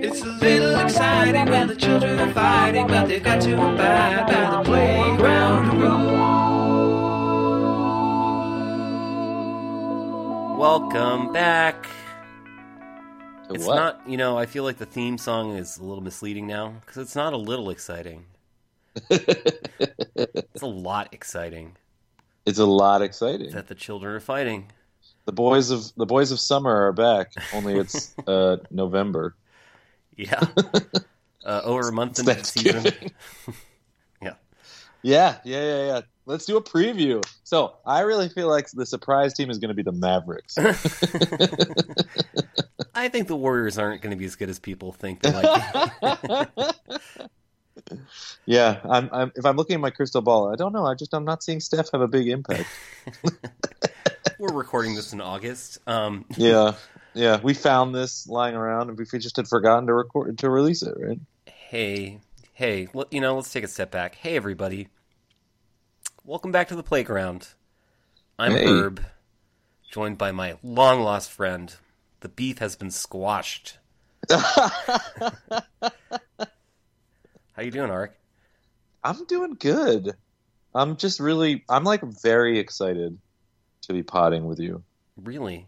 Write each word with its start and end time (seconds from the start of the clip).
It's 0.00 0.22
a 0.22 0.26
little 0.26 0.78
exciting 0.80 1.46
when 1.50 1.68
the 1.68 1.76
children 1.76 2.18
are 2.18 2.32
fighting, 2.32 2.86
but 2.86 3.06
they've 3.08 3.22
got 3.22 3.40
to 3.42 3.54
abide 3.54 4.26
by 4.26 4.56
the 4.56 4.62
playground 4.64 5.80
rules. 5.80 6.18
Welcome 10.58 11.32
back. 11.32 11.88
To 13.48 13.54
It's 13.54 13.66
what? 13.66 13.76
not, 13.76 14.08
you 14.08 14.16
know, 14.16 14.38
I 14.38 14.46
feel 14.46 14.64
like 14.64 14.78
the 14.78 14.86
theme 14.86 15.18
song 15.18 15.56
is 15.56 15.78
a 15.78 15.84
little 15.84 16.02
misleading 16.02 16.46
now 16.46 16.74
because 16.80 16.98
it's 16.98 17.16
not 17.16 17.32
a 17.32 17.36
little 17.38 17.70
exciting. 17.70 18.24
It's 19.10 20.62
a 20.62 20.66
lot 20.66 21.14
exciting 21.14 21.76
it's 22.44 22.58
a 22.58 22.66
lot 22.66 23.00
exciting. 23.02 23.50
that 23.52 23.68
the 23.68 23.74
children 23.74 24.14
are 24.14 24.20
fighting. 24.20 24.70
The 25.26 25.32
boys 25.32 25.70
of 25.70 25.92
the 25.96 26.06
boys 26.06 26.32
of 26.32 26.40
summer 26.40 26.86
are 26.86 26.92
back. 26.92 27.32
Only 27.54 27.78
it's 27.78 28.14
uh, 28.26 28.56
November. 28.70 29.34
Yeah. 30.18 30.40
uh, 31.46 31.62
over 31.64 31.88
a 31.88 31.92
month 31.92 32.18
into 32.18 32.34
the 32.34 32.44
season. 32.44 32.92
Yeah. 34.20 34.34
Yeah, 35.02 35.36
yeah, 35.44 35.62
yeah, 35.62 35.86
yeah. 35.86 36.00
Let's 36.26 36.44
do 36.44 36.56
a 36.56 36.62
preview. 36.62 37.24
So 37.44 37.76
I 37.86 38.00
really 38.00 38.28
feel 38.28 38.48
like 38.48 38.68
the 38.72 38.84
surprise 38.84 39.32
team 39.32 39.48
is 39.48 39.58
going 39.58 39.68
to 39.68 39.74
be 39.74 39.84
the 39.84 39.92
Mavericks. 39.92 40.58
I 42.94 43.08
think 43.08 43.28
the 43.28 43.36
Warriors 43.36 43.78
aren't 43.78 44.02
going 44.02 44.10
to 44.10 44.16
be 44.16 44.24
as 44.24 44.34
good 44.34 44.50
as 44.50 44.58
people 44.58 44.90
think 44.92 45.22
they 45.22 45.30
might 45.32 46.50
be. 46.50 46.64
yeah, 48.44 48.80
I'm, 48.90 49.08
I'm. 49.12 49.32
If 49.36 49.46
I'm 49.46 49.56
looking 49.56 49.74
at 49.74 49.80
my 49.80 49.90
crystal 49.90 50.20
ball, 50.20 50.52
I 50.52 50.56
don't 50.56 50.72
know. 50.72 50.84
I 50.84 50.94
just 50.94 51.14
I'm 51.14 51.24
not 51.24 51.44
seeing 51.44 51.60
Steph 51.60 51.92
have 51.92 52.00
a 52.00 52.08
big 52.08 52.26
impact. 52.26 52.66
We're 54.40 54.52
recording 54.52 54.96
this 54.96 55.12
in 55.12 55.20
August. 55.20 55.78
Um, 55.86 56.24
yeah, 56.36 56.72
yeah. 57.18 57.40
We 57.42 57.52
found 57.52 57.94
this 57.94 58.26
lying 58.28 58.54
around, 58.54 58.88
and 58.88 58.98
we 58.98 59.04
just 59.18 59.36
had 59.36 59.48
forgotten 59.48 59.86
to 59.88 59.94
record 59.94 60.38
to 60.38 60.50
release 60.50 60.82
it. 60.82 60.94
Right? 60.96 61.20
hey, 61.46 62.20
hey, 62.54 62.88
l- 62.94 63.08
you 63.10 63.20
know, 63.20 63.34
let's 63.36 63.52
take 63.52 63.64
a 63.64 63.68
step 63.68 63.90
back. 63.90 64.14
Hey, 64.14 64.36
everybody. 64.36 64.88
Welcome 66.24 66.52
back 66.52 66.68
to 66.68 66.76
the 66.76 66.82
playground. 66.82 67.48
I'm 68.38 68.52
Hey. 68.52 68.66
Herb, 68.66 69.04
joined 69.90 70.16
by 70.16 70.30
my 70.30 70.56
long 70.62 71.00
lost 71.00 71.30
friend. 71.30 71.74
The 72.20 72.28
beef 72.28 72.58
has 72.58 72.76
been 72.76 72.90
squashed. 72.90 73.78
How 74.30 75.62
you 77.60 77.70
doing, 77.70 77.90
Ark? 77.90 78.16
I'm 79.02 79.24
doing 79.26 79.56
good. 79.58 80.12
I'm 80.74 80.96
just 80.96 81.18
really. 81.18 81.64
I'm 81.68 81.84
like 81.84 82.02
very 82.02 82.58
excited 82.58 83.18
to 83.82 83.92
be 83.92 84.02
potting 84.02 84.46
with 84.46 84.60
you. 84.60 84.82
Really? 85.16 85.66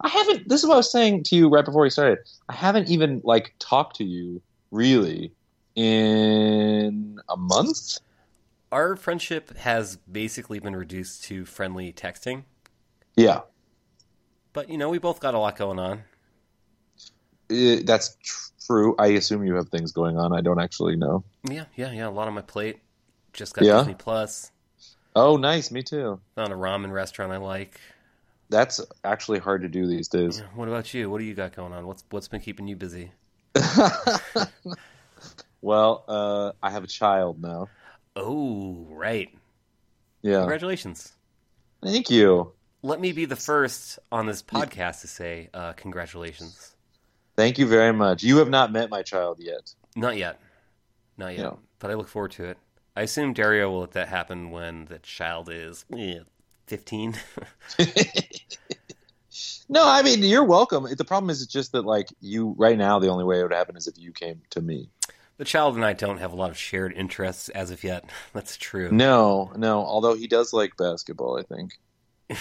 I 0.00 0.08
haven't. 0.08 0.48
This 0.48 0.62
is 0.62 0.68
what 0.68 0.74
I 0.74 0.78
was 0.78 0.92
saying 0.92 1.24
to 1.24 1.36
you 1.36 1.48
right 1.48 1.64
before 1.64 1.82
we 1.82 1.90
started. 1.90 2.18
I 2.48 2.54
haven't 2.54 2.88
even 2.88 3.20
like 3.24 3.54
talked 3.58 3.96
to 3.96 4.04
you 4.04 4.40
really 4.70 5.32
in 5.74 7.18
a 7.28 7.36
month. 7.36 7.98
Our 8.70 8.96
friendship 8.96 9.56
has 9.56 9.96
basically 9.96 10.58
been 10.58 10.76
reduced 10.76 11.24
to 11.24 11.44
friendly 11.44 11.92
texting, 11.92 12.44
Yeah, 13.16 13.40
but 14.52 14.68
you 14.68 14.76
know, 14.76 14.88
we 14.90 14.98
both 14.98 15.20
got 15.20 15.34
a 15.34 15.38
lot 15.38 15.56
going 15.56 15.78
on. 15.78 16.02
Uh, 17.50 17.76
that's 17.84 18.16
true. 18.66 18.94
I 18.98 19.08
assume 19.08 19.44
you 19.44 19.54
have 19.54 19.68
things 19.70 19.92
going 19.92 20.18
on. 20.18 20.32
I 20.32 20.42
don't 20.42 20.60
actually 20.60 20.96
know. 20.96 21.24
Yeah, 21.48 21.64
yeah, 21.76 21.92
yeah. 21.92 22.08
A 22.08 22.10
lot 22.10 22.28
on 22.28 22.34
my 22.34 22.42
plate. 22.42 22.80
Just 23.32 23.54
got 23.54 23.64
Yeah? 23.64 23.78
Disney 23.78 23.94
Plus. 23.94 24.50
Oh, 25.16 25.36
nice. 25.36 25.70
Me 25.70 25.82
too. 25.82 26.20
Found 26.34 26.52
a 26.52 26.56
ramen 26.56 26.92
restaurant 26.92 27.32
I 27.32 27.38
like. 27.38 27.80
That's 28.50 28.80
actually 29.04 29.40
hard 29.40 29.62
to 29.62 29.68
do 29.68 29.86
these 29.86 30.08
days. 30.08 30.42
What 30.54 30.68
about 30.68 30.94
you? 30.94 31.10
What 31.10 31.18
do 31.18 31.24
you 31.24 31.34
got 31.34 31.54
going 31.54 31.72
on? 31.72 31.86
What's 31.86 32.04
what's 32.10 32.28
been 32.28 32.40
keeping 32.40 32.66
you 32.66 32.76
busy? 32.76 33.12
well, 35.60 36.04
uh, 36.08 36.52
I 36.62 36.70
have 36.70 36.84
a 36.84 36.88
child 36.88 37.42
now. 37.42 37.68
Oh, 38.16 38.86
right. 38.90 39.30
Yeah. 40.22 40.38
Congratulations. 40.38 41.12
Thank 41.82 42.10
you. 42.10 42.52
Let 42.82 43.00
me 43.00 43.12
be 43.12 43.24
the 43.24 43.36
first 43.36 43.98
on 44.10 44.26
this 44.26 44.42
podcast 44.42 45.02
to 45.02 45.08
say 45.08 45.50
uh, 45.52 45.72
congratulations. 45.74 46.74
Thank 47.36 47.58
you 47.58 47.66
very 47.66 47.92
much. 47.92 48.22
You 48.22 48.38
have 48.38 48.48
not 48.48 48.72
met 48.72 48.90
my 48.90 49.02
child 49.02 49.38
yet. 49.40 49.72
Not 49.94 50.16
yet. 50.16 50.40
Not 51.16 51.36
yet. 51.36 51.40
Yeah. 51.40 51.52
But 51.78 51.90
I 51.90 51.94
look 51.94 52.08
forward 52.08 52.32
to 52.32 52.44
it. 52.44 52.58
I 52.96 53.02
assume 53.02 53.32
Dario 53.32 53.70
will 53.70 53.80
let 53.80 53.92
that 53.92 54.08
happen 54.08 54.50
when 54.50 54.86
the 54.86 54.98
child 54.98 55.48
is 55.48 55.84
eh, 55.96 56.20
15. 56.68 57.14
No, 59.68 59.86
I 59.86 60.02
mean 60.02 60.22
you're 60.22 60.44
welcome. 60.44 60.86
The 60.96 61.04
problem 61.04 61.28
is 61.28 61.42
it's 61.42 61.52
just 61.52 61.72
that 61.72 61.84
like 61.84 62.08
you 62.20 62.54
right 62.56 62.78
now 62.78 62.98
the 62.98 63.08
only 63.08 63.24
way 63.24 63.38
it 63.38 63.42
would 63.42 63.52
happen 63.52 63.76
is 63.76 63.86
if 63.86 63.98
you 63.98 64.12
came 64.12 64.40
to 64.50 64.62
me. 64.62 64.88
the 65.36 65.44
child 65.44 65.74
and 65.76 65.84
I 65.84 65.92
don't 65.92 66.18
have 66.18 66.32
a 66.32 66.36
lot 66.36 66.50
of 66.50 66.56
shared 66.56 66.94
interests 66.94 67.50
as 67.50 67.70
of 67.70 67.84
yet. 67.84 68.08
That's 68.32 68.56
true. 68.56 68.90
No, 68.90 69.52
no. 69.56 69.80
Although 69.80 70.14
he 70.14 70.26
does 70.26 70.54
like 70.54 70.76
basketball, 70.78 71.38
I 71.38 71.42
think. 71.42 71.78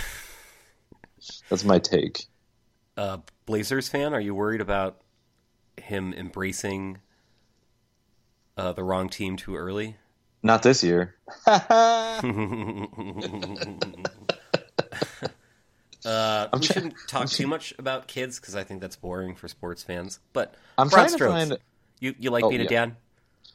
That's 1.49 1.65
my 1.65 1.79
take. 1.79 2.25
Uh, 2.95 3.17
Blazers 3.45 3.89
fan, 3.89 4.13
are 4.13 4.21
you 4.21 4.33
worried 4.33 4.61
about 4.61 5.01
him 5.75 6.13
embracing 6.13 6.99
uh, 8.55 8.71
the 8.71 8.83
wrong 8.83 9.09
team 9.09 9.35
too 9.35 9.55
early? 9.55 9.97
Not 10.47 10.63
this 10.63 10.81
year. 10.81 11.15
Uh, 16.05 16.47
I'm 16.53 16.61
we 16.61 16.65
try- 16.67 16.73
shouldn't 16.73 16.93
talk 17.07 17.27
too 17.27 17.47
much 17.47 17.73
about 17.77 18.07
kids 18.07 18.39
because 18.39 18.55
I 18.55 18.63
think 18.63 18.79
that's 18.79 18.95
boring 18.95 19.35
for 19.35 19.49
sports 19.49 19.83
fans. 19.83 20.19
But 20.31 20.55
I'm 20.77 20.87
broad 20.87 21.09
trying 21.09 21.17
to 21.17 21.27
find. 21.27 21.57
you 21.99 22.15
you 22.17 22.29
like 22.29 22.45
Oh, 22.45 22.49
being 22.49 22.61
a 22.61 22.67
dad? 22.67 22.95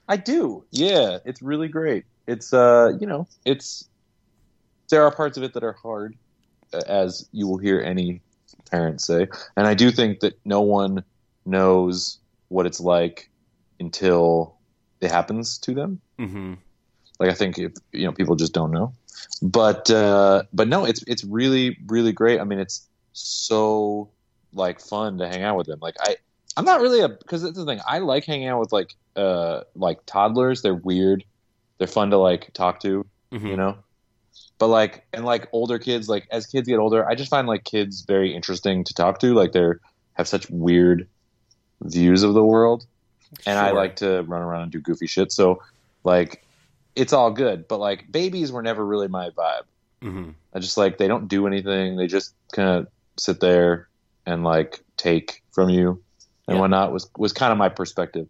I 0.06 0.18
do. 0.18 0.62
Yeah, 0.70 1.18
it's 1.24 1.40
really 1.40 1.68
great. 1.68 2.04
It's 2.26 2.52
uh, 2.52 2.92
you 3.00 3.06
know, 3.06 3.26
it's 3.46 3.88
there 4.90 5.02
are 5.02 5.10
parts 5.10 5.38
of 5.38 5.44
it 5.44 5.54
that 5.54 5.64
are 5.64 5.72
hard, 5.72 6.14
uh, 6.74 6.82
as 6.86 7.26
you 7.32 7.46
will 7.48 7.56
hear 7.56 7.80
any 7.80 8.20
parent 8.70 9.00
say, 9.00 9.28
and 9.56 9.66
I 9.66 9.72
do 9.72 9.90
think 9.90 10.20
that 10.20 10.38
no 10.44 10.60
one 10.60 11.04
knows 11.46 12.18
what 12.48 12.66
it's 12.66 12.80
like 12.80 13.30
until 13.80 14.56
it 15.00 15.10
happens 15.10 15.56
to 15.58 15.72
them. 15.72 16.02
Mm-hmm. 16.18 16.54
Like 17.22 17.30
I 17.30 17.34
think 17.34 17.56
if 17.56 17.72
you 17.92 18.04
know 18.04 18.10
people 18.12 18.34
just 18.34 18.52
don't 18.52 18.72
know, 18.72 18.92
but 19.40 19.88
uh, 19.90 20.42
but 20.52 20.66
no, 20.66 20.84
it's 20.84 21.04
it's 21.06 21.22
really 21.22 21.78
really 21.86 22.10
great. 22.10 22.40
I 22.40 22.44
mean, 22.44 22.58
it's 22.58 22.84
so 23.12 24.08
like 24.52 24.80
fun 24.80 25.18
to 25.18 25.28
hang 25.28 25.44
out 25.44 25.56
with 25.56 25.68
them. 25.68 25.78
Like 25.80 25.94
I 26.00 26.16
I'm 26.56 26.64
not 26.64 26.80
really 26.80 27.00
a 27.00 27.08
because 27.08 27.42
that's 27.44 27.56
the 27.56 27.64
thing. 27.64 27.78
I 27.88 28.00
like 28.00 28.24
hanging 28.24 28.48
out 28.48 28.58
with 28.58 28.72
like 28.72 28.94
uh 29.14 29.60
like 29.76 30.04
toddlers. 30.04 30.62
They're 30.62 30.74
weird. 30.74 31.22
They're 31.78 31.86
fun 31.86 32.10
to 32.10 32.18
like 32.18 32.52
talk 32.54 32.80
to, 32.80 33.06
Mm-hmm. 33.32 33.46
you 33.46 33.56
know. 33.56 33.76
But 34.58 34.66
like 34.66 35.06
and 35.12 35.24
like 35.24 35.48
older 35.52 35.78
kids, 35.78 36.08
like 36.08 36.26
as 36.32 36.46
kids 36.46 36.66
get 36.66 36.78
older, 36.78 37.08
I 37.08 37.14
just 37.14 37.30
find 37.30 37.46
like 37.46 37.62
kids 37.62 38.00
very 38.02 38.34
interesting 38.34 38.82
to 38.82 38.94
talk 38.94 39.20
to. 39.20 39.32
Like 39.32 39.52
they're 39.52 39.78
have 40.14 40.26
such 40.26 40.50
weird 40.50 41.06
views 41.82 42.24
of 42.24 42.34
the 42.34 42.44
world 42.44 42.84
and 43.46 43.58
I 43.58 43.70
like 43.70 43.96
to 43.96 44.22
run 44.22 44.42
around 44.42 44.62
and 44.64 44.72
do 44.72 44.80
goofy 44.80 45.06
shit. 45.06 45.32
So, 45.32 45.62
like, 46.04 46.44
it's 46.94 47.12
all 47.12 47.30
good. 47.30 47.66
But 47.68 47.78
like, 47.78 48.10
babies 48.10 48.52
were 48.52 48.62
never 48.62 48.84
really 48.84 49.08
my 49.08 49.30
vibe. 49.30 49.62
Mm-hmm. 50.02 50.30
I 50.54 50.58
just 50.58 50.76
like 50.76 50.98
they 50.98 51.08
don't 51.08 51.28
do 51.28 51.46
anything. 51.46 51.96
They 51.96 52.06
just 52.06 52.34
kind 52.52 52.68
of 52.68 52.86
sit 53.18 53.40
there 53.40 53.88
and 54.26 54.44
like 54.44 54.80
take 54.96 55.42
from 55.52 55.68
you 55.70 56.02
and 56.48 56.56
Yeah. 56.56 56.60
whatnot. 56.60 56.92
Was 56.92 57.08
was 57.16 57.32
kind 57.32 57.52
of 57.52 57.58
my 57.58 57.68
perspective. 57.68 58.26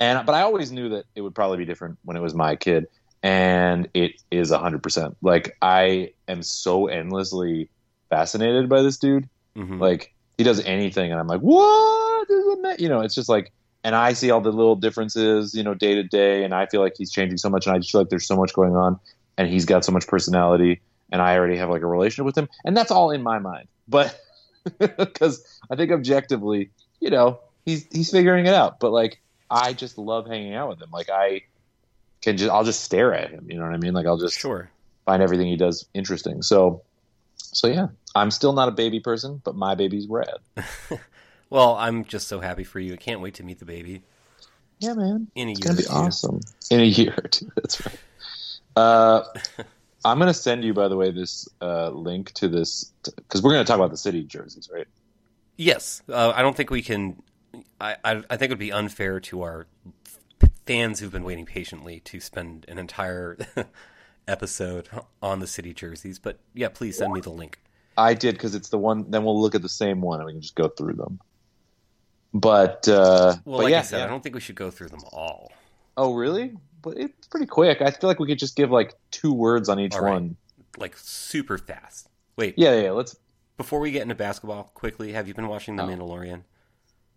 And 0.00 0.24
but 0.26 0.34
I 0.34 0.42
always 0.42 0.70
knew 0.72 0.88
that 0.90 1.04
it 1.14 1.20
would 1.22 1.34
probably 1.34 1.58
be 1.58 1.64
different 1.64 1.98
when 2.04 2.16
it 2.16 2.20
was 2.20 2.34
my 2.34 2.56
kid, 2.56 2.86
and 3.22 3.88
it 3.94 4.12
is 4.30 4.50
hundred 4.50 4.82
percent. 4.82 5.16
Like 5.22 5.56
I 5.62 6.10
am 6.28 6.42
so 6.42 6.86
endlessly 6.88 7.68
fascinated 8.10 8.68
by 8.68 8.82
this 8.82 8.98
dude 8.98 9.28
Mm-hmm. 9.56 9.78
like 9.80 10.12
he 10.36 10.42
does 10.42 10.58
anything 10.64 11.12
and 11.12 11.20
i'm 11.20 11.28
like 11.28 11.40
what 11.40 12.28
Isn't 12.28 12.62
that-" 12.62 12.80
you 12.80 12.88
know 12.88 13.02
it's 13.02 13.14
just 13.14 13.28
like 13.28 13.52
and 13.84 13.94
i 13.94 14.12
see 14.12 14.30
all 14.30 14.40
the 14.40 14.50
little 14.50 14.74
differences 14.76 15.54
you 15.54 15.62
know 15.62 15.74
day 15.74 15.94
to 15.94 16.02
day 16.02 16.42
and 16.42 16.52
i 16.54 16.66
feel 16.66 16.80
like 16.80 16.94
he's 16.96 17.12
changing 17.12 17.38
so 17.38 17.48
much 17.48 17.66
and 17.66 17.76
i 17.76 17.78
just 17.78 17.92
feel 17.92 18.00
like 18.00 18.08
there's 18.10 18.26
so 18.26 18.36
much 18.36 18.52
going 18.54 18.74
on 18.74 18.98
and 19.38 19.48
he's 19.48 19.64
got 19.64 19.84
so 19.84 19.92
much 19.92 20.06
personality 20.06 20.80
and 21.12 21.22
i 21.22 21.36
already 21.36 21.56
have 21.56 21.70
like 21.70 21.82
a 21.82 21.86
relationship 21.86 22.24
with 22.26 22.36
him 22.36 22.48
and 22.64 22.76
that's 22.76 22.90
all 22.90 23.10
in 23.10 23.22
my 23.22 23.38
mind 23.38 23.68
but 23.86 24.18
because 24.78 25.44
i 25.70 25.76
think 25.76 25.92
objectively 25.92 26.70
you 27.00 27.10
know 27.10 27.38
he's 27.64 27.86
he's 27.92 28.10
figuring 28.10 28.46
it 28.46 28.54
out 28.54 28.80
but 28.80 28.90
like 28.90 29.20
i 29.50 29.72
just 29.72 29.98
love 29.98 30.26
hanging 30.26 30.54
out 30.54 30.68
with 30.70 30.80
him 30.80 30.90
like 30.90 31.10
i 31.10 31.42
can 32.22 32.36
just 32.38 32.50
i'll 32.50 32.64
just 32.64 32.82
stare 32.82 33.12
at 33.14 33.30
him 33.30 33.46
you 33.50 33.58
know 33.58 33.64
what 33.64 33.74
i 33.74 33.76
mean 33.76 33.92
like 33.92 34.06
i'll 34.06 34.16
just 34.18 34.38
Sure. 34.38 34.70
find 35.04 35.22
everything 35.22 35.46
he 35.46 35.56
does 35.56 35.86
interesting. 35.92 36.40
So, 36.40 36.80
so 37.36 37.66
yeah, 37.68 37.88
I'm 38.14 38.30
still 38.30 38.54
not 38.54 38.68
a 38.68 38.70
baby 38.72 39.00
person, 39.00 39.42
but 39.44 39.54
my 39.54 39.74
baby's 39.74 40.06
rad. 40.08 40.38
Well, 41.54 41.76
I'm 41.76 42.04
just 42.04 42.26
so 42.26 42.40
happy 42.40 42.64
for 42.64 42.80
you. 42.80 42.94
I 42.94 42.96
can't 42.96 43.20
wait 43.20 43.34
to 43.34 43.44
meet 43.44 43.60
the 43.60 43.64
baby 43.64 44.02
Yeah, 44.80 44.94
man, 44.94 45.28
in 45.36 45.46
a 45.46 45.52
it's 45.52 45.60
year. 45.60 45.72
gonna 45.72 45.82
be 45.82 45.86
awesome 45.86 46.40
in 46.68 46.80
a 46.80 46.82
year 46.82 47.14
or 47.16 47.28
two. 47.28 47.48
That's 47.54 47.86
right. 47.86 47.96
Uh, 48.74 49.22
I'm 50.04 50.18
gonna 50.18 50.34
send 50.34 50.64
you, 50.64 50.74
by 50.74 50.88
the 50.88 50.96
way, 50.96 51.12
this 51.12 51.48
uh, 51.62 51.90
link 51.90 52.32
to 52.32 52.48
this 52.48 52.92
because 53.04 53.40
we're 53.40 53.52
gonna 53.52 53.64
talk 53.64 53.76
about 53.76 53.92
the 53.92 53.96
city 53.96 54.24
jerseys, 54.24 54.68
right? 54.74 54.88
Yes, 55.56 56.02
uh, 56.08 56.32
I 56.34 56.42
don't 56.42 56.56
think 56.56 56.70
we 56.70 56.82
can. 56.82 57.22
I, 57.80 57.98
I 58.04 58.22
I 58.28 58.36
think 58.36 58.42
it 58.42 58.50
would 58.50 58.58
be 58.58 58.72
unfair 58.72 59.20
to 59.20 59.42
our 59.42 59.68
fans 60.66 60.98
who've 60.98 61.12
been 61.12 61.22
waiting 61.22 61.46
patiently 61.46 62.00
to 62.00 62.18
spend 62.18 62.64
an 62.66 62.78
entire 62.78 63.38
episode 64.26 64.88
on 65.22 65.38
the 65.38 65.46
city 65.46 65.72
jerseys. 65.72 66.18
But 66.18 66.40
yeah, 66.52 66.68
please 66.68 66.98
send 66.98 67.12
me 67.12 67.20
the 67.20 67.30
link. 67.30 67.60
I 67.96 68.14
did 68.14 68.34
because 68.34 68.56
it's 68.56 68.70
the 68.70 68.78
one. 68.78 69.08
Then 69.08 69.22
we'll 69.22 69.40
look 69.40 69.54
at 69.54 69.62
the 69.62 69.68
same 69.68 70.00
one 70.00 70.18
and 70.18 70.26
we 70.26 70.32
can 70.32 70.42
just 70.42 70.56
go 70.56 70.66
through 70.66 70.94
them. 70.94 71.20
But 72.34 72.88
uh, 72.88 73.36
Well, 73.44 73.58
but 73.58 73.64
like 73.64 73.70
yeah, 73.70 73.78
I 73.78 73.82
said, 73.82 73.98
yeah. 73.98 74.04
I 74.04 74.08
don't 74.08 74.22
think 74.22 74.34
we 74.34 74.40
should 74.40 74.56
go 74.56 74.70
through 74.70 74.88
them 74.88 75.02
all. 75.12 75.52
Oh, 75.96 76.14
really? 76.14 76.54
But 76.82 76.98
it's 76.98 77.28
pretty 77.28 77.46
quick. 77.46 77.80
I 77.80 77.90
feel 77.92 78.08
like 78.08 78.18
we 78.18 78.26
could 78.26 78.38
just 78.38 78.56
give 78.56 78.70
like 78.70 78.94
two 79.10 79.32
words 79.32 79.68
on 79.68 79.78
each 79.78 79.94
right. 79.94 80.10
one. 80.12 80.36
Like 80.76 80.96
super 80.98 81.56
fast. 81.58 82.08
Wait, 82.36 82.54
Yeah, 82.58 82.74
yeah. 82.80 82.90
Let's. 82.90 83.16
before 83.56 83.78
we 83.78 83.92
get 83.92 84.02
into 84.02 84.16
basketball, 84.16 84.64
quickly, 84.74 85.12
have 85.12 85.28
you 85.28 85.34
been 85.34 85.46
watching 85.48 85.76
The 85.76 85.84
Oh. 85.84 85.86
Mandalorian? 85.86 86.42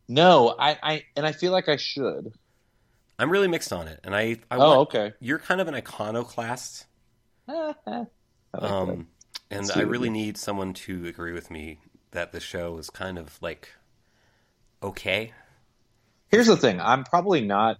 No, 0.08 0.56
I, 0.58 0.78
I, 0.82 1.04
and 1.18 1.26
I 1.26 1.32
feel 1.34 1.52
like 1.52 1.68
I 1.68 1.76
should. 1.76 2.34
I'm 3.20 3.30
really 3.32 3.48
mixed 3.48 3.74
on 3.74 3.88
it, 3.88 4.00
and 4.04 4.16
I, 4.16 4.38
I 4.52 4.56
Oh, 4.58 4.68
want, 4.78 4.80
okay. 4.90 5.14
you're 5.20 5.40
kind 5.40 5.60
of 5.60 5.68
an 5.68 5.74
iconoclast, 5.74 6.86
I 7.48 7.74
like 7.88 8.08
um, 8.54 9.08
and 9.50 9.70
I 9.76 9.82
really 9.82 10.10
need 10.12 10.38
someone 10.38 10.74
to 10.76 11.08
agree 11.08 11.34
with 11.34 11.50
me 11.50 11.80
that 12.12 12.32
the 12.32 12.40
show 12.40 12.78
is 12.78 12.90
kind 12.92 13.18
of 13.18 13.42
like 13.42 13.70
okay. 14.82 15.34
Here's 16.30 16.48
the 16.48 16.58
thing. 16.58 16.82
I'm 16.82 17.04
probably 17.04 17.42
not 17.42 17.78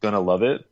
gonna 0.00 0.20
love 0.20 0.42
it 0.42 0.64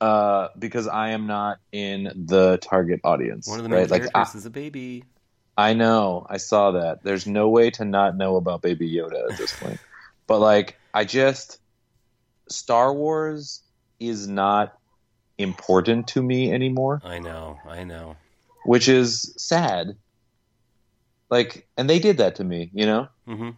uh, 0.00 0.48
because 0.58 0.88
I 0.88 1.10
am 1.10 1.26
not 1.26 1.58
in 1.70 2.10
the 2.26 2.58
target 2.58 3.00
audience. 3.04 3.46
One 3.46 3.58
of 3.58 3.62
the 3.62 3.68
main 3.68 3.78
right? 3.78 3.90
Like 3.90 4.12
characters 4.12 4.34
I, 4.34 4.38
is 4.38 4.46
a 4.46 4.50
baby. 4.50 5.04
I 5.56 5.74
know, 5.74 6.26
I 6.28 6.38
saw 6.38 6.72
that. 6.72 7.04
There's 7.04 7.26
no 7.26 7.48
way 7.48 7.70
to 7.72 7.84
not 7.84 8.16
know 8.16 8.36
about 8.36 8.62
Baby 8.62 8.90
Yoda 8.90 9.30
at 9.30 9.36
this 9.36 9.52
point. 9.52 9.78
but 10.26 10.40
like, 10.40 10.78
I 10.94 11.04
just 11.04 11.58
Star 12.48 12.92
Wars 12.92 13.62
is 14.00 14.26
not 14.26 14.72
important 15.38 16.08
to 16.08 16.22
me 16.22 16.52
anymore, 16.52 17.00
I 17.04 17.18
know, 17.18 17.58
I 17.68 17.84
know. 17.84 18.16
which 18.64 18.88
is 18.88 19.34
sad. 19.36 19.96
Like, 21.30 21.66
and 21.76 21.88
they 21.88 21.98
did 21.98 22.18
that 22.18 22.36
to 22.36 22.44
me, 22.44 22.70
you 22.74 22.86
know. 22.86 23.08
hmm 23.26 23.50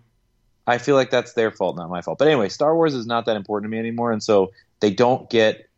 I 0.66 0.78
feel 0.78 0.94
like 0.96 1.10
that's 1.10 1.34
their 1.34 1.50
fault, 1.50 1.76
not 1.76 1.90
my 1.90 2.00
fault. 2.00 2.18
But 2.18 2.28
anyway, 2.28 2.48
Star 2.48 2.74
Wars 2.74 2.94
is 2.94 3.06
not 3.06 3.26
that 3.26 3.36
important 3.36 3.70
to 3.70 3.74
me 3.74 3.78
anymore, 3.78 4.12
and 4.12 4.22
so 4.22 4.52
they 4.80 4.90
don't 4.90 5.28
get 5.28 5.68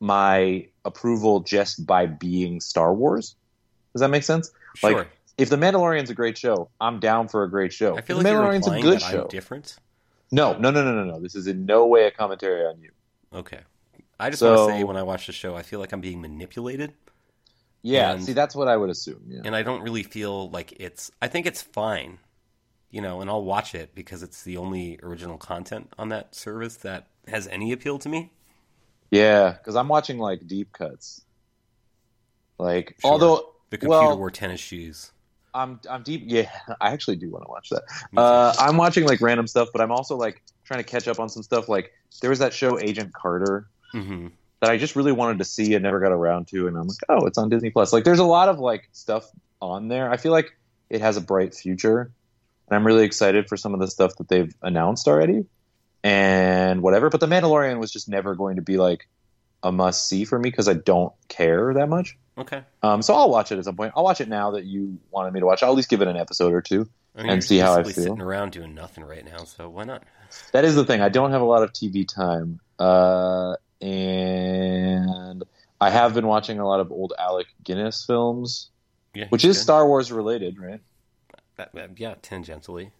my 0.00 0.66
approval 0.84 1.40
just 1.40 1.86
by 1.86 2.06
being 2.06 2.60
Star 2.60 2.92
Wars. 2.94 3.36
Does 3.92 4.00
that 4.00 4.08
make 4.08 4.22
sense? 4.24 4.50
Sure. 4.76 4.98
Like, 4.98 5.08
If 5.38 5.48
The 5.48 5.56
Mandalorian's 5.56 6.10
a 6.10 6.14
great 6.14 6.36
show, 6.36 6.68
I'm 6.80 6.98
down 7.00 7.28
for 7.28 7.42
a 7.44 7.50
great 7.50 7.72
show. 7.72 7.96
I 7.96 8.00
feel 8.00 8.18
If 8.18 8.24
like 8.24 8.32
the 8.32 8.38
Mandalorian's 8.40 8.66
a 8.68 8.80
good 8.80 9.00
show. 9.00 9.22
I'm 9.22 9.28
different. 9.28 9.76
No, 10.30 10.54
no, 10.56 10.70
no, 10.70 10.82
no, 10.82 10.92
no, 10.92 11.04
no. 11.04 11.20
This 11.20 11.34
is 11.34 11.46
in 11.46 11.66
no 11.66 11.86
way 11.86 12.06
a 12.06 12.10
commentary 12.10 12.64
on 12.66 12.80
you. 12.80 12.90
Okay. 13.34 13.60
I 14.18 14.30
just 14.30 14.40
So- 14.40 14.56
want 14.56 14.70
to 14.72 14.76
say 14.78 14.84
when 14.84 14.96
I 14.96 15.02
watch 15.02 15.26
the 15.26 15.32
show, 15.32 15.54
I 15.56 15.62
feel 15.62 15.78
like 15.80 15.92
I'm 15.92 16.00
being 16.00 16.20
manipulated, 16.20 16.94
Yeah, 17.84 18.12
And- 18.12 18.22
see, 18.24 18.32
that's 18.32 18.54
what 18.54 18.68
I 18.68 18.76
would 18.76 18.90
assume. 18.90 19.24
Yeah. 19.26 19.40
and 19.44 19.56
I 19.56 19.62
don't 19.64 19.82
really 19.82 20.04
feel 20.04 20.48
like 20.50 20.72
it's. 20.80 21.10
I 21.20 21.26
think 21.26 21.46
it's 21.46 21.60
fine, 21.62 22.18
you 22.92 23.02
know, 23.02 23.20
and 23.22 23.30
I'll 23.30 23.44
watch 23.44 23.74
it 23.74 23.94
because 23.96 24.22
it's 24.22 24.44
the 24.44 24.58
only 24.58 25.00
original 25.02 25.38
content 25.38 25.92
on 25.98 26.10
that 26.10 26.36
service 26.36 26.76
that 26.78 27.08
has 27.28 27.48
any 27.48 27.72
appeal 27.72 27.98
to 28.00 28.10
me. 28.10 28.32
Yeah, 29.10 29.52
because 29.52 29.76
I'm 29.76 29.88
watching 29.88 30.18
like 30.18 30.46
deep 30.46 30.72
cuts. 30.72 31.24
Like, 32.58 32.96
Sure. 33.00 33.12
although, 33.12 33.54
The 33.70 33.78
computer 33.78 34.14
well, 34.14 34.18
wore 34.18 34.30
tennis 34.30 34.60
shoes. 34.60 35.12
I'm 35.54 35.80
I'm 35.88 36.02
deep. 36.02 36.24
Yeah, 36.26 36.50
I 36.80 36.92
actually 36.92 37.16
do 37.16 37.30
want 37.30 37.44
to 37.44 37.50
watch 37.50 37.68
that. 37.70 37.82
Uh, 38.16 38.54
I'm 38.58 38.76
watching 38.76 39.04
like 39.04 39.20
random 39.20 39.46
stuff, 39.46 39.68
but 39.72 39.82
I'm 39.82 39.92
also 39.92 40.16
like 40.16 40.42
trying 40.64 40.80
to 40.80 40.84
catch 40.84 41.08
up 41.08 41.20
on 41.20 41.28
some 41.28 41.42
stuff. 41.42 41.68
Like 41.68 41.90
there 42.20 42.30
was 42.30 42.38
that 42.38 42.52
show 42.54 42.78
Agent 42.78 43.12
Carter 43.12 43.66
hmm 43.92 44.28
that 44.60 44.70
I 44.70 44.76
just 44.78 44.96
really 44.96 45.12
wanted 45.12 45.38
to 45.38 45.44
see 45.44 45.74
and 45.74 45.82
never 45.82 46.00
got 46.00 46.12
around 46.12 46.48
to, 46.48 46.68
and 46.68 46.76
I'm 46.76 46.86
like, 46.86 46.98
oh, 47.08 47.26
it's 47.26 47.36
on 47.38 47.48
Disney 47.48 47.70
Plus. 47.70 47.92
Like 47.92 48.04
there's 48.04 48.20
a 48.20 48.24
lot 48.24 48.48
of 48.48 48.58
like 48.60 48.88
stuff 48.92 49.28
on 49.60 49.88
there. 49.88 50.10
I 50.10 50.16
feel 50.16 50.32
like 50.32 50.50
it 50.90 51.00
has 51.00 51.16
a 51.16 51.20
bright 51.20 51.54
future, 51.54 52.12
and 52.72 52.76
I'm 52.78 52.86
really 52.86 53.04
excited 53.04 53.50
for 53.50 53.58
some 53.58 53.74
of 53.74 53.80
the 53.80 53.86
stuff 53.86 54.16
that 54.16 54.28
they've 54.28 54.54
announced 54.62 55.06
already, 55.06 55.44
and 56.02 56.80
whatever. 56.82 57.10
But 57.10 57.20
The 57.20 57.26
Mandalorian 57.26 57.78
was 57.78 57.90
just 57.92 58.08
never 58.08 58.34
going 58.34 58.56
to 58.56 58.62
be 58.62 58.78
like 58.78 59.06
a 59.62 59.70
must 59.70 60.08
see 60.08 60.24
for 60.24 60.38
me 60.38 60.48
because 60.48 60.68
I 60.68 60.72
don't 60.72 61.12
care 61.28 61.74
that 61.74 61.90
much. 61.90 62.16
Okay. 62.38 62.62
Um, 62.82 63.02
so 63.02 63.12
I'll 63.12 63.28
watch 63.28 63.52
it 63.52 63.58
at 63.58 63.66
some 63.66 63.76
point. 63.76 63.92
I'll 63.94 64.04
watch 64.04 64.22
it 64.22 64.28
now 64.28 64.52
that 64.52 64.64
you 64.64 64.98
wanted 65.10 65.34
me 65.34 65.40
to 65.40 65.46
watch. 65.46 65.62
I'll 65.62 65.68
at 65.68 65.76
least 65.76 65.90
give 65.90 66.00
it 66.00 66.08
an 66.08 66.16
episode 66.16 66.54
or 66.54 66.62
two. 66.62 66.88
I 67.14 67.22
mean, 67.24 67.32
And 67.32 67.44
see 67.44 67.58
how 67.58 67.74
I 67.74 67.82
feel. 67.82 67.92
Sitting 67.92 68.22
around 68.22 68.52
doing 68.52 68.74
nothing 68.74 69.04
right 69.04 69.22
now, 69.22 69.44
so 69.44 69.68
why 69.68 69.84
not? 69.84 70.02
That 70.52 70.64
is 70.64 70.74
the 70.74 70.84
thing. 70.86 71.02
I 71.02 71.10
don't 71.10 71.32
have 71.32 71.42
a 71.42 71.44
lot 71.44 71.62
of 71.62 71.74
TV 71.74 72.08
time, 72.08 72.58
uh, 72.78 73.56
and 73.82 75.42
I 75.78 75.90
have 75.90 76.14
been 76.14 76.26
watching 76.26 76.58
a 76.58 76.66
lot 76.66 76.80
of 76.80 76.90
old 76.90 77.12
Alec 77.18 77.48
Guinness 77.62 78.02
films, 78.06 78.70
Yeah, 79.12 79.26
which 79.28 79.44
is 79.44 79.58
good. 79.58 79.62
Star 79.62 79.86
Wars 79.86 80.10
related, 80.10 80.58
right? 80.58 80.80
Uh, 81.58 81.64
yeah, 81.96 82.14
tangentially. 82.22 82.90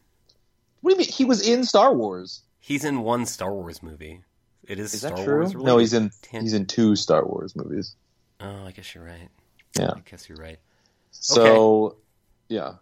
What 0.81 0.91
do 0.91 0.95
you 0.95 0.99
mean? 0.99 1.09
He 1.09 1.25
was 1.25 1.47
in 1.47 1.65
Star 1.65 1.95
Wars. 1.95 2.43
He's 2.61 2.85
in 2.85 3.03
one 3.03 3.27
Star 3.27 3.53
Wars 3.53 3.83
movie. 3.83 4.21
It 4.67 4.79
is, 4.79 4.95
Is 4.95 5.01
Star 5.01 5.17
that 5.17 5.25
true? 5.25 5.41
Wars 5.41 5.55
related. 5.55 5.67
No, 5.67 5.79
he's 5.79 5.93
in 5.93 6.11
Tan- 6.23 6.43
he's 6.43 6.53
in 6.53 6.67
two 6.67 6.95
Star 6.97 7.25
Wars 7.27 7.57
movies. 7.57 7.95
Oh, 8.41 8.67
I 8.67 8.71
guess 8.73 8.95
you're 8.95 9.05
right. 9.05 9.29
Yeah. 9.79 9.93
I 9.97 10.01
guess 10.09 10.29
you're 10.29 10.39
right. 10.39 10.59
So, 11.11 11.97
yeah. 12.49 12.75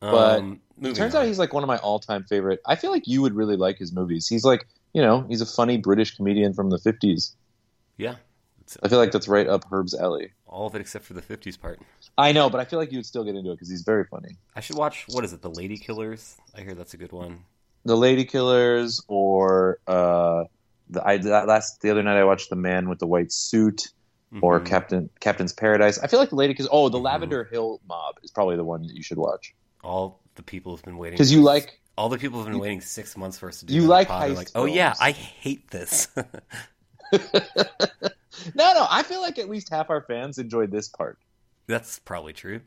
But 0.00 0.38
um, 0.38 0.60
Turns 0.82 1.14
on. 1.14 1.22
out 1.22 1.26
he's 1.26 1.38
like 1.38 1.52
one 1.52 1.62
of 1.62 1.66
my 1.66 1.78
all-time 1.78 2.24
favorite. 2.24 2.60
I 2.66 2.76
feel 2.76 2.90
like 2.90 3.06
you 3.08 3.20
would 3.22 3.34
really 3.34 3.56
like 3.56 3.78
his 3.78 3.92
movies. 3.92 4.28
He's 4.28 4.44
like, 4.44 4.66
you 4.92 5.02
know, 5.02 5.22
he's 5.28 5.40
a 5.40 5.46
funny 5.46 5.76
British 5.76 6.16
comedian 6.16 6.54
from 6.54 6.70
the 6.70 6.78
50s. 6.78 7.32
yeah, 7.96 8.14
I 8.82 8.88
feel 8.88 8.98
like 8.98 9.10
that's 9.12 9.28
right 9.28 9.46
up 9.48 9.64
Herb's 9.70 9.94
alley. 9.94 10.30
All 10.48 10.66
of 10.66 10.74
it 10.74 10.80
except 10.80 11.04
for 11.04 11.14
the 11.14 11.22
'50s 11.22 11.60
part. 11.60 11.80
I 12.16 12.32
know, 12.32 12.50
but 12.50 12.60
I 12.60 12.64
feel 12.64 12.78
like 12.78 12.90
you 12.92 12.98
would 12.98 13.06
still 13.06 13.24
get 13.24 13.34
into 13.36 13.50
it 13.50 13.54
because 13.54 13.68
he's 13.70 13.82
very 13.82 14.04
funny. 14.04 14.36
I 14.56 14.60
should 14.60 14.76
watch. 14.76 15.04
What 15.08 15.24
is 15.24 15.32
it? 15.32 15.42
The 15.42 15.50
Lady 15.50 15.76
Killers. 15.78 16.36
I 16.56 16.62
hear 16.62 16.74
that's 16.74 16.94
a 16.94 16.96
good 16.96 17.12
one. 17.12 17.44
the 17.84 17.96
Lady 17.96 18.24
Killers 18.24 19.00
or 19.08 19.78
uh, 19.86 20.44
the 20.90 21.02
I 21.06 21.16
last 21.16 21.80
the 21.82 21.90
other 21.90 22.02
night 22.02 22.16
I 22.18 22.24
watched 22.24 22.50
the 22.50 22.56
Man 22.56 22.88
with 22.88 22.98
the 22.98 23.06
White 23.06 23.30
Suit 23.32 23.88
or 24.42 24.60
Mhm. 24.60 24.66
Captain 24.66 25.10
Captain's 25.20 25.52
Paradise. 25.52 25.98
I 25.98 26.06
feel 26.06 26.18
like 26.20 26.30
the 26.30 26.36
Lady 26.36 26.54
Killers. 26.54 26.68
Oh, 26.72 26.88
the 26.88 26.98
Mhm. 26.98 27.02
Lavender 27.04 27.44
Hill 27.44 27.80
Mob 27.88 28.16
is 28.22 28.30
probably 28.30 28.56
the 28.56 28.64
one 28.64 28.82
that 28.86 28.94
you 28.96 29.02
should 29.02 29.18
watch 29.18 29.54
all 29.84 30.20
the 30.34 30.42
people 30.42 30.74
have 30.76 30.84
been 30.84 30.98
waiting 30.98 31.14
because 31.14 31.32
you 31.32 31.40
like. 31.42 31.80
all 31.96 32.08
the 32.08 32.18
people 32.18 32.38
have 32.40 32.48
been 32.50 32.58
waiting 32.60 32.80
six 32.80 33.16
months 33.16 33.38
for 33.38 33.48
us 33.48 33.60
to 33.60 33.66
do. 33.66 33.74
you 33.74 33.82
like 33.82 34.08
pod 34.08 34.30
like, 34.32 34.50
oh 34.54 34.64
yeah. 34.66 34.94
I 35.00 35.12
hate 35.12 35.70
this. 35.70 36.08
no, 38.54 38.72
no, 38.74 38.86
I 38.90 39.02
feel 39.02 39.20
like 39.20 39.38
at 39.38 39.48
least 39.48 39.68
half 39.70 39.90
our 39.90 40.02
fans 40.02 40.38
enjoyed 40.38 40.70
this 40.70 40.88
part. 40.88 41.18
that's 41.66 41.98
probably 41.98 42.32
true. 42.32 42.60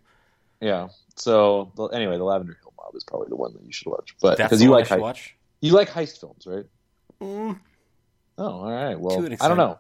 Yeah. 0.60 0.90
So 1.18 1.72
the- 1.76 1.86
anyway, 1.88 2.18
the 2.18 2.24
Lavender 2.24 2.58
Hill 2.62 2.74
Mob 2.78 2.96
is 2.96 3.04
probably 3.04 3.28
the 3.30 3.36
one 3.36 3.54
that 3.54 3.64
you 3.64 3.72
should 3.74 3.88
watch, 3.90 4.16
but 4.22 4.38
because 4.38 4.62
you 4.62 4.70
like 4.70 4.88
heist, 4.88 5.00
watch. 5.00 5.36
you 5.62 5.74
like 5.74 5.90
heist 5.90 6.20
films, 6.20 6.46
right? 6.46 6.66
Mm, 7.22 7.60
Oh, 8.38 8.44
all 8.62 8.72
right. 8.72 9.00
Well, 9.00 9.24
I 9.40 9.48
don't 9.48 9.58
know. 9.58 9.78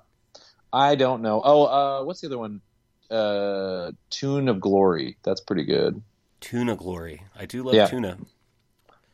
I 0.74 0.95
don't 0.95 1.21
know. 1.21 1.41
Oh, 1.43 1.63
uh, 1.65 2.03
what's 2.03 2.21
the 2.21 2.27
other 2.27 2.38
one? 2.38 2.62
Uh, 3.10 3.91
Tune 4.10 4.48
of 4.48 4.60
Glory. 4.60 5.17
That's 5.24 5.41
pretty 5.41 5.63
good. 5.65 6.01
tuna 6.39 6.75
glory. 6.75 7.21
I 7.38 7.45
do 7.45 7.62
love 7.63 7.75
Yeah. 7.75 7.88
tuna. 7.88 8.17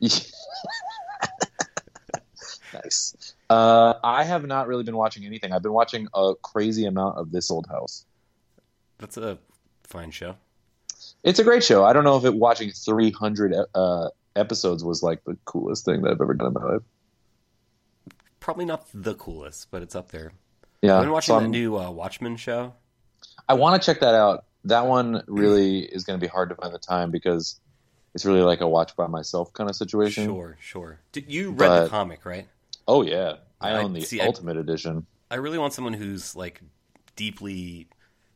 nice. 2.84 3.34
Uh, 3.50 3.94
I 4.04 4.24
have 4.24 4.46
not 4.46 4.68
really 4.68 4.84
been 4.84 4.96
watching 4.96 5.24
anything. 5.24 5.52
I've 5.52 5.62
been 5.62 5.72
watching 5.72 6.08
a 6.14 6.34
crazy 6.42 6.84
amount 6.86 7.18
of 7.18 7.30
This 7.32 7.50
Old 7.50 7.66
House. 7.68 8.04
That's 8.98 9.16
a 9.16 9.38
fine 9.84 10.10
show. 10.10 10.36
It's 11.22 11.38
a 11.38 11.44
great 11.44 11.64
show. 11.64 11.84
I 11.84 11.92
don't 11.92 12.04
know 12.04 12.16
if 12.16 12.24
it 12.24 12.34
watching 12.34 12.70
300 12.70 13.54
uh, 13.74 14.08
episodes 14.36 14.84
was 14.84 15.02
like 15.02 15.24
the 15.24 15.36
coolest 15.44 15.84
thing 15.84 16.02
that 16.02 16.10
I've 16.12 16.20
ever 16.20 16.34
done 16.34 16.48
in 16.48 16.52
my 16.54 16.64
life. 16.64 16.82
Probably 18.40 18.64
not 18.64 18.86
the 18.94 19.14
coolest, 19.14 19.70
but 19.70 19.82
it's 19.82 19.94
up 19.94 20.10
there. 20.10 20.32
Yeah, 20.82 20.96
I've 20.96 21.02
been 21.02 21.10
watching 21.12 21.34
so 21.34 21.38
I'm- 21.40 21.50
new 21.50 21.76
uh, 21.76 21.90
Watchmen 21.90 22.36
show. 22.36 22.74
I 23.48 23.54
want 23.54 23.80
to 23.80 23.84
check 23.86 24.00
that 24.00 24.14
out. 24.14 24.44
That 24.64 24.86
one 24.86 25.22
really 25.26 25.80
is 25.80 26.04
going 26.04 26.18
to 26.18 26.24
be 26.24 26.28
hard 26.28 26.50
to 26.50 26.54
find 26.54 26.74
the 26.74 26.78
time 26.78 27.10
because 27.10 27.58
it's 28.14 28.24
really 28.24 28.40
like 28.42 28.60
a 28.60 28.68
watch 28.68 28.94
by 28.96 29.06
myself 29.06 29.52
kind 29.52 29.68
of 29.70 29.76
situation. 29.76 30.24
Sure, 30.26 30.56
sure. 30.60 31.00
Did 31.12 31.30
you 31.32 31.50
read 31.50 31.58
But- 31.58 31.84
the 31.84 31.88
comic, 31.90 32.24
right? 32.24 32.46
Oh 32.88 33.02
yeah, 33.02 33.34
I 33.60 33.70
I- 33.70 33.82
own 33.82 33.92
the 33.92 34.00
see, 34.00 34.20
I- 34.20 34.26
Ultimate 34.26 34.56
Edition. 34.56 35.06
I 35.30 35.36
really 35.36 35.58
want 35.58 35.74
someone 35.74 35.92
who's 35.92 36.34
like 36.34 36.60
deeply 37.14 37.86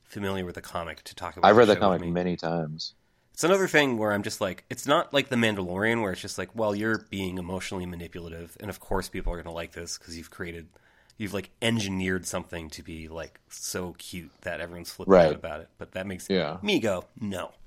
familiar 0.04 0.44
with 0.44 0.56
the 0.56 0.60
comic 0.62 1.02
to 1.04 1.14
talk 1.14 1.36
about. 1.36 1.48
I've 1.48 1.56
read 1.56 1.68
the 1.68 1.76
comic 1.76 2.02
many 2.06 2.36
times. 2.36 2.94
It's 3.32 3.44
another 3.44 3.66
thing 3.66 3.96
where 3.96 4.12
I'm 4.12 4.22
just 4.22 4.42
like, 4.42 4.64
it's 4.68 4.86
not 4.86 5.14
like 5.14 5.30
The 5.30 5.36
Mandalorian, 5.36 6.02
where 6.02 6.12
it's 6.12 6.20
just 6.20 6.36
like, 6.36 6.50
well, 6.54 6.74
you're 6.74 6.98
being 7.08 7.38
emotionally 7.38 7.86
manipulative, 7.86 8.58
and 8.60 8.68
of 8.68 8.78
course 8.78 9.08
people 9.08 9.32
are 9.32 9.36
going 9.36 9.46
to 9.46 9.50
like 9.52 9.72
this 9.72 9.96
because 9.96 10.18
you've 10.18 10.30
created, 10.30 10.68
you've 11.16 11.32
like 11.32 11.48
engineered 11.62 12.26
something 12.26 12.68
to 12.70 12.82
be 12.82 13.08
like 13.08 13.40
so 13.48 13.94
cute 13.96 14.30
that 14.42 14.60
everyone's 14.60 14.90
flipping 14.92 15.12
Right. 15.14 15.28
out 15.28 15.34
about 15.34 15.60
it. 15.62 15.70
But 15.78 15.92
that 15.92 16.06
makes 16.06 16.28
Yeah. 16.28 16.58
me 16.62 16.78
go, 16.78 17.06
no. 17.18 17.52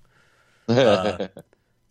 Uh, 0.70 1.28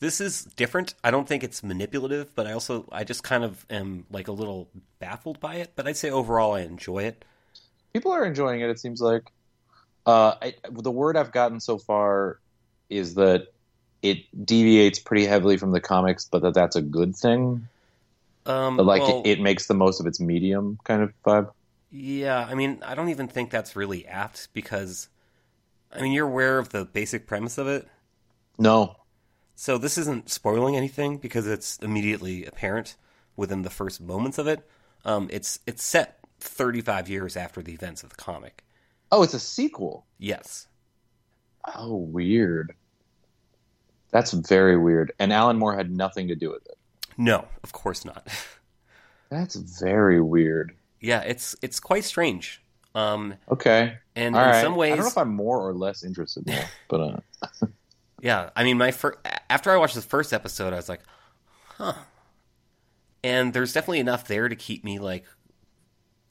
this 0.04 0.20
is 0.20 0.44
different. 0.56 0.94
I 1.02 1.10
don't 1.10 1.26
think 1.26 1.42
it's 1.42 1.62
manipulative, 1.62 2.34
but 2.34 2.46
I 2.46 2.52
also 2.52 2.86
I 2.92 3.04
just 3.04 3.22
kind 3.22 3.42
of 3.42 3.64
am 3.70 4.04
like 4.10 4.28
a 4.28 4.32
little 4.32 4.68
baffled 4.98 5.40
by 5.40 5.54
it. 5.56 5.72
But 5.76 5.88
I'd 5.88 5.96
say 5.96 6.10
overall 6.10 6.52
I 6.52 6.60
enjoy 6.60 7.04
it. 7.04 7.24
People 7.94 8.12
are 8.12 8.24
enjoying 8.24 8.60
it. 8.60 8.68
It 8.68 8.78
seems 8.78 9.00
like. 9.00 9.32
Uh, 10.04 10.34
I, 10.42 10.54
the 10.70 10.90
word 10.90 11.16
I've 11.16 11.32
gotten 11.32 11.58
so 11.60 11.78
far 11.78 12.38
is 12.90 13.14
that 13.14 13.46
it 14.02 14.18
deviates 14.44 14.98
pretty 14.98 15.24
heavily 15.24 15.56
from 15.56 15.72
the 15.72 15.80
comics, 15.80 16.28
but 16.30 16.42
that 16.42 16.52
that's 16.52 16.76
a 16.76 16.82
good 16.82 17.16
thing. 17.16 17.66
Um, 18.44 18.76
like 18.76 19.00
well, 19.00 19.22
it, 19.24 19.38
it 19.38 19.40
makes 19.40 19.68
the 19.68 19.74
most 19.74 20.00
of 20.00 20.06
its 20.06 20.20
medium 20.20 20.78
kind 20.84 21.02
of 21.02 21.14
vibe. 21.24 21.50
Yeah, 21.90 22.46
I 22.46 22.54
mean, 22.54 22.82
I 22.84 22.94
don't 22.94 23.08
even 23.08 23.28
think 23.28 23.50
that's 23.50 23.74
really 23.74 24.06
apt 24.06 24.48
because, 24.52 25.08
I 25.90 26.02
mean, 26.02 26.12
you're 26.12 26.26
aware 26.26 26.58
of 26.58 26.68
the 26.68 26.84
basic 26.84 27.26
premise 27.26 27.56
of 27.56 27.66
it. 27.68 27.88
No, 28.58 28.96
So 29.56 29.78
this 29.78 29.96
isn't 29.98 30.28
spoiling 30.30 30.76
anything 30.76 31.18
because 31.18 31.46
it's 31.46 31.78
immediately 31.78 32.44
apparent 32.44 32.96
within 33.36 33.62
the 33.62 33.70
first 33.70 34.00
moments 34.00 34.38
of 34.38 34.46
it. 34.46 34.68
Um, 35.04 35.28
it's 35.32 35.60
it's 35.66 35.82
set 35.82 36.18
35 36.40 37.08
years 37.08 37.36
after 37.36 37.62
the 37.62 37.72
events 37.72 38.02
of 38.02 38.10
the 38.10 38.16
comic. 38.16 38.64
oh, 39.12 39.22
it's 39.22 39.34
a 39.34 39.40
sequel. 39.40 40.06
Yes. 40.18 40.66
Oh, 41.76 41.96
weird. 41.96 42.74
That's 44.10 44.32
very 44.32 44.76
weird. 44.76 45.12
And 45.18 45.32
Alan 45.32 45.56
Moore 45.58 45.76
had 45.76 45.90
nothing 45.90 46.28
to 46.28 46.34
do 46.34 46.50
with 46.50 46.64
it. 46.66 46.76
No, 47.16 47.46
of 47.62 47.72
course 47.72 48.04
not. 48.04 48.26
That's 49.30 49.54
very 49.56 50.20
weird. 50.20 50.74
yeah, 51.00 51.20
it's 51.20 51.56
it's 51.62 51.80
quite 51.80 52.04
strange. 52.04 52.60
Um, 52.94 53.34
Okay. 53.50 53.98
and 54.14 54.36
All 54.36 54.42
in 54.42 54.48
right. 54.50 54.62
some 54.62 54.76
ways, 54.76 54.92
I 54.92 54.96
don't 54.96 55.04
know 55.04 55.10
if 55.10 55.18
I'm 55.18 55.34
more 55.34 55.66
or 55.68 55.74
less 55.74 56.04
interested 56.04 56.46
now, 56.46 56.64
but 56.88 57.00
uh, 57.00 57.66
Yeah, 58.24 58.50
I 58.56 58.64
mean, 58.64 58.78
my 58.78 58.92
fir- 58.92 59.18
after 59.50 59.70
I 59.72 59.78
watched 59.78 59.96
the 59.96 60.02
first 60.02 60.32
episode, 60.34 60.74
I 60.74 60.76
was 60.76 60.90
like, 60.90 61.02
huh. 61.78 61.94
And 63.24 63.52
there's 63.52 63.72
definitely 63.72 64.00
enough 64.00 64.26
there 64.28 64.48
to 64.48 64.56
keep 64.56 64.84
me 64.84 64.98
like, 64.98 65.24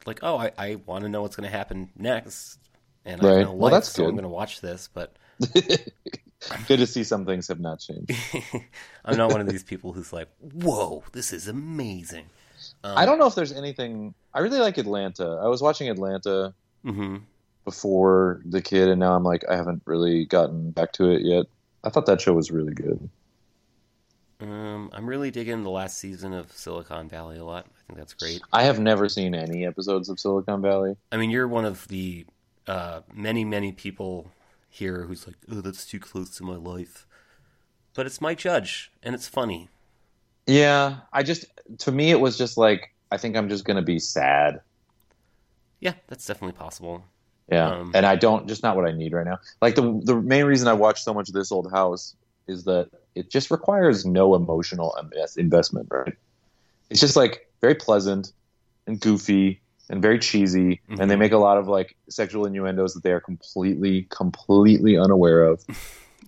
like, 0.05 0.19
oh, 0.23 0.37
I, 0.37 0.51
I 0.57 0.75
want 0.85 1.03
to 1.03 1.09
know 1.09 1.21
what's 1.21 1.35
going 1.35 1.49
to 1.49 1.55
happen 1.55 1.89
next, 1.95 2.59
and 3.05 3.21
I 3.21 3.25
Right. 3.25 3.27
have 3.27 3.39
no 3.39 3.53
Well, 3.57 3.69
life, 3.69 3.83
that's 3.83 3.89
so 3.89 4.05
I'm 4.05 4.15
going 4.15 4.23
to 4.23 4.29
watch 4.29 4.61
this. 4.61 4.89
But 4.93 5.15
good 6.67 6.77
to 6.77 6.87
see 6.87 7.03
some 7.03 7.25
things 7.25 7.47
have 7.47 7.59
not 7.59 7.79
changed. 7.79 8.21
I'm 9.05 9.17
not 9.17 9.31
one 9.31 9.41
of 9.41 9.47
these 9.47 9.63
people 9.63 9.93
who's 9.93 10.13
like, 10.13 10.29
whoa, 10.39 11.03
this 11.13 11.31
is 11.33 11.47
amazing. 11.47 12.29
Um, 12.83 13.05
I 13.05 13.05
don't 13.05 13.17
know 13.19 13.27
if 13.27 13.35
there's 13.35 13.51
anything. 13.51 14.13
I 14.33 14.39
really 14.39 14.59
like 14.59 14.77
Atlanta. 14.77 15.39
I 15.43 15.47
was 15.47 15.61
watching 15.61 15.89
Atlanta 15.89 16.53
hmm 16.83 17.25
before 17.65 18.41
the 18.45 18.61
kid, 18.61 18.89
and 18.89 18.99
now 18.99 19.15
I'm 19.15 19.23
like, 19.23 19.43
I 19.49 19.55
haven't 19.55 19.83
really 19.85 20.25
gotten 20.25 20.71
back 20.71 20.91
to 20.93 21.09
it 21.11 21.21
yet. 21.23 21.45
I 21.83 21.89
thought 21.89 22.05
that 22.05 22.21
show 22.21 22.33
was 22.33 22.51
really 22.51 22.73
good. 22.73 23.09
Um, 24.39 24.89
I'm 24.93 25.07
really 25.07 25.31
digging 25.31 25.63
the 25.63 25.69
last 25.69 25.97
season 25.97 26.33
of 26.33 26.51
Silicon 26.51 27.07
Valley 27.07 27.37
a 27.37 27.45
lot. 27.45 27.65
I 27.65 27.79
think 27.87 27.97
that's 27.97 28.13
great. 28.13 28.41
I 28.51 28.63
have 28.63 28.79
never 28.79 29.07
seen 29.07 29.33
any 29.33 29.65
episodes 29.65 30.09
of 30.09 30.19
Silicon 30.19 30.61
Valley. 30.61 30.95
I 31.11 31.17
mean, 31.17 31.29
you're 31.29 31.47
one 31.47 31.65
of 31.65 31.87
the 31.87 32.25
uh, 32.67 33.01
many, 33.13 33.45
many 33.45 33.71
people 33.71 34.31
here 34.69 35.05
who's 35.05 35.27
like, 35.27 35.37
"Oh, 35.51 35.61
that's 35.61 35.85
too 35.85 35.99
close 35.99 36.29
to 36.37 36.43
my 36.43 36.55
life," 36.55 37.07
but 37.93 38.05
it's 38.05 38.19
Mike 38.19 38.39
Judge, 38.39 38.91
and 39.01 39.15
it's 39.15 39.27
funny. 39.27 39.69
Yeah, 40.45 40.97
I 41.13 41.23
just 41.23 41.45
to 41.79 41.91
me 41.91 42.11
it 42.11 42.19
was 42.19 42.37
just 42.37 42.57
like 42.57 42.93
I 43.11 43.17
think 43.17 43.37
I'm 43.37 43.47
just 43.47 43.65
gonna 43.65 43.81
be 43.81 43.99
sad. 43.99 44.61
Yeah, 45.79 45.93
that's 46.07 46.25
definitely 46.25 46.57
possible. 46.57 47.05
Yeah, 47.53 47.69
Um, 47.79 47.91
and 47.93 48.05
I 48.05 48.15
don't 48.15 48.47
just 48.47 48.63
not 48.63 48.75
what 48.75 48.85
I 48.85 48.91
need 48.91 49.13
right 49.13 49.25
now. 49.25 49.37
Like 49.61 49.75
the 49.75 50.01
the 50.03 50.15
main 50.15 50.45
reason 50.45 50.67
I 50.67 50.73
watch 50.73 51.01
so 51.03 51.13
much 51.13 51.27
of 51.29 51.33
this 51.35 51.51
old 51.51 51.71
house 51.71 52.15
is 52.47 52.63
that 52.65 52.89
it 53.15 53.29
just 53.29 53.51
requires 53.51 54.05
no 54.05 54.35
emotional 54.35 54.95
investment. 55.37 55.87
Right? 55.91 56.13
It's 56.89 56.99
just 56.99 57.15
like 57.15 57.47
very 57.61 57.75
pleasant 57.75 58.33
and 58.87 58.99
goofy 58.99 59.61
and 59.89 60.01
very 60.01 60.17
cheesy, 60.19 60.81
and 60.89 61.09
they 61.09 61.15
Mhm. 61.15 61.19
make 61.25 61.31
a 61.33 61.37
lot 61.37 61.57
of 61.57 61.67
like 61.67 61.95
sexual 62.09 62.45
innuendos 62.45 62.93
that 62.95 63.03
they 63.03 63.11
are 63.11 63.19
completely 63.21 64.07
completely 64.09 64.97
unaware 64.97 65.43
of. 65.43 65.63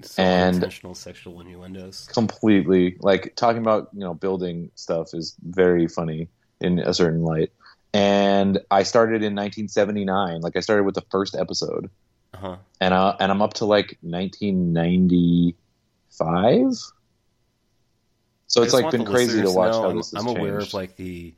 So 0.03 0.21
And- 0.21 0.55
intentional 0.55 0.93
sexual 0.93 1.39
innuendos. 1.39 2.05
completely 2.11 2.97
like 2.99 3.33
talking 3.37 3.61
about 3.61 3.87
you 3.93 4.01
know 4.01 4.13
building 4.13 4.69
stuff 4.75 5.13
is 5.13 5.35
very 5.41 5.87
funny 5.87 6.27
in 6.59 6.79
a 6.79 6.93
certain 6.93 7.23
light 7.23 7.49
and 7.95 8.59
i 8.71 8.83
started 8.83 9.23
in 9.23 9.35
1979 9.35 10.41
like 10.41 10.55
i 10.55 10.59
started 10.59 10.83
with 10.83 10.95
the 10.95 11.03
first 11.09 11.35
episode 11.35 11.89
Uh 12.33 12.37
huh. 12.37 12.55
and 12.81 12.93
I, 12.93 13.15
and 13.19 13.31
i'm 13.31 13.41
up 13.41 13.53
to 13.55 13.65
like 13.65 13.97
1995 14.01 16.71
so 18.47 18.61
it's 18.63 18.73
like 18.73 18.91
been 18.91 19.05
crazy 19.05 19.41
to 19.41 19.49
watch 19.51 19.73
how 19.73 19.89
I'm, 19.89 20.01
I'm 20.15 20.27
aware 20.27 20.59
of 20.59 20.73
like 20.73 20.95
the 20.97 21.33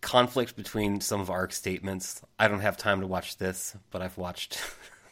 conflict 0.00 0.56
between 0.56 1.00
some 1.00 1.20
of 1.20 1.30
Ark's 1.30 1.56
statements. 1.56 2.20
I 2.38 2.48
don't 2.48 2.60
have 2.60 2.76
time 2.76 3.00
to 3.00 3.06
watch 3.06 3.38
this, 3.38 3.76
but 3.90 4.02
I've 4.02 4.18
watched. 4.18 4.58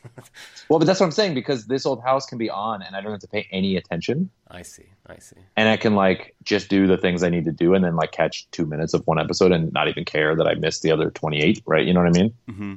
well 0.68 0.78
but 0.78 0.84
that's 0.86 1.00
what 1.00 1.06
i'm 1.06 1.12
saying 1.12 1.34
because 1.34 1.66
this 1.66 1.84
old 1.86 2.02
house 2.02 2.26
can 2.26 2.38
be 2.38 2.48
on 2.50 2.82
and 2.82 2.96
i 2.96 3.00
don't 3.00 3.10
have 3.12 3.20
to 3.20 3.28
pay 3.28 3.46
any 3.50 3.76
attention 3.76 4.30
I 4.52 4.62
see. 4.62 4.86
I 5.06 5.18
see. 5.18 5.36
and 5.56 5.68
I 5.68 5.76
can 5.76 5.94
like 5.94 6.34
just 6.42 6.68
do 6.68 6.88
the 6.88 6.96
things 6.96 7.22
I 7.22 7.28
need 7.28 7.44
to 7.44 7.52
do 7.52 7.72
and 7.74 7.84
then 7.84 7.94
like 7.94 8.10
catch 8.10 8.50
two 8.50 8.66
minutes 8.66 8.94
of 8.94 9.06
one 9.06 9.20
episode 9.20 9.52
and 9.52 9.72
not 9.72 9.86
even 9.86 10.04
care 10.04 10.34
that 10.34 10.44
I 10.48 10.54
missed 10.54 10.82
the 10.82 10.90
other 10.90 11.08
28, 11.10 11.62
right? 11.66 11.86
You 11.86 11.94
know 11.94 12.00
what 12.02 12.08
I 12.16 12.20
mean? 12.20 12.34
hmm 12.48 12.74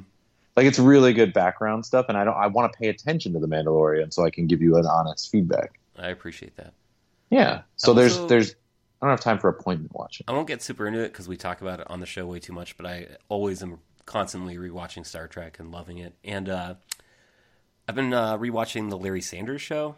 Like 0.56 0.66
it's 0.66 0.78
really 0.78 1.12
good 1.12 1.32
background 1.32 1.84
stuff 1.84 2.06
and 2.08 2.16
I 2.16 2.22
don't 2.22 2.36
I 2.36 2.46
want 2.46 2.72
to 2.72 2.78
pay 2.78 2.86
attention 2.90 3.32
to 3.32 3.40
the 3.40 3.48
Mandalorian 3.48 4.12
so 4.12 4.24
I 4.24 4.30
can 4.30 4.46
give 4.46 4.62
you 4.62 4.76
an 4.76 4.86
honest 4.86 5.32
feedback. 5.32 5.80
I 5.98 6.10
appreciate 6.10 6.54
that. 6.58 6.74
Yeah. 7.30 7.62
So 7.76 7.90
Also- 7.90 7.94
there's 7.94 8.28
there's 8.28 8.54
I 9.02 9.06
don't 9.06 9.10
have 9.10 9.20
time 9.20 9.40
for 9.40 9.48
appointment 9.48 9.92
watching. 9.92 10.24
I 10.28 10.32
won't 10.32 10.46
get 10.46 10.62
super 10.62 10.86
into 10.86 11.00
it 11.00 11.08
because 11.08 11.26
we 11.26 11.36
talk 11.36 11.60
about 11.60 11.80
it 11.80 11.90
on 11.90 11.98
the 11.98 12.06
show 12.06 12.24
way 12.26 12.38
too 12.38 12.52
much, 12.52 12.76
but 12.76 12.86
I 12.86 13.08
always 13.28 13.64
am 13.64 13.80
constantly 14.06 14.56
rewatching 14.58 15.04
Star 15.04 15.26
Trek 15.26 15.58
and 15.58 15.72
loving 15.72 15.98
it. 15.98 16.14
And 16.22 16.48
uh, 16.48 16.74
I've 17.88 17.94
been 17.94 18.14
uh, 18.14 18.38
rewatching 18.38 18.90
the 18.90 18.96
Larry 18.98 19.20
Sanders 19.20 19.60
show, 19.60 19.96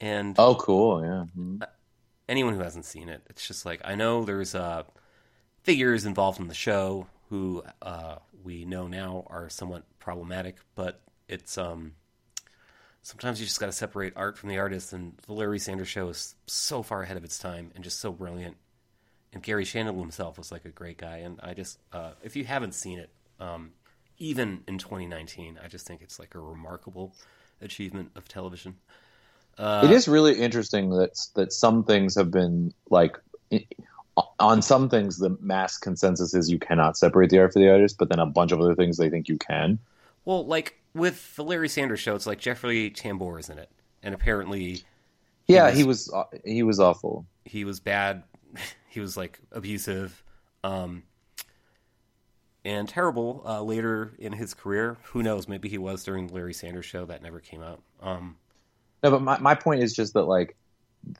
and 0.00 0.34
Oh, 0.38 0.54
cool. 0.54 1.02
Yeah. 1.02 1.24
Mhm. 1.38 1.66
anyone 2.28 2.54
who 2.54 2.60
hasn't 2.60 2.84
seen 2.84 3.08
it, 3.08 3.22
it's 3.30 3.46
just 3.46 3.64
like 3.66 3.80
I 3.84 3.94
know 3.94 4.24
there's 4.24 4.54
uh, 4.54 4.82
figures 5.62 6.04
involved 6.04 6.40
in 6.40 6.48
the 6.48 6.54
show 6.54 7.06
who 7.30 7.62
uh, 7.82 8.16
we 8.42 8.64
know 8.64 8.86
now 8.86 9.24
are 9.28 9.48
somewhat 9.48 9.84
problematic, 9.98 10.56
but 10.74 11.00
it's 11.28 11.56
um, 11.56 11.92
sometimes 13.02 13.40
you 13.40 13.46
just 13.46 13.60
got 13.60 13.66
to 13.66 13.72
separate 13.72 14.12
art 14.16 14.36
from 14.36 14.48
the 14.48 14.58
artist, 14.58 14.92
and 14.92 15.16
the 15.26 15.32
Larry 15.32 15.58
Sanders 15.58 15.88
show 15.88 16.08
is 16.08 16.34
so 16.46 16.82
far 16.82 17.02
ahead 17.02 17.16
of 17.16 17.24
its 17.24 17.38
time 17.38 17.70
and 17.74 17.82
just 17.84 18.00
so 18.00 18.12
brilliant. 18.12 18.56
And 19.32 19.42
Garry 19.42 19.64
Shandling 19.64 20.00
himself 20.00 20.36
was 20.38 20.50
like 20.50 20.64
a 20.64 20.70
great 20.70 20.98
guy, 20.98 21.18
and 21.18 21.38
I 21.42 21.54
just 21.54 21.78
uh, 21.92 22.12
if 22.22 22.34
you 22.36 22.44
haven't 22.44 22.74
seen 22.74 22.98
it, 22.98 23.10
um, 23.38 23.72
even 24.20 24.62
in 24.68 24.78
2019, 24.78 25.58
I 25.64 25.66
just 25.66 25.86
think 25.86 26.02
it's 26.02 26.20
like 26.20 26.34
a 26.36 26.40
remarkable 26.40 27.12
achievement 27.60 28.12
of 28.14 28.28
television. 28.28 28.76
Uh, 29.58 29.82
it 29.84 29.90
is 29.90 30.06
really 30.06 30.34
interesting 30.40 30.90
that 30.90 31.18
that 31.34 31.52
some 31.52 31.82
things 31.84 32.14
have 32.14 32.30
been 32.30 32.72
like 32.88 33.18
on 34.38 34.62
some 34.62 34.88
things 34.88 35.18
the 35.18 35.36
mass 35.40 35.76
consensus 35.76 36.34
is 36.34 36.50
you 36.50 36.58
cannot 36.58 36.96
separate 36.96 37.30
the 37.30 37.38
art 37.38 37.52
from 37.52 37.62
the 37.62 37.70
artist, 37.70 37.96
but 37.98 38.08
then 38.08 38.18
a 38.20 38.26
bunch 38.26 38.52
of 38.52 38.60
other 38.60 38.74
things 38.74 38.96
they 38.96 39.10
think 39.10 39.28
you 39.28 39.36
can. 39.38 39.78
Well, 40.24 40.46
like 40.46 40.78
with 40.94 41.34
the 41.36 41.42
Larry 41.44 41.68
Sanders 41.68 42.00
show, 42.00 42.14
it's 42.14 42.26
like 42.26 42.38
Jeffrey 42.38 42.90
Tambor 42.90 43.38
is 43.40 43.48
in 43.50 43.58
it, 43.58 43.70
and 44.02 44.14
apparently 44.14 44.82
Yeah, 45.48 45.66
was- 45.70 45.76
he 45.78 45.84
was 45.84 46.12
uh, 46.12 46.24
he 46.44 46.62
was 46.62 46.78
awful. 46.80 47.26
he 47.44 47.64
was 47.64 47.80
bad. 47.80 48.22
He 48.88 48.98
was 48.98 49.16
like 49.16 49.38
abusive, 49.52 50.20
um, 50.64 51.04
and 52.64 52.88
terrible 52.88 53.42
uh, 53.46 53.62
later 53.62 54.12
in 54.18 54.32
his 54.32 54.54
career. 54.54 54.98
Who 55.12 55.22
knows? 55.22 55.48
Maybe 55.48 55.68
he 55.68 55.78
was 55.78 56.04
during 56.04 56.26
the 56.26 56.34
Larry 56.34 56.54
Sanders 56.54 56.86
show 56.86 57.04
that 57.06 57.22
never 57.22 57.40
came 57.40 57.62
out. 57.62 57.82
Um, 58.02 58.36
No, 59.02 59.10
but 59.10 59.22
my, 59.22 59.38
my 59.38 59.54
point 59.54 59.82
is 59.82 59.94
just 59.94 60.14
that 60.14 60.24
like 60.24 60.56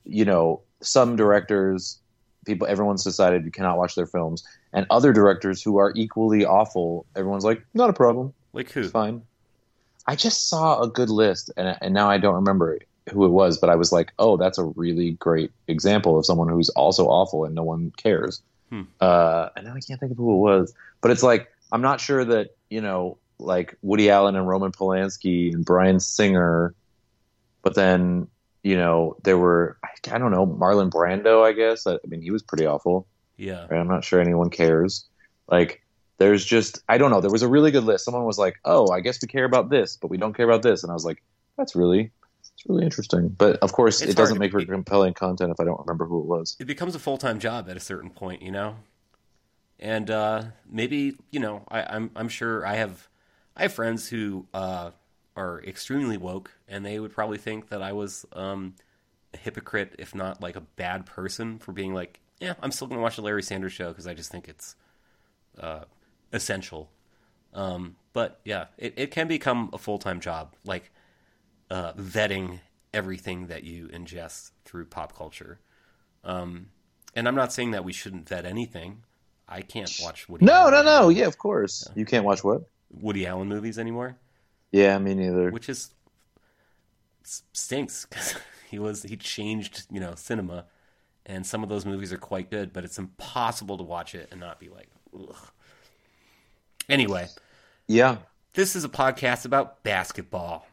you 0.04 0.24
know 0.24 0.60
some 0.82 1.16
directors 1.16 1.98
people 2.46 2.66
everyone's 2.66 3.04
decided 3.04 3.44
you 3.44 3.50
cannot 3.50 3.78
watch 3.78 3.94
their 3.94 4.06
films 4.06 4.44
and 4.72 4.86
other 4.90 5.12
directors 5.12 5.62
who 5.62 5.76
are 5.78 5.92
equally 5.96 6.44
awful 6.44 7.06
everyone's 7.16 7.44
like 7.44 7.64
not 7.74 7.90
a 7.90 7.92
problem 7.92 8.32
like 8.52 8.70
who? 8.70 8.80
it's 8.80 8.90
fine 8.90 9.22
i 10.06 10.16
just 10.16 10.48
saw 10.48 10.80
a 10.80 10.88
good 10.88 11.10
list 11.10 11.50
and, 11.56 11.76
and 11.80 11.94
now 11.94 12.10
i 12.10 12.18
don't 12.18 12.34
remember 12.34 12.78
who 13.10 13.24
it 13.24 13.30
was 13.30 13.58
but 13.58 13.70
i 13.70 13.74
was 13.74 13.92
like 13.92 14.12
oh 14.18 14.36
that's 14.36 14.58
a 14.58 14.64
really 14.64 15.12
great 15.12 15.52
example 15.68 16.18
of 16.18 16.24
someone 16.26 16.48
who's 16.48 16.70
also 16.70 17.06
awful 17.06 17.44
and 17.44 17.54
no 17.54 17.62
one 17.62 17.92
cares 17.96 18.42
Hmm. 18.70 18.82
uh, 19.00 19.48
and 19.56 19.66
now 19.66 19.74
i 19.74 19.80
can't 19.80 19.98
think 19.98 20.12
of 20.12 20.18
who 20.18 20.32
it 20.32 20.36
was 20.36 20.74
but 21.00 21.10
it's 21.10 21.22
like 21.22 21.52
i'm 21.72 21.82
not 21.82 22.00
sure 22.00 22.24
that 22.24 22.56
you 22.68 22.80
know 22.80 23.18
like 23.38 23.76
woody 23.82 24.10
allen 24.10 24.36
and 24.36 24.46
roman 24.46 24.70
polanski 24.70 25.52
and 25.52 25.64
bryan 25.64 25.98
singer 25.98 26.74
but 27.62 27.74
then 27.74 28.28
you 28.62 28.76
know 28.76 29.16
there 29.22 29.38
were 29.38 29.78
I, 29.84 30.14
I 30.14 30.18
don't 30.18 30.30
know 30.30 30.46
Marlon 30.46 30.90
Brando 30.90 31.44
I 31.44 31.52
guess. 31.52 31.86
I, 31.86 31.94
I 31.94 32.06
mean 32.06 32.22
he 32.22 32.30
was 32.30 32.42
pretty 32.42 32.66
awful. 32.66 33.06
Yeah, 33.36 33.66
right? 33.70 33.78
I'm 33.78 33.88
not 33.88 34.04
sure 34.04 34.20
anyone 34.20 34.50
cares. 34.50 35.06
Like 35.48 35.82
there's 36.18 36.44
just 36.44 36.82
I 36.88 36.98
don't 36.98 37.10
know. 37.10 37.20
There 37.20 37.30
was 37.30 37.42
a 37.42 37.48
really 37.48 37.70
good 37.70 37.84
list. 37.84 38.04
Someone 38.04 38.24
was 38.24 38.38
like 38.38 38.58
oh 38.64 38.90
I 38.90 39.00
guess 39.00 39.20
we 39.22 39.28
care 39.28 39.44
about 39.44 39.70
this 39.70 39.96
but 39.96 40.10
we 40.10 40.18
don't 40.18 40.34
care 40.34 40.46
about 40.46 40.62
this. 40.62 40.82
And 40.82 40.90
I 40.90 40.94
was 40.94 41.04
like 41.04 41.22
that's 41.56 41.74
really 41.74 42.10
It's 42.60 42.68
really 42.68 42.84
interesting, 42.84 43.30
but 43.30 43.56
of 43.60 43.72
course, 43.72 44.02
It's 44.02 44.12
it 44.12 44.16
doesn't 44.16 44.38
make 44.38 44.52
for 44.52 44.60
It- 44.60 44.68
compelling 44.68 45.14
content 45.14 45.50
if 45.50 45.58
I 45.58 45.64
don't 45.64 45.80
remember 45.80 46.04
who 46.04 46.20
it 46.20 46.26
was. 46.26 46.56
it 46.60 46.66
becomes 46.66 46.94
a 46.94 46.98
full 46.98 47.16
time 47.16 47.38
job 47.38 47.70
at 47.70 47.76
a 47.76 47.80
certain 47.80 48.10
point, 48.10 48.42
you 48.42 48.50
know. 48.50 48.76
And 49.78 50.10
uh, 50.10 50.44
maybe 50.68 51.16
you 51.30 51.40
know, 51.40 51.64
I, 51.68 51.82
I'm 51.84 52.10
I'm 52.14 52.28
sure 52.28 52.66
I 52.66 52.74
have 52.74 53.08
I 53.56 53.62
have 53.62 53.72
friends 53.72 54.10
who 54.10 54.46
uh, 54.52 54.90
are 55.36 55.62
extremely 55.64 56.18
woke, 56.18 56.50
and 56.68 56.84
they 56.84 57.00
would 57.00 57.12
probably 57.14 57.38
think 57.38 57.70
that 57.70 57.80
I 57.80 57.92
was 57.92 58.26
um, 58.34 58.74
a 59.32 59.38
hypocrite, 59.38 59.94
if 59.98 60.14
not 60.14 60.42
like 60.42 60.54
a 60.56 60.60
bad 60.60 61.06
person, 61.06 61.58
for 61.60 61.72
being 61.72 61.94
like, 61.94 62.20
yeah, 62.40 62.54
I'm 62.60 62.72
still 62.72 62.88
going 62.88 62.98
to 62.98 63.02
watch 63.02 63.16
the 63.16 63.22
Larry 63.22 63.42
Sanders 63.42 63.72
Show 63.72 63.88
because 63.88 64.06
I 64.06 64.12
just 64.12 64.30
think 64.30 64.48
it's 64.50 64.76
uh, 65.58 65.84
essential. 66.30 66.90
Um, 67.54 67.96
but 68.12 68.38
yeah, 68.44 68.66
it, 68.76 68.92
it 68.98 69.10
can 69.10 69.28
become 69.28 69.70
a 69.72 69.78
full 69.78 69.98
time 69.98 70.20
job, 70.20 70.54
like 70.66 70.92
uh, 71.70 71.92
vetting 71.94 72.60
everything 72.92 73.46
that 73.46 73.62
you 73.64 73.88
ingest 73.88 74.50
through 74.64 74.86
pop 74.86 75.16
culture. 75.16 75.60
Um, 76.24 76.66
and 77.14 77.26
I'm 77.28 77.34
not 77.34 77.52
saying 77.52 77.70
that 77.72 77.84
we 77.84 77.92
shouldn't 77.92 78.28
vet 78.28 78.44
anything. 78.44 79.02
I 79.48 79.62
can't 79.62 79.90
watch 80.02 80.28
Woody. 80.28 80.44
No, 80.44 80.52
Allen 80.68 80.72
no, 80.72 80.82
no. 80.82 81.08
Yeah, 81.08 81.26
of 81.26 81.38
course. 81.38 81.88
You 81.94 82.04
can't 82.04 82.24
watch 82.24 82.44
what? 82.44 82.62
Woody 82.92 83.26
Allen 83.26 83.48
movies 83.48 83.78
anymore, 83.78 84.16
Yeah, 84.72 84.98
me 84.98 85.14
neither. 85.14 85.50
which 85.50 85.68
is 85.68 85.90
stinks 87.52 88.06
because 88.06 88.36
he 88.70 88.78
was 88.78 89.02
he 89.04 89.16
changed 89.16 89.86
you 89.90 90.00
know 90.00 90.14
cinema, 90.16 90.66
and 91.26 91.46
some 91.46 91.62
of 91.62 91.68
those 91.68 91.84
movies 91.86 92.12
are 92.12 92.18
quite 92.18 92.50
good, 92.50 92.72
but 92.72 92.84
it's 92.84 92.98
impossible 92.98 93.76
to 93.78 93.84
watch 93.84 94.14
it 94.14 94.28
and 94.30 94.40
not 94.40 94.58
be 94.58 94.68
like, 94.68 94.88
ugh. 95.16 95.36
Anyway, 96.88 97.28
Yeah, 97.86 98.18
this 98.54 98.74
is 98.74 98.84
a 98.84 98.88
podcast 98.88 99.44
about 99.44 99.82
basketball. 99.84 100.66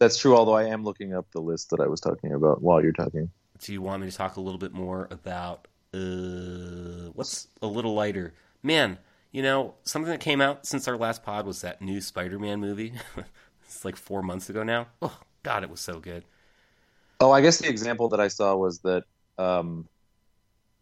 That's 0.00 0.18
true. 0.18 0.36
Although 0.36 0.56
I 0.56 0.64
am 0.64 0.82
looking 0.82 1.14
up 1.14 1.30
the 1.30 1.40
list 1.40 1.70
that 1.70 1.80
I 1.80 1.86
was 1.86 2.00
talking 2.00 2.32
about 2.32 2.62
while 2.62 2.82
you're 2.82 2.92
talking. 2.92 3.30
Do 3.60 3.72
you 3.72 3.82
want 3.82 4.02
me 4.02 4.10
to 4.10 4.16
talk 4.16 4.36
a 4.36 4.40
little 4.40 4.58
bit 4.58 4.72
more 4.72 5.06
about 5.10 5.68
uh, 5.94 7.10
what's 7.12 7.46
a 7.62 7.66
little 7.66 7.94
lighter? 7.94 8.32
Man, 8.62 8.98
you 9.30 9.42
know, 9.42 9.74
something 9.84 10.10
that 10.10 10.20
came 10.20 10.40
out 10.40 10.66
since 10.66 10.88
our 10.88 10.96
last 10.96 11.22
pod 11.22 11.46
was 11.46 11.60
that 11.60 11.82
new 11.82 12.00
Spider-Man 12.00 12.58
movie. 12.58 12.94
it's 13.64 13.84
like 13.84 13.96
four 13.96 14.22
months 14.22 14.48
ago 14.48 14.62
now. 14.62 14.88
Oh 15.02 15.20
God, 15.42 15.62
it 15.62 15.70
was 15.70 15.80
so 15.80 16.00
good. 16.00 16.24
Oh, 17.20 17.30
I 17.30 17.42
guess 17.42 17.58
the 17.58 17.68
example 17.68 18.08
that 18.08 18.20
I 18.20 18.28
saw 18.28 18.56
was 18.56 18.78
that 18.80 19.04
um, 19.36 19.86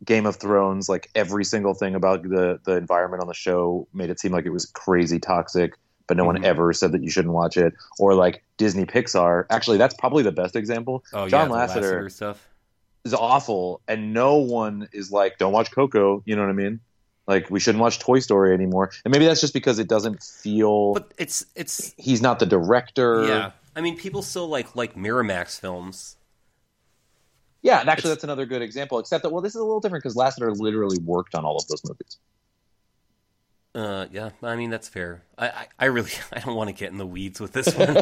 Game 0.04 0.26
of 0.26 0.36
Thrones, 0.36 0.88
like 0.88 1.10
every 1.16 1.44
single 1.44 1.74
thing 1.74 1.96
about 1.96 2.22
the 2.22 2.60
the 2.64 2.76
environment 2.76 3.20
on 3.20 3.26
the 3.26 3.34
show, 3.34 3.88
made 3.92 4.10
it 4.10 4.20
seem 4.20 4.30
like 4.30 4.46
it 4.46 4.52
was 4.52 4.66
crazy 4.66 5.18
toxic. 5.18 5.74
But 6.08 6.16
no 6.16 6.24
Mhm. 6.24 6.26
one 6.26 6.44
ever 6.44 6.72
said 6.72 6.90
that 6.92 7.02
you 7.04 7.10
shouldn't 7.10 7.34
watch 7.34 7.56
it. 7.56 7.74
Or 8.00 8.14
like 8.14 8.42
Disney 8.56 8.84
Pixar. 8.86 9.44
Actually, 9.50 9.78
that's 9.78 9.94
probably 9.94 10.22
the 10.24 10.32
best 10.32 10.56
example. 10.56 11.04
Oh 11.12 11.28
John 11.28 11.50
yeah, 11.50 11.54
Lasseter, 11.56 12.02
Lasseter 12.06 12.10
stuff. 12.12 12.48
is 13.04 13.14
awful, 13.14 13.80
and 13.86 14.12
no 14.12 14.36
one 14.36 14.88
is 14.92 15.12
like, 15.12 15.38
"Don't 15.38 15.52
watch 15.52 15.70
Coco." 15.70 16.22
You 16.26 16.34
know 16.34 16.42
what 16.42 16.50
I 16.50 16.54
mean? 16.54 16.80
Like 17.26 17.50
we 17.50 17.60
shouldn't 17.60 17.82
watch 17.82 17.98
Toy 17.98 18.20
Story 18.20 18.54
anymore. 18.54 18.90
And 19.04 19.12
maybe 19.12 19.26
that's 19.26 19.40
just 19.42 19.52
because 19.52 19.78
it 19.78 19.86
doesn't 19.86 20.22
feel. 20.22 20.94
But 20.94 21.12
it's 21.18 21.44
it's 21.54 21.92
he's 21.98 22.22
not 22.22 22.38
the 22.38 22.46
director. 22.46 23.26
yeah. 23.26 23.50
I 23.76 23.80
mean, 23.82 23.96
people 23.96 24.22
still 24.22 24.48
like 24.48 24.74
like 24.74 24.96
Miramax 24.96 25.60
films. 25.60 26.16
Yeah, 27.60 27.80
and 27.80 27.90
actually, 27.90 28.10
It's- 28.12 28.18
that's 28.18 28.24
another 28.24 28.46
good 28.46 28.62
example. 28.62 28.98
Except 28.98 29.22
that, 29.24 29.30
well, 29.30 29.42
this 29.42 29.54
is 29.54 29.60
a 29.60 29.64
little 29.64 29.80
different 29.80 30.04
because 30.04 30.16
Lasseter 30.16 30.56
literally 30.56 30.98
worked 30.98 31.34
on 31.34 31.44
all 31.44 31.56
of 31.56 31.66
those 31.66 31.82
movies. 31.84 32.16
Uh, 33.78 34.06
yeah, 34.10 34.30
I 34.42 34.56
mean 34.56 34.70
that's 34.70 34.88
fair. 34.88 35.22
I, 35.38 35.48
I, 35.48 35.66
I 35.78 35.84
really 35.86 36.10
I 36.32 36.40
don't 36.40 36.56
want 36.56 36.68
to 36.68 36.74
get 36.74 36.90
in 36.90 36.98
the 36.98 37.06
weeds 37.06 37.38
with 37.40 37.52
this 37.52 37.72
one. 37.74 37.96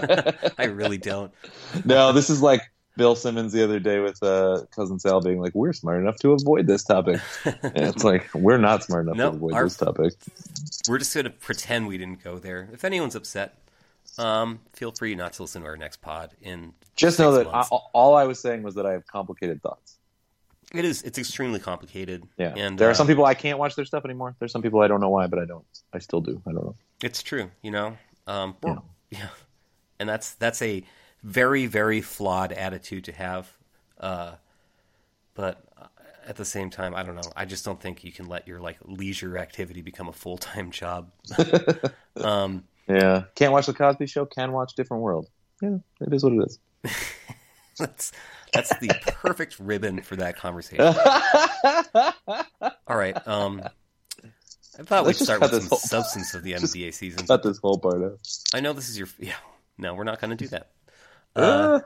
I 0.59 0.65
really 0.65 0.97
don't. 0.97 1.33
no, 1.85 2.13
this 2.13 2.31
is 2.31 2.41
like 2.41 2.63
Bill 2.97 3.15
Simmons 3.15 3.53
the 3.53 3.63
other 3.63 3.79
day 3.79 4.01
with 4.01 4.23
uh, 4.23 4.63
cousin 4.75 4.99
Sal 4.99 5.21
being 5.21 5.39
like, 5.39 5.55
"We're 5.55 5.75
smart 5.75 6.01
enough 6.01 6.17
to 6.21 6.33
avoid 6.33 6.67
this 6.67 6.83
topic." 6.83 7.21
And 7.45 7.59
it's 7.75 8.05
like 8.05 8.33
we're 8.35 8.57
not 8.57 8.85
smart 8.85 9.05
enough 9.05 9.19
to 9.19 9.29
avoid 9.29 9.53
our- 9.53 9.65
this 9.65 9.77
topic. 9.77 10.15
We're 10.89 10.99
just 10.99 11.15
gonna 11.15 11.29
pretend 11.29 11.89
we 11.89 11.99
didn't 11.99 12.25
go 12.25 12.39
there. 12.39 12.71
If 12.73 12.83
anyone's 12.83 13.15
upset, 13.15 13.59
um, 14.19 14.61
feel 14.73 14.93
free 14.93 15.15
not 15.15 15.35
to 15.35 15.43
listen 15.43 15.61
to 15.61 15.69
our 15.69 15.77
next 15.77 16.01
pod. 16.01 16.31
In 16.41 16.73
Just 16.95 17.19
know 17.19 17.33
that 17.33 17.49
I, 17.49 17.63
all 17.93 18.15
I 18.15 18.25
was 18.25 18.41
saying 18.41 18.63
was 18.63 18.77
that 18.77 18.87
I 18.87 18.93
have 18.93 19.07
complicated 19.07 19.61
thoughts. 19.63 19.96
It 20.75 20.85
is. 20.85 21.03
It's 21.03 21.19
extremely 21.19 21.61
complicated. 21.61 22.25
Yeah, 22.37 22.55
and 22.57 22.79
there 22.79 22.89
uh, 22.89 22.93
are 22.93 22.95
some 22.95 23.07
people 23.07 23.25
I 23.25 23.35
can't 23.35 23.59
watch 23.59 23.77
their 23.77 23.85
stuff 23.85 24.05
anymore. 24.05 24.35
There's 24.39 24.53
some 24.53 24.63
people 24.63 24.81
I 24.81 24.89
don't 24.89 25.01
know 25.01 25.11
why, 25.11 25.27
but 25.27 25.39
I 25.39 25.45
don't. 25.45 25.65
I 25.93 25.99
still 25.99 26.21
do. 26.21 26.43
I 26.47 26.53
don't 26.53 26.65
know. 26.65 26.77
It's 27.03 27.23
true. 27.23 27.51
You 27.63 27.71
know. 27.71 27.99
Um, 28.27 28.57
Yeah. 28.65 28.77
yeah, 29.11 29.29
and 30.01 30.09
that's 30.09 30.35
that's 30.35 30.61
a 30.63 30.83
very 31.23 31.67
very 31.67 32.01
flawed 32.01 32.53
attitude 32.53 33.05
to 33.05 33.13
have. 33.13 33.51
Uh, 33.99 34.33
but 35.35 35.63
at 36.27 36.37
the 36.37 36.45
same 36.45 36.71
time, 36.71 36.95
I 36.95 37.03
don't 37.03 37.15
know. 37.15 37.31
I 37.37 37.45
just 37.45 37.65
don't 37.65 37.81
think 37.81 38.05
you 38.05 38.11
can 38.11 38.27
let 38.27 38.49
your 38.49 38.61
like 38.61 38.79
leisure 38.85 39.39
activity 39.39 39.81
become 39.81 40.09
a 40.09 40.13
full 40.13 40.37
time 40.37 40.71
job. 40.71 41.11
um, 42.17 42.65
Yeah, 42.89 43.25
can't 43.35 43.53
watch 43.53 43.67
the 43.67 43.75
Cosby 43.75 44.07
Show. 44.07 44.27
Can 44.27 44.53
watch 44.53 44.75
Different 44.75 45.03
World. 45.03 45.29
Yeah, 45.63 45.79
it 46.01 46.13
is 46.13 46.25
what 46.25 46.33
it 46.33 46.47
is. 46.47 46.59
that's 47.79 48.13
that's 48.53 48.77
the 48.79 48.89
perfect 49.07 49.59
ribbon 49.59 50.03
for 50.03 50.17
that 50.17 50.37
conversation. 50.37 50.85
All 52.87 52.97
right. 52.97 53.17
Um, 53.27 53.63
I 54.79 54.83
thought 54.83 55.05
Let's 55.07 55.21
we'd 55.21 55.25
start 55.25 55.41
with 55.41 55.51
some 55.53 55.69
whole- 55.69 55.79
substance 55.79 56.35
of 56.35 56.43
the 56.43 56.53
NBA 56.55 56.93
season. 56.95 57.27
Cut 57.27 57.43
this 57.43 57.59
whole 57.59 57.79
part 57.79 58.03
out. 58.03 58.19
I 58.55 58.61
know 58.61 58.73
this 58.73 58.89
is 58.89 58.99
your 58.99 59.09
yeah. 59.19 59.35
No, 59.79 59.95
we're 59.95 60.05
not 60.05 60.21
going 60.21 60.31
to 60.31 60.37
do 60.37 60.49
that. 60.49 60.71
Uh, 61.37 61.81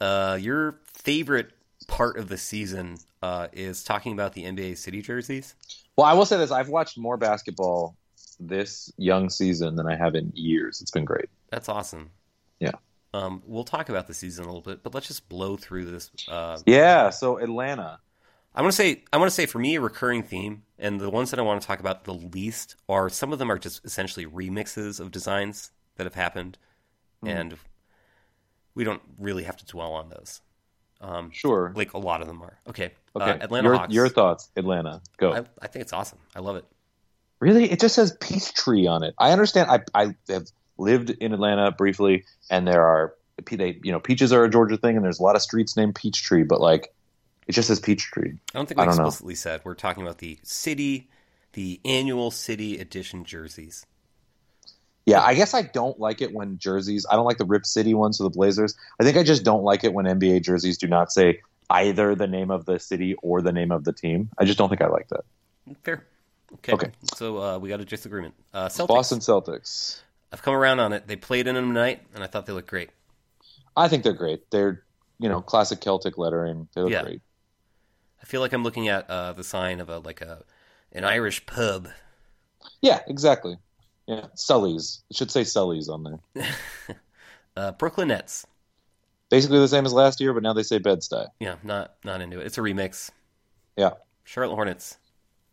uh, 0.00 0.38
your 0.40 0.78
favorite 0.94 1.50
part 1.88 2.16
of 2.16 2.28
the 2.28 2.36
season 2.36 2.96
uh, 3.20 3.48
is 3.52 3.82
talking 3.82 4.12
about 4.12 4.32
the 4.32 4.44
NBA 4.44 4.76
city 4.78 5.02
jerseys. 5.02 5.56
Well, 5.96 6.06
I 6.06 6.12
will 6.12 6.24
say 6.24 6.38
this: 6.38 6.52
I've 6.52 6.68
watched 6.68 6.96
more 6.96 7.16
basketball 7.16 7.96
this 8.38 8.92
young 8.96 9.28
season 9.28 9.74
than 9.74 9.88
I 9.88 9.96
have 9.96 10.14
in 10.14 10.30
years. 10.36 10.80
It's 10.80 10.92
been 10.92 11.04
great. 11.04 11.30
That's 11.50 11.68
awesome. 11.68 12.10
Um, 13.14 13.42
we'll 13.46 13.64
talk 13.64 13.88
about 13.88 14.06
the 14.06 14.14
season 14.14 14.44
a 14.44 14.48
little 14.48 14.62
bit, 14.62 14.82
but 14.82 14.94
let's 14.94 15.06
just 15.06 15.28
blow 15.28 15.56
through 15.56 15.84
this. 15.86 16.10
Uh, 16.28 16.58
Yeah. 16.66 17.10
So 17.10 17.38
Atlanta. 17.38 17.98
I 18.54 18.60
want 18.60 18.72
to 18.72 18.76
say, 18.76 19.04
I 19.12 19.16
want 19.16 19.30
to 19.30 19.34
say, 19.34 19.46
for 19.46 19.58
me, 19.58 19.76
a 19.76 19.80
recurring 19.80 20.22
theme, 20.22 20.62
and 20.78 21.00
the 21.00 21.08
ones 21.08 21.30
that 21.30 21.38
I 21.38 21.42
want 21.42 21.60
to 21.62 21.66
talk 21.66 21.80
about 21.80 22.04
the 22.04 22.12
least 22.14 22.76
are 22.88 23.08
some 23.08 23.32
of 23.32 23.38
them 23.38 23.50
are 23.50 23.58
just 23.58 23.82
essentially 23.84 24.26
remixes 24.26 25.00
of 25.00 25.10
designs 25.10 25.70
that 25.96 26.04
have 26.04 26.14
happened, 26.14 26.58
Hmm. 27.22 27.28
and 27.28 27.56
we 28.74 28.84
don't 28.84 29.00
really 29.18 29.44
have 29.44 29.56
to 29.58 29.64
dwell 29.66 29.92
on 29.92 30.08
those. 30.10 30.40
Um, 31.00 31.30
Sure. 31.32 31.72
like 31.74 31.94
a 31.94 31.98
lot 31.98 32.20
of 32.20 32.28
them 32.28 32.42
are. 32.42 32.58
Okay, 32.68 32.92
Okay. 33.16 33.30
uh, 33.30 33.38
Atlanta 33.40 33.68
your, 33.68 33.76
Hawks. 33.76 33.94
your 33.94 34.08
thoughts, 34.08 34.50
Atlanta. 34.56 35.00
Go. 35.16 35.32
I, 35.32 35.38
I 35.60 35.66
think 35.66 35.82
it's 35.82 35.92
awesome. 35.92 36.18
I 36.36 36.40
love 36.40 36.56
it. 36.56 36.64
Really, 37.40 37.70
it 37.72 37.80
just 37.80 37.94
says 37.94 38.16
Peachtree 38.20 38.86
on 38.86 39.02
it. 39.02 39.14
I 39.18 39.32
understand. 39.32 39.68
I 39.70 39.80
I 39.94 40.14
have 40.28 40.46
lived 40.78 41.10
in 41.10 41.32
Atlanta 41.32 41.70
briefly, 41.70 42.24
and 42.50 42.66
there 42.66 42.82
are 42.82 43.14
they 43.50 43.80
you 43.82 43.92
know 43.92 44.00
peaches 44.00 44.32
are 44.32 44.44
a 44.44 44.50
Georgia 44.50 44.76
thing, 44.76 44.96
and 44.96 45.04
there's 45.04 45.18
a 45.18 45.22
lot 45.22 45.36
of 45.36 45.42
streets 45.42 45.76
named 45.76 45.94
Peachtree, 45.94 46.44
but 46.44 46.60
like 46.60 46.92
it 47.46 47.52
just 47.52 47.68
says 47.68 47.80
Peachtree. 47.80 48.32
I 48.54 48.58
don't 48.58 48.66
think 48.66 48.78
we 48.78 48.82
I 48.82 48.86
don't 48.86 48.96
know. 48.96 49.04
explicitly 49.04 49.34
said 49.34 49.60
we're 49.64 49.74
talking 49.74 50.02
about 50.02 50.18
the 50.18 50.38
city, 50.42 51.08
the 51.52 51.80
annual 51.84 52.30
city 52.30 52.78
edition 52.78 53.24
jerseys. 53.24 53.84
Yeah, 55.04 55.20
I 55.20 55.34
guess 55.34 55.52
I 55.52 55.62
don't 55.62 55.98
like 55.98 56.22
it 56.22 56.32
when 56.32 56.58
jerseys. 56.58 57.06
I 57.10 57.16
don't 57.16 57.24
like 57.24 57.38
the 57.38 57.44
Rip 57.44 57.66
City 57.66 57.92
ones 57.92 58.18
for 58.18 58.22
the 58.22 58.30
Blazers. 58.30 58.76
I 59.00 59.04
think 59.04 59.16
I 59.16 59.24
just 59.24 59.42
don't 59.42 59.64
like 59.64 59.82
it 59.82 59.92
when 59.92 60.04
NBA 60.04 60.42
jerseys 60.42 60.78
do 60.78 60.86
not 60.86 61.10
say 61.10 61.40
either 61.68 62.14
the 62.14 62.28
name 62.28 62.52
of 62.52 62.66
the 62.66 62.78
city 62.78 63.16
or 63.22 63.42
the 63.42 63.52
name 63.52 63.72
of 63.72 63.82
the 63.82 63.92
team. 63.92 64.30
I 64.38 64.44
just 64.44 64.58
don't 64.58 64.68
think 64.68 64.80
I 64.80 64.86
like 64.86 65.08
that. 65.08 65.24
Fair. 65.82 66.06
Okay. 66.54 66.72
Okay. 66.72 66.90
So 67.14 67.42
uh, 67.42 67.58
we 67.58 67.68
got 67.68 67.80
a 67.80 67.84
disagreement. 67.84 68.34
Uh, 68.54 68.68
Celtics. 68.68 68.88
Boston 68.88 69.18
Celtics. 69.18 70.00
I've 70.32 70.42
come 70.42 70.54
around 70.54 70.80
on 70.80 70.92
it. 70.92 71.06
They 71.06 71.16
played 71.16 71.46
in 71.46 71.54
them 71.54 71.68
tonight, 71.68 72.00
and 72.14 72.24
I 72.24 72.26
thought 72.26 72.46
they 72.46 72.52
looked 72.52 72.70
great. 72.70 72.90
I 73.76 73.88
think 73.88 74.02
they're 74.02 74.12
great. 74.12 74.50
They're 74.50 74.82
you 75.18 75.28
know 75.28 75.40
classic 75.40 75.80
Celtic 75.80 76.16
lettering. 76.18 76.68
They 76.74 76.80
look 76.82 76.90
Yeah. 76.92 77.02
great. 77.02 77.22
I 78.22 78.24
feel 78.24 78.40
like 78.40 78.52
I'm 78.52 78.62
looking 78.62 78.88
at 78.88 79.08
uh, 79.10 79.32
the 79.32 79.44
sign 79.44 79.80
of 79.80 79.88
a 79.88 79.98
like 79.98 80.20
a 80.20 80.42
an 80.92 81.04
Irish 81.04 81.44
pub. 81.46 81.88
Yeah, 82.80 83.00
exactly. 83.06 83.56
Yeah, 84.06 84.26
Sully's. 84.34 85.02
It 85.10 85.16
should 85.16 85.30
say 85.30 85.44
Sully's 85.44 85.88
on 85.88 86.02
there. 86.34 86.46
Uh, 87.54 87.70
Brooklyn 87.72 88.08
Nets. 88.08 88.46
Basically 89.28 89.58
the 89.58 89.68
same 89.68 89.84
as 89.84 89.92
last 89.92 90.22
year, 90.22 90.32
but 90.32 90.42
now 90.42 90.54
they 90.54 90.62
say 90.62 90.78
Bed-Stuy. 90.78 91.26
Yeah, 91.38 91.56
not 91.62 91.92
not 92.02 92.22
into 92.22 92.40
it. 92.40 92.46
It's 92.46 92.56
a 92.56 92.62
remix. 92.62 93.10
Yeah, 93.76 93.90
Charlotte 94.24 94.54
Hornets. 94.54 94.96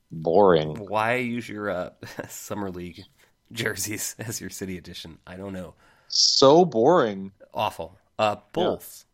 boring. 0.10 0.76
Why 0.76 1.16
use 1.16 1.50
your 1.50 1.70
uh, 1.70 1.90
summer 2.30 2.72
league 2.72 3.04
jerseys 3.52 4.16
as 4.20 4.40
your 4.42 4.50
city 4.50 4.78
edition? 4.78 5.18
I 5.26 5.36
don't 5.36 5.54
know. 5.54 5.74
So 6.08 6.66
boring. 6.66 7.32
Awful. 7.54 7.98
Uh, 8.18 8.38
Bulls. 8.54 9.06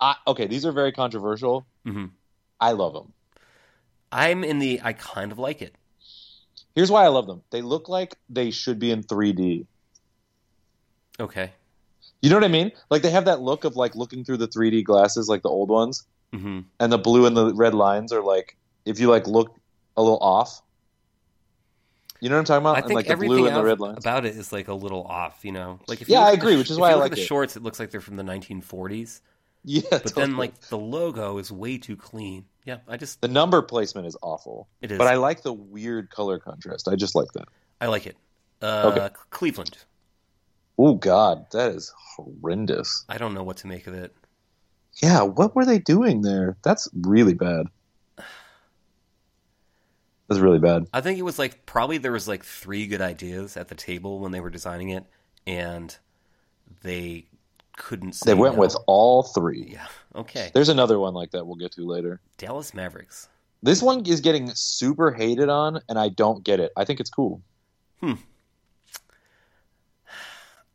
I, 0.00 0.16
okay, 0.26 0.46
these 0.46 0.66
are 0.66 0.72
very 0.72 0.92
controversial. 0.92 1.66
Mm-hmm. 1.86 2.06
I 2.60 2.72
love 2.72 2.92
them. 2.94 3.12
I'm 4.10 4.44
in 4.44 4.58
the. 4.58 4.80
I 4.82 4.92
kind 4.92 5.32
of 5.32 5.38
like 5.38 5.62
it. 5.62 5.74
Here's 6.74 6.90
why 6.90 7.04
I 7.04 7.08
love 7.08 7.26
them. 7.26 7.42
They 7.50 7.62
look 7.62 7.88
like 7.88 8.16
they 8.28 8.50
should 8.50 8.78
be 8.78 8.90
in 8.90 9.02
3D. 9.02 9.66
Okay. 11.20 11.52
You 12.20 12.30
know 12.30 12.36
what 12.36 12.44
I 12.44 12.48
mean? 12.48 12.72
Like 12.90 13.02
they 13.02 13.10
have 13.10 13.26
that 13.26 13.40
look 13.40 13.64
of 13.64 13.76
like 13.76 13.94
looking 13.94 14.24
through 14.24 14.38
the 14.38 14.48
3D 14.48 14.82
glasses, 14.84 15.28
like 15.28 15.42
the 15.42 15.48
old 15.48 15.68
ones, 15.68 16.04
hmm 16.32 16.60
and 16.80 16.92
the 16.92 16.98
blue 16.98 17.26
and 17.26 17.36
the 17.36 17.54
red 17.54 17.74
lines 17.74 18.12
are 18.12 18.22
like 18.22 18.56
if 18.84 18.98
you 18.98 19.08
like 19.08 19.26
look 19.26 19.54
a 19.96 20.02
little 20.02 20.18
off. 20.18 20.60
You 22.24 22.30
know 22.30 22.36
what 22.36 22.40
I'm 22.40 22.44
talking 22.46 22.62
about? 22.62 22.76
I 22.76 22.80
And, 22.80 22.88
think 22.88 22.96
like 22.98 23.06
the 23.06 23.12
everything 23.12 23.28
blue 23.28 23.46
and 23.46 23.54
the 23.56 23.62
red 23.62 23.80
lines. 23.80 23.98
about 23.98 24.24
it 24.24 24.36
is 24.36 24.52
like 24.52 24.68
a 24.68 24.74
little 24.74 25.04
off. 25.04 25.44
You 25.44 25.52
know, 25.52 25.80
like 25.86 26.00
if 26.02 26.08
Yeah, 26.08 26.18
you 26.18 26.22
look 26.22 26.30
I 26.30 26.32
at 26.32 26.40
the 26.40 26.40
agree, 26.40 26.56
which 26.56 26.70
is 26.70 26.78
why 26.78 26.90
I 26.90 26.94
like 26.94 27.12
the 27.12 27.16
it. 27.16 27.26
shorts. 27.26 27.56
It 27.56 27.62
looks 27.62 27.78
like 27.78 27.90
they're 27.90 28.00
from 28.00 28.16
the 28.16 28.22
1940s, 28.24 29.20
yeah, 29.64 29.82
but 30.02 30.14
totally. 30.14 30.26
then 30.26 30.36
like 30.36 30.60
the 30.68 30.78
logo 30.78 31.38
is 31.38 31.52
way 31.52 31.78
too 31.78 31.96
clean. 31.96 32.46
Yeah, 32.64 32.78
I 32.88 32.96
just 32.96 33.20
the 33.20 33.28
number 33.28 33.62
placement 33.62 34.06
is 34.06 34.16
awful. 34.22 34.68
it 34.80 34.92
is. 34.92 34.98
But 34.98 35.06
I 35.06 35.16
like 35.16 35.42
the 35.42 35.52
weird 35.52 36.10
color 36.10 36.38
contrast. 36.38 36.88
I 36.88 36.96
just 36.96 37.14
like 37.14 37.32
that. 37.34 37.48
I 37.80 37.86
like 37.86 38.06
it. 38.06 38.16
Uh, 38.62 38.90
Okay. 38.96 39.14
Cleveland. 39.30 39.78
Oh 40.78 40.94
God, 40.94 41.46
that 41.52 41.72
is 41.72 41.92
horrendous. 42.16 43.04
I 43.08 43.18
don't 43.18 43.34
know 43.34 43.42
what 43.44 43.58
to 43.58 43.66
make 43.66 43.86
of 43.86 43.94
it. 43.94 44.14
Yeah, 45.02 45.22
what 45.22 45.54
were 45.54 45.64
they 45.66 45.78
doing 45.78 46.22
there? 46.22 46.56
That's 46.62 46.88
really 46.94 47.34
bad. 47.34 47.66
That's 50.34 50.42
really 50.42 50.58
bad. 50.58 50.86
I 50.92 51.00
think 51.00 51.18
it 51.18 51.22
was 51.22 51.38
like 51.38 51.66
probably 51.66 51.98
there 51.98 52.12
was 52.12 52.28
like 52.28 52.44
three 52.44 52.86
good 52.86 53.00
ideas 53.00 53.56
at 53.56 53.68
the 53.68 53.74
table 53.74 54.18
when 54.20 54.32
they 54.32 54.40
were 54.40 54.50
designing 54.50 54.90
it, 54.90 55.04
and 55.46 55.96
they 56.82 57.26
couldn't. 57.76 58.18
They 58.24 58.34
went 58.34 58.54
no. 58.54 58.60
with 58.60 58.76
all 58.86 59.22
three. 59.22 59.70
Yeah. 59.72 59.86
Okay. 60.14 60.50
There's 60.54 60.68
another 60.68 60.98
one 60.98 61.14
like 61.14 61.32
that 61.32 61.46
we'll 61.46 61.56
get 61.56 61.72
to 61.72 61.86
later. 61.86 62.20
Dallas 62.38 62.74
Mavericks. 62.74 63.28
This 63.62 63.82
one 63.82 64.04
is 64.04 64.20
getting 64.20 64.50
super 64.54 65.10
hated 65.10 65.48
on, 65.48 65.80
and 65.88 65.98
I 65.98 66.10
don't 66.10 66.44
get 66.44 66.60
it. 66.60 66.72
I 66.76 66.84
think 66.84 67.00
it's 67.00 67.10
cool. 67.10 67.40
Hmm. 68.00 68.14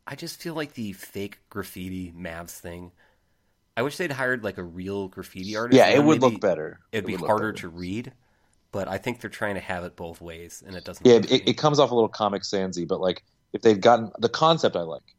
I 0.08 0.16
just 0.16 0.42
feel 0.42 0.56
like 0.56 0.74
the 0.74 0.94
fake 0.94 1.38
graffiti 1.50 2.12
Mavs 2.12 2.58
thing. 2.58 2.92
I 3.78 3.84
wish 3.84 3.96
they'd 3.98 4.12
hired 4.12 4.44
like 4.44 4.58
a 4.58 4.64
real 4.64 5.08
graffiti 5.08 5.56
artist. 5.56 5.78
Yeah, 5.78 5.90
it 5.90 6.04
would 6.04 6.20
look 6.20 6.42
better. 6.42 6.80
It'd 6.92 7.06
It 7.06 7.08
be 7.08 7.16
harder 7.16 7.54
to 7.54 7.70
read, 7.70 8.12
but 8.72 8.88
I 8.88 8.98
think 8.98 9.22
they're 9.22 9.30
trying 9.30 9.56
to 9.56 9.62
have 9.62 9.84
it 9.84 9.96
both 9.96 10.22
ways, 10.22 10.64
and 10.66 10.76
it 10.76 10.84
doesn't. 10.86 11.06
Yeah, 11.06 11.16
it, 11.16 11.48
it 11.50 11.58
comes 11.58 11.80
off 11.80 11.92
a 11.92 11.96
little 11.96 12.10
comic 12.10 12.44
sansy, 12.44 12.88
but 12.88 13.00
like 13.00 13.24
if 13.54 13.62
they'd 13.62 13.82
gotten 13.82 14.12
the 14.20 14.30
concept, 14.30 14.76
I 14.76 14.82
like. 14.82 15.16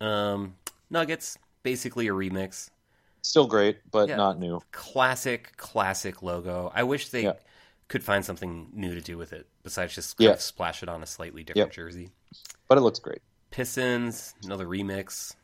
Um, 0.00 0.54
Nuggets, 0.90 1.38
basically 1.62 2.08
a 2.08 2.12
remix. 2.12 2.68
Still 3.22 3.46
great, 3.46 3.78
but 3.90 4.08
Yeah. 4.08 4.16
not 4.16 4.38
new. 4.38 4.60
Classic, 4.72 5.56
classic 5.56 6.22
logo. 6.22 6.72
I 6.74 6.82
wish 6.82 7.08
they 7.10 7.22
Yeah. 7.24 7.32
could 7.88 8.02
find 8.02 8.24
something 8.24 8.68
new 8.72 8.94
to 8.94 9.00
do 9.00 9.16
with 9.16 9.32
it 9.32 9.46
besides 9.62 9.94
just 9.94 10.16
kind 10.16 10.26
Yeah. 10.28 10.34
of 10.34 10.40
splash 10.40 10.82
it 10.82 10.88
on 10.88 11.02
a 11.02 11.06
slightly 11.06 11.44
different 11.44 11.68
Yep. 11.68 11.72
jersey. 11.72 12.10
But 12.68 12.78
it 12.78 12.80
looks 12.82 12.98
great. 12.98 13.20
Pistons, 13.50 14.34
another 14.44 14.66
remix. 14.66 15.34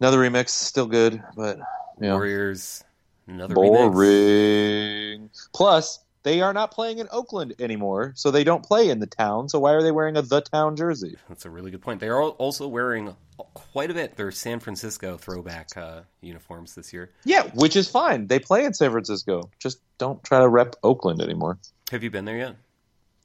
Another 0.00 0.18
remix, 0.18 0.48
still 0.50 0.86
good, 0.86 1.22
but 1.36 1.58
you 2.00 2.08
know, 2.08 2.14
Warriors, 2.14 2.82
another 3.26 3.54
remix. 3.54 3.92
boring. 3.92 5.30
Plus, 5.54 6.00
they 6.28 6.42
are 6.42 6.52
not 6.52 6.70
playing 6.70 6.98
in 6.98 7.08
Oakland 7.10 7.54
anymore, 7.58 8.12
so 8.14 8.30
they 8.30 8.44
don't 8.44 8.62
play 8.62 8.90
in 8.90 8.98
the 9.00 9.06
town. 9.06 9.48
So 9.48 9.58
why 9.60 9.72
are 9.72 9.82
they 9.82 9.90
wearing 9.90 10.18
a 10.18 10.20
the 10.20 10.42
town 10.42 10.76
jersey? 10.76 11.16
That's 11.26 11.46
a 11.46 11.50
really 11.50 11.70
good 11.70 11.80
point. 11.80 12.00
They 12.00 12.08
are 12.08 12.20
also 12.20 12.68
wearing 12.68 13.16
quite 13.54 13.90
a 13.90 13.94
bit 13.94 14.16
their 14.16 14.30
San 14.30 14.60
Francisco 14.60 15.16
throwback 15.16 15.74
uh, 15.74 16.02
uniforms 16.20 16.74
this 16.74 16.92
year. 16.92 17.12
Yeah, 17.24 17.44
which 17.54 17.76
is 17.76 17.88
fine. 17.88 18.26
They 18.26 18.40
play 18.40 18.66
in 18.66 18.74
San 18.74 18.90
Francisco. 18.90 19.48
Just 19.58 19.80
don't 19.96 20.22
try 20.22 20.40
to 20.40 20.48
rep 20.48 20.76
Oakland 20.82 21.22
anymore. 21.22 21.58
Have 21.90 22.02
you 22.02 22.10
been 22.10 22.26
there 22.26 22.36
yet? 22.36 22.56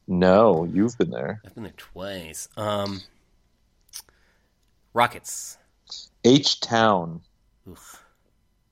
No, 0.07 0.63
you've 0.63 0.97
been 0.97 1.11
there. 1.11 1.41
I've 1.45 1.55
been 1.55 1.63
there 1.63 1.73
twice. 1.75 2.47
Um, 2.55 3.01
Rockets. 4.93 5.57
H 6.23 6.61
Town. 6.61 7.19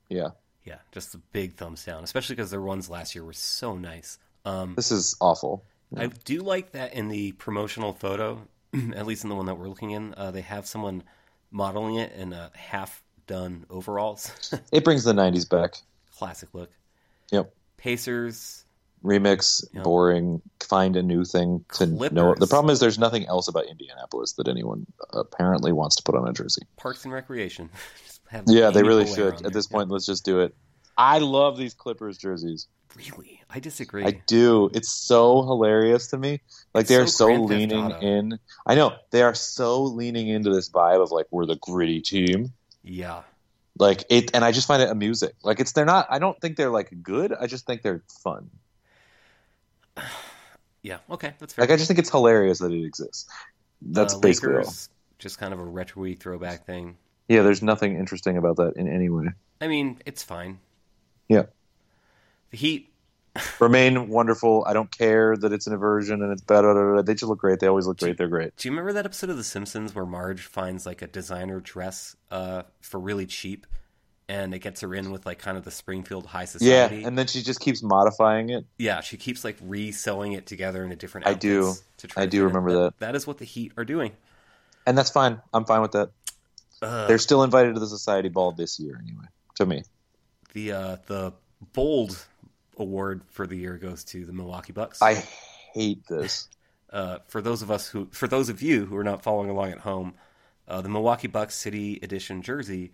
Yeah, 0.08 0.30
Yeah, 0.64 0.78
just 0.92 1.16
a 1.16 1.18
big 1.18 1.56
thumbs 1.56 1.84
down, 1.86 2.04
especially 2.04 2.36
because 2.36 2.52
their 2.52 2.62
ones 2.62 2.90
last 2.90 3.16
year 3.16 3.24
were 3.24 3.34
so 3.34 3.76
nice. 3.78 4.20
Um, 4.46 4.74
this 4.76 4.92
is 4.92 5.16
awful. 5.20 5.64
I 5.96 6.08
do 6.08 6.40
like 6.42 6.72
that 6.72 6.94
in 6.94 7.10
the 7.10 7.32
promotional 7.34 7.94
photo, 7.94 8.48
at 8.96 9.06
least 9.06 9.24
in 9.24 9.30
the 9.30 9.36
one 9.36 9.48
that 9.48 9.56
we're 9.56 9.68
looking 9.70 9.92
in, 9.92 10.14
uh, 10.16 10.32
they 10.32 10.42
have 10.42 10.66
someone 10.68 11.04
modeling 11.52 11.96
it 11.96 12.14
in 12.14 12.32
a 12.32 12.52
half 12.56 13.04
done 13.28 13.66
overalls. 13.70 14.32
It 14.72 14.84
brings 14.84 15.04
the 15.04 15.14
'90s 15.14 15.50
back. 15.50 15.76
Classic 16.16 16.50
look. 16.54 16.70
Yep. 17.32 17.54
Pacers. 17.78 18.64
Remix, 19.04 19.64
Yeah. 19.74 19.82
boring. 19.82 20.42
Find 20.62 20.96
a 20.96 21.02
new 21.02 21.26
thing 21.26 21.66
to 21.74 21.88
know. 21.88 21.98
Clippers. 21.98 22.40
The 22.40 22.48
problem 22.48 22.72
is 22.72 22.80
there's 22.80 23.00
nothing 23.00 23.26
else 23.26 23.48
about 23.48 23.66
Indianapolis 23.66 24.34
that 24.34 24.48
anyone 24.48 24.86
apparently 25.12 25.72
wants 25.72 25.96
to 25.96 26.04
put 26.04 26.14
on 26.16 26.28
a 26.28 26.34
jersey. 26.34 26.62
Parks 26.78 27.04
and 27.04 27.12
Recreation. 27.14 27.70
Yeah, 28.48 28.70
they 28.72 28.84
really 28.84 29.06
should. 29.08 29.46
At 29.46 29.54
this 29.54 29.68
Yeah. 29.70 29.76
point, 29.78 29.90
let's 29.90 30.06
just 30.06 30.24
do 30.26 30.40
it. 30.42 30.56
I 30.98 31.20
love 31.20 31.58
these 31.58 31.74
Clippers 31.74 32.18
jerseys. 32.18 32.68
Really? 32.96 33.42
I 33.50 33.60
disagree. 33.60 34.04
I 34.06 34.12
do. 34.28 34.70
It's 34.74 34.90
so 34.92 35.42
hilarious 35.44 36.08
to 36.08 36.18
me. 36.18 36.42
Like 36.74 36.82
It's 36.82 36.90
they 36.90 36.98
are 36.98 37.08
so 37.08 37.28
so 37.28 37.42
leaning 37.44 37.92
in. 38.02 38.40
I 38.66 38.76
know 38.76 38.94
they 39.12 39.22
are 39.24 39.34
so 39.34 39.84
leaning 39.84 40.28
into 40.28 40.50
this 40.54 40.70
vibe 40.70 41.02
of 41.02 41.12
like 41.12 41.28
we're 41.32 41.46
the 41.46 41.56
gritty 41.56 42.02
team. 42.02 42.54
yeah. 42.84 43.24
Like 43.80 44.04
it, 44.10 44.32
and 44.34 44.44
I 44.44 44.52
just 44.52 44.68
find 44.68 44.82
it 44.84 44.90
amusing. 44.90 45.30
Like 45.44 45.62
it's 45.62 45.72
they're 45.72 45.86
not. 45.86 46.06
I 46.10 46.20
don't 46.20 46.40
think 46.42 46.58
they're 46.58 46.70
like 46.70 46.92
good. 47.02 47.32
I 47.34 47.48
just 47.48 47.66
think 47.66 47.82
they're 47.82 48.04
fun. 48.24 48.50
Yeah. 50.84 50.98
Okay, 51.12 51.34
that's 51.38 51.54
fair. 51.54 51.64
Like 51.64 51.72
I 51.72 51.76
just 51.76 51.88
think 51.88 52.00
it's 52.00 52.10
hilarious 52.10 52.58
that 52.60 52.72
it 52.72 52.84
exists. 52.84 53.30
That's 53.84 54.16
Uh, 54.16 54.20
basically 54.20 54.56
all. 54.58 54.74
Just 55.20 55.38
kind 55.38 55.54
of 55.54 55.60
a 55.60 55.64
retro 55.64 56.12
throwback 56.16 56.66
thing. 56.66 56.98
Yeah, 57.32 57.44
there's 57.44 57.62
nothing 57.62 57.96
interesting 57.96 58.36
about 58.36 58.58
that 58.58 58.76
in 58.76 58.90
any 58.90 59.08
way. 59.08 59.28
I 59.62 59.70
mean, 59.70 60.00
it's 60.06 60.22
fine. 60.22 60.60
Yeah. 61.30 61.44
The 62.50 62.58
Heat. 62.58 62.90
Remain 63.62 64.10
wonderful. 64.10 64.66
I 64.68 64.74
don't 64.74 64.92
care 64.92 65.38
that 65.38 65.54
it's 65.54 65.66
an 65.66 65.74
aversion 65.74 66.22
and 66.22 66.34
it's 66.34 66.42
bad. 66.42 66.64
They 67.06 67.14
just 67.14 67.30
look 67.30 67.40
great. 67.40 67.62
They 67.62 67.68
always 67.68 67.88
look 67.88 68.00
great. 68.00 68.18
They're 68.18 68.28
great. 68.28 68.58
Do 68.58 68.68
you 68.68 68.74
remember 68.74 68.92
that 68.92 69.06
episode 69.06 69.30
of 69.30 69.38
The 69.38 69.46
Simpsons 69.46 69.96
where 69.96 70.06
Marge 70.06 70.42
finds 70.42 70.86
like 70.86 71.02
a 71.02 71.08
designer 71.08 71.62
dress 71.62 72.18
uh, 72.32 72.64
for 72.82 73.00
really 73.00 73.26
cheap, 73.26 73.66
and 74.28 74.54
it 74.54 74.60
gets 74.60 74.82
her 74.82 74.94
in 74.94 75.10
with 75.10 75.26
like 75.26 75.40
kind 75.40 75.58
of 75.58 75.64
the 75.64 75.72
Springfield 75.72 76.26
high 76.26 76.44
society. 76.44 76.98
Yeah, 76.98 77.08
and 77.08 77.18
then 77.18 77.28
she 77.28 77.42
just 77.42 77.62
keeps 77.62 77.82
modifying 77.82 78.50
it. 78.50 78.66
Yeah, 78.78 79.00
she 79.00 79.16
keeps 79.16 79.46
like 79.46 79.56
re-sewing 79.62 80.34
it 80.34 80.46
together 80.46 80.84
in 80.84 80.92
a 80.92 80.98
different. 80.98 81.28
I 81.28 81.36
do. 81.36 81.76
To 82.00 82.08
try 82.08 82.24
I 82.24 82.26
to 82.26 82.30
do 82.30 82.44
remember 82.44 82.74
that. 82.74 83.00
That 83.00 83.16
is 83.16 83.26
what 83.26 83.38
the 83.38 83.46
Heat 83.46 83.72
are 83.78 83.86
doing. 83.86 84.12
And 84.86 84.98
that's 84.98 85.10
fine. 85.10 85.40
I'm 85.54 85.64
fine 85.64 85.82
with 85.82 85.92
that. 85.94 86.10
Uh, 86.82 87.08
They're 87.08 87.18
still 87.18 87.44
invited 87.44 87.76
to 87.76 87.80
the 87.80 87.88
society 87.88 88.30
ball 88.30 88.52
this 88.52 88.80
year, 88.80 89.00
anyway. 89.02 89.26
To 89.56 89.66
me, 89.66 89.84
the 90.54 90.72
uh, 90.72 90.98
the 91.08 91.34
bold 91.74 92.18
award 92.78 93.22
for 93.30 93.46
the 93.46 93.56
year 93.56 93.78
goes 93.78 94.04
to 94.06 94.26
the 94.26 94.34
Milwaukee 94.34 94.74
Bucks. 94.74 95.02
I 95.02 95.24
hate 95.74 96.06
this. 96.08 96.50
uh, 96.92 97.20
for 97.28 97.42
those 97.42 97.62
of 97.62 97.70
us 97.70 97.88
who, 97.88 98.08
for 98.12 98.28
those 98.28 98.50
of 98.50 98.62
you 98.62 98.86
who 98.86 98.96
are 98.98 99.04
not 99.04 99.24
following 99.24 99.50
along 99.50 99.72
at 99.72 99.80
home, 99.80 100.14
uh, 100.68 100.82
the 100.82 100.90
Milwaukee 100.90 101.28
Bucks 101.28 101.56
City 101.56 102.00
Edition 102.02 102.42
jersey 102.42 102.92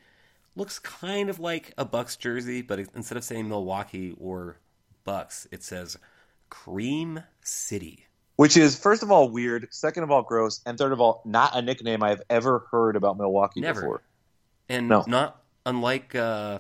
looks 0.56 0.80
kind 0.80 1.30
of 1.30 1.40
like 1.40 1.74
a 1.78 1.86
Bucks 1.86 2.16
jersey, 2.16 2.62
but 2.62 2.80
instead 2.96 3.18
of 3.18 3.24
saying 3.24 3.48
Milwaukee 3.48 4.16
or 4.20 4.58
Bucks, 5.04 5.48
it 5.52 5.64
says 5.64 5.98
Cream 6.50 7.24
City. 7.42 8.07
Which 8.38 8.56
is, 8.56 8.78
first 8.78 9.04
of 9.04 9.12
all, 9.12 9.30
weird. 9.30 9.68
Second 9.72 10.04
of 10.04 10.12
all, 10.12 10.22
gross. 10.22 10.62
And 10.66 10.78
third 10.78 10.92
of 10.94 11.02
all, 11.02 11.22
not 11.26 11.56
a 11.56 11.62
nickname 11.62 12.02
I've 12.04 12.22
ever 12.30 12.68
heard 12.72 12.96
about 12.96 13.18
Milwaukee 13.18 13.62
Never. 13.62 13.82
before. 13.82 14.02
And 14.70 14.88
No. 14.88 15.04
not 15.08 15.42
unlike 15.66 16.14
uh, 16.16 16.60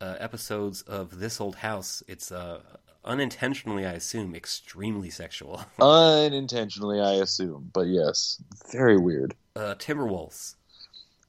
uh, 0.00 0.14
episodes 0.18 0.82
of 0.82 1.18
This 1.20 1.40
Old 1.40 1.56
House, 1.56 2.02
it's 2.08 2.30
uh, 2.32 2.60
unintentionally, 3.04 3.86
I 3.86 3.92
assume, 3.92 4.34
extremely 4.34 5.08
sexual. 5.10 5.62
Unintentionally, 5.80 7.00
I 7.00 7.12
assume. 7.14 7.70
But 7.72 7.82
yes, 7.86 8.42
very 8.72 8.96
weird. 8.98 9.34
uh, 9.54 9.76
Timberwolves. 9.78 10.56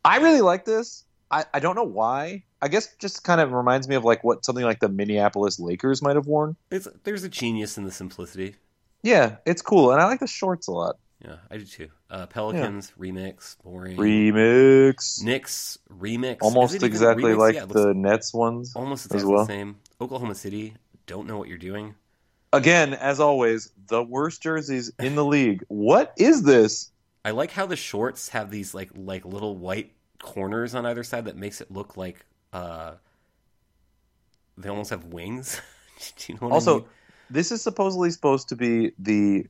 I 0.03 0.17
really 0.17 0.41
like 0.41 0.65
this. 0.65 1.03
I, 1.29 1.45
I 1.53 1.59
don't 1.59 1.75
know 1.75 1.83
why. 1.83 2.43
I 2.61 2.69
guess 2.69 2.95
just 2.97 3.23
kind 3.23 3.39
of 3.41 3.51
reminds 3.51 3.87
me 3.87 3.95
of 3.95 4.03
like 4.05 4.23
what 4.23 4.43
something 4.45 4.63
like 4.65 4.79
the 4.79 4.89
Minneapolis 4.89 5.59
Lakers 5.59 6.01
might 6.01 6.15
have 6.15 6.25
worn. 6.25 6.55
It's, 6.71 6.87
there's 7.03 7.23
a 7.23 7.29
genius 7.29 7.77
in 7.77 7.83
the 7.83 7.91
simplicity. 7.91 8.55
Yeah, 9.07 9.37
it's 9.45 9.61
cool. 9.61 9.91
And 9.93 10.01
I 10.01 10.05
like 10.05 10.19
the 10.19 10.27
shorts 10.27 10.67
a 10.67 10.71
lot. 10.71 10.97
Yeah, 11.23 11.37
I 11.49 11.57
do 11.57 11.65
too. 11.65 11.87
Uh, 12.09 12.25
Pelicans 12.25 12.91
remix, 12.99 13.55
boring. 13.63 13.95
Remix. 13.97 15.23
Knicks 15.23 15.77
remix, 15.89 16.37
Almost 16.41 16.71
Is 16.71 16.75
it 16.75 16.85
even 16.85 16.87
a 16.87 16.93
exactly 16.93 17.31
remix? 17.31 17.37
like 17.37 17.55
Yeah, 17.55 17.65
the 17.65 17.93
Nets 17.93 18.33
ones. 18.33 18.73
almost 18.75 19.13
as 19.15 19.23
well. 19.25 19.45
the 19.45 19.53
same. 19.53 19.77
Oklahoma 20.01 20.35
City, 20.35 20.75
don't 21.05 21.25
know 21.25 21.37
what 21.37 21.47
you're 21.47 21.57
doing. 21.57 21.95
Again, 22.53 22.93
as 22.93 23.19
always, 23.19 23.71
the 23.87 24.03
worst 24.03 24.41
jerseys 24.43 24.91
in 24.99 25.15
the 25.15 25.25
league. 25.25 25.63
What 25.69 26.13
is 26.17 26.43
this? 26.43 26.91
I 27.25 27.31
like 27.31 27.51
how 27.51 27.65
the 27.65 27.75
shorts 27.75 28.29
have 28.29 28.51
these 28.51 28.73
like 28.73 28.89
like 28.95 29.25
little 29.25 29.55
white 29.57 29.93
corners 30.19 30.75
on 30.75 30.85
either 30.85 31.03
side 31.03 31.25
that 31.25 31.37
makes 31.37 31.61
it 31.61 31.71
look 31.71 31.95
like 31.97 32.25
uh 32.53 32.93
they 34.57 34.69
almost 34.69 34.89
have 34.89 35.05
wings. 35.05 35.61
do 36.17 36.33
you 36.33 36.39
know 36.39 36.47
what 36.47 36.51
I 36.51 36.55
Also, 36.55 36.75
mean? 36.79 36.85
This 37.29 37.51
is 37.51 37.61
supposedly 37.61 38.09
supposed 38.11 38.49
to 38.49 38.55
be 38.55 38.91
the 38.99 39.45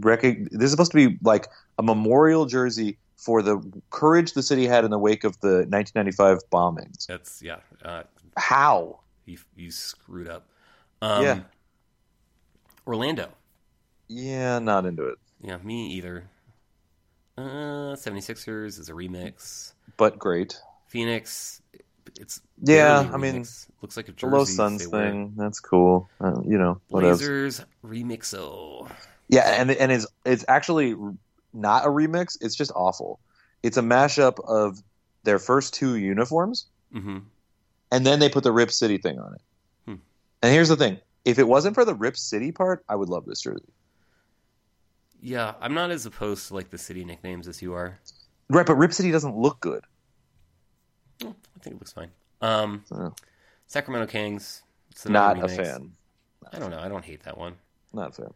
rec- 0.00 0.22
this 0.22 0.64
is 0.64 0.70
supposed 0.70 0.92
to 0.92 1.08
be 1.10 1.18
like 1.22 1.46
a 1.78 1.82
memorial 1.82 2.46
jersey 2.46 2.98
for 3.16 3.42
the 3.42 3.60
courage 3.90 4.32
the 4.32 4.42
city 4.42 4.66
had 4.66 4.84
in 4.84 4.90
the 4.90 4.98
wake 4.98 5.24
of 5.24 5.38
the 5.40 5.66
1995 5.68 6.38
bombings. 6.50 7.06
That's 7.06 7.42
yeah. 7.42 7.56
Uh, 7.84 8.04
How? 8.36 9.00
you 9.26 9.38
you 9.56 9.70
screwed 9.70 10.28
up. 10.28 10.46
Um, 11.02 11.22
Yeah. 11.22 11.40
Orlando. 12.86 13.28
Yeah, 14.08 14.58
not 14.58 14.86
into 14.86 15.04
it. 15.04 15.18
Yeah, 15.42 15.58
me 15.58 15.86
either. 15.92 16.24
Uh, 17.38 17.94
76ers 17.94 18.78
is 18.78 18.88
a 18.88 18.92
remix. 18.92 19.72
But 19.96 20.18
great. 20.18 20.58
Phoenix, 20.88 21.62
it's 22.18 22.40
Yeah, 22.62 23.08
I 23.12 23.16
mean, 23.16 23.44
looks 23.82 23.96
like 23.96 24.08
a 24.08 24.12
jersey. 24.12 24.36
Low 24.36 24.44
Suns 24.44 24.86
thing, 24.86 25.34
that's 25.36 25.60
cool. 25.60 26.08
Uh, 26.20 26.40
you 26.44 26.58
know. 26.58 26.80
Blazers 26.90 27.64
remixo. 27.84 28.90
Yeah, 29.28 29.60
and 29.60 29.70
and 29.70 29.92
it's 29.92 30.06
it's 30.24 30.44
actually 30.48 30.96
not 31.52 31.86
a 31.86 31.88
remix. 31.88 32.36
It's 32.40 32.56
just 32.56 32.72
awful. 32.74 33.20
It's 33.62 33.76
a 33.76 33.82
mashup 33.82 34.38
of 34.46 34.82
their 35.24 35.38
first 35.38 35.74
two 35.74 35.96
uniforms, 35.96 36.66
hmm 36.92 37.18
and 37.92 38.06
then 38.06 38.20
they 38.20 38.28
put 38.28 38.44
the 38.44 38.52
Rip 38.52 38.70
City 38.70 38.98
thing 38.98 39.18
on 39.18 39.34
it. 39.34 39.40
Hmm. 39.86 39.96
And 40.42 40.52
here's 40.52 40.68
the 40.68 40.76
thing: 40.76 40.98
if 41.24 41.38
it 41.38 41.46
wasn't 41.46 41.74
for 41.74 41.84
the 41.84 41.94
Rip 41.94 42.16
City 42.16 42.52
part, 42.52 42.84
I 42.88 42.96
would 42.96 43.08
love 43.08 43.24
this 43.26 43.40
jersey. 43.40 43.72
Yeah, 45.22 45.54
I'm 45.60 45.74
not 45.74 45.90
as 45.90 46.06
opposed 46.06 46.48
to 46.48 46.54
like 46.54 46.70
the 46.70 46.78
city 46.78 47.04
nicknames 47.04 47.46
as 47.46 47.60
you 47.60 47.74
are. 47.74 47.98
Right, 48.48 48.66
but 48.66 48.76
Rip 48.76 48.92
City 48.92 49.10
doesn't 49.10 49.36
look 49.36 49.60
good. 49.60 49.84
Oh, 51.60 51.62
I 51.62 51.62
think 51.62 51.76
it 51.76 51.78
looks 51.80 51.92
fine. 51.92 52.10
Um, 52.40 52.82
So, 52.86 53.14
Sacramento 53.66 54.10
Kings. 54.10 54.62
It's 54.90 55.06
not 55.06 55.36
another 55.36 55.52
a 55.52 55.56
fan. 55.56 55.92
I 56.52 56.58
don't 56.58 56.70
know. 56.70 56.80
I 56.80 56.88
don't 56.88 57.04
hate 57.04 57.22
that 57.24 57.36
one. 57.36 57.54
Not 57.92 58.10
a 58.10 58.12
fan. 58.12 58.34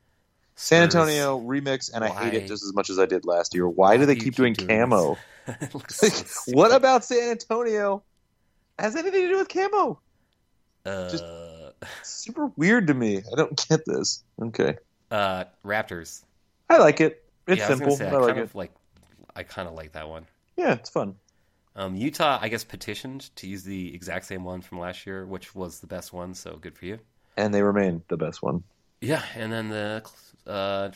San 0.57 0.91
Spurs. 0.91 0.95
Antonio 1.09 1.41
remix, 1.41 1.91
and 1.93 2.05
I 2.05 2.09
hate 2.09 2.35
it 2.35 2.47
just 2.47 2.63
as 2.63 2.73
much 2.75 2.91
as 2.91 2.99
I 2.99 3.07
did 3.07 3.25
last 3.25 3.55
year. 3.55 3.69
Why 3.69 3.97
do 3.97 4.07
they 4.07 4.15
do 4.15 4.21
keep 4.21 4.25
keep 4.35 4.37
doing 4.37 4.53
doing 4.53 4.69
camo? 4.69 5.19
So 5.89 6.09
what 6.55 6.73
about 6.73 7.05
San 7.05 7.33
Antonio? 7.33 8.03
Has 8.79 8.95
anything 8.97 9.23
to 9.23 9.29
do 9.29 9.37
with 9.39 9.49
camo? 9.49 10.01
Uh, 10.87 11.11
just- 11.11 11.25
Super 12.03 12.47
weird 12.57 12.87
to 12.87 12.95
me. 12.95 13.19
I 13.19 13.37
don't 13.37 13.69
get 13.69 13.85
this. 13.85 14.23
Okay, 14.41 14.77
uh, 15.11 15.45
Raptors. 15.65 16.23
I 16.71 16.79
like 16.79 17.01
it. 17.01 17.25
It's 17.47 17.59
yeah, 17.59 17.69
simple. 17.69 17.97
gonna 17.97 17.97
say, 17.97 18.09
I, 18.09 18.13
I, 18.13 18.19
like 18.19 18.27
kind 18.29 18.39
it. 18.39 18.43
of 18.43 18.55
like. 18.55 18.73
I 19.37 19.43
kind 19.43 19.69
of 19.69 19.75
like 19.75 19.93
that 19.93 20.09
one. 20.09 20.27
Yeah, 20.57 20.75
it's 20.75 20.89
fun. 20.91 21.17
Um, 21.77 21.97
Utah, 21.97 22.39
I 22.41 22.49
guess, 22.49 22.63
petitioned 22.63 23.35
to 23.37 23.47
use 23.47 23.65
the 23.65 23.95
exact 23.95 24.27
same 24.27 24.45
one 24.45 24.61
from 24.61 24.79
last 24.79 25.07
year, 25.07 25.27
which 25.27 25.55
was 25.55 25.81
the 25.81 25.87
best 25.87 26.13
one. 26.13 26.35
So 26.35 26.57
good 26.57 26.77
for 26.77 26.87
you. 26.87 26.99
And 27.37 27.53
they 27.53 27.63
remain 27.63 28.03
the 28.09 28.17
best 28.17 28.43
one. 28.43 28.63
Yeah, 29.01 29.23
and 29.35 29.53
then 29.53 29.69
the 29.69 30.05
uh, 30.47 30.91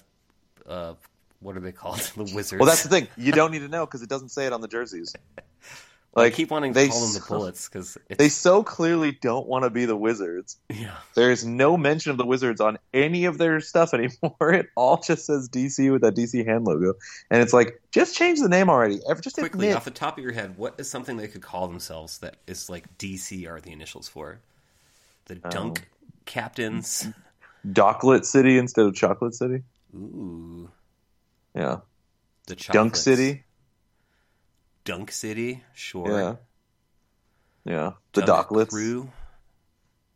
uh, 0.69 0.95
what 1.41 1.57
are 1.57 1.61
they 1.61 1.73
called? 1.73 1.99
the 2.17 2.23
Wizards. 2.35 2.61
Well, 2.61 2.69
that's 2.69 2.83
the 2.83 2.89
thing. 2.89 3.09
You 3.17 3.33
don't 3.33 3.51
need 3.51 3.61
to 3.61 3.69
know 3.69 3.87
because 3.87 4.03
it 4.03 4.09
doesn't 4.09 4.31
say 4.31 4.47
it 4.47 4.53
on 4.53 4.61
the 4.61 4.69
jerseys. 4.69 5.15
I 6.17 6.23
Like 6.23 6.35
keep 6.35 6.51
wanting 6.51 6.75
to 6.75 6.89
call 6.89 7.01
them 7.01 7.15
the 7.15 7.25
Bullets 7.29 7.69
because 7.69 7.97
they 8.19 8.29
so 8.29 8.63
clearly 8.65 9.13
don't 9.13 9.47
want 9.47 9.65
to 9.65 9.71
be 9.71 9.85
the 9.85 9.97
Wizards. 9.97 10.57
yeah. 10.69 10.97
There's 11.15 11.45
no 11.45 11.77
mention 11.77 12.11
of 12.11 12.17
the 12.17 12.25
Wizards 12.25 12.61
on 12.61 12.79
any 12.95 13.27
of 13.27 13.39
their 13.39 13.61
stuff 13.61 13.95
anymore. 13.95 14.53
It 14.53 14.67
all 14.75 14.97
just 14.97 15.27
says 15.27 15.49
DC 15.49 15.93
with 15.93 16.03
that 16.03 16.15
DC 16.17 16.45
hand 16.47 16.65
logo, 16.65 16.95
and 17.31 17.43
it's 17.43 17.53
like 17.53 17.81
just 17.93 18.17
change 18.17 18.41
the 18.41 18.49
name 18.49 18.69
already. 18.69 19.01
Just 19.21 19.37
Quickly, 19.37 19.67
admit. 19.67 19.77
off 19.77 19.85
the 19.85 19.91
top 19.91 20.19
of 20.19 20.25
your 20.25 20.33
head, 20.33 20.57
what 20.57 20.75
is 20.79 20.91
something 20.91 21.17
they 21.17 21.29
could 21.29 21.43
call 21.43 21.69
themselves 21.69 22.19
that 22.19 22.37
is 22.47 22.69
like 22.69 22.99
DC 22.99 23.49
are 23.49 23.61
the 23.61 23.71
initials 23.73 24.09
for? 24.09 24.41
The. 25.27 25.37
Dunk 25.37 25.89
Captains. 26.25 27.07
Docklet 27.73 28.25
City 28.25 28.57
instead 28.57 28.87
of 28.87 28.95
Chocolate 28.95 29.35
City. 29.35 29.63
Ooh, 29.95 30.71
Yeah, 31.55 31.79
the 32.47 32.55
Dunk 32.57 32.97
City. 32.97 33.45
Dunk 34.89 35.13
City. 35.13 35.63
Sure. 35.75 36.11
Yeah, 36.11 36.37
yeah. 37.71 37.93
The 38.15 38.23
Dunk 38.23 38.49
Docklets. 38.49 38.71
Crew. 38.71 39.11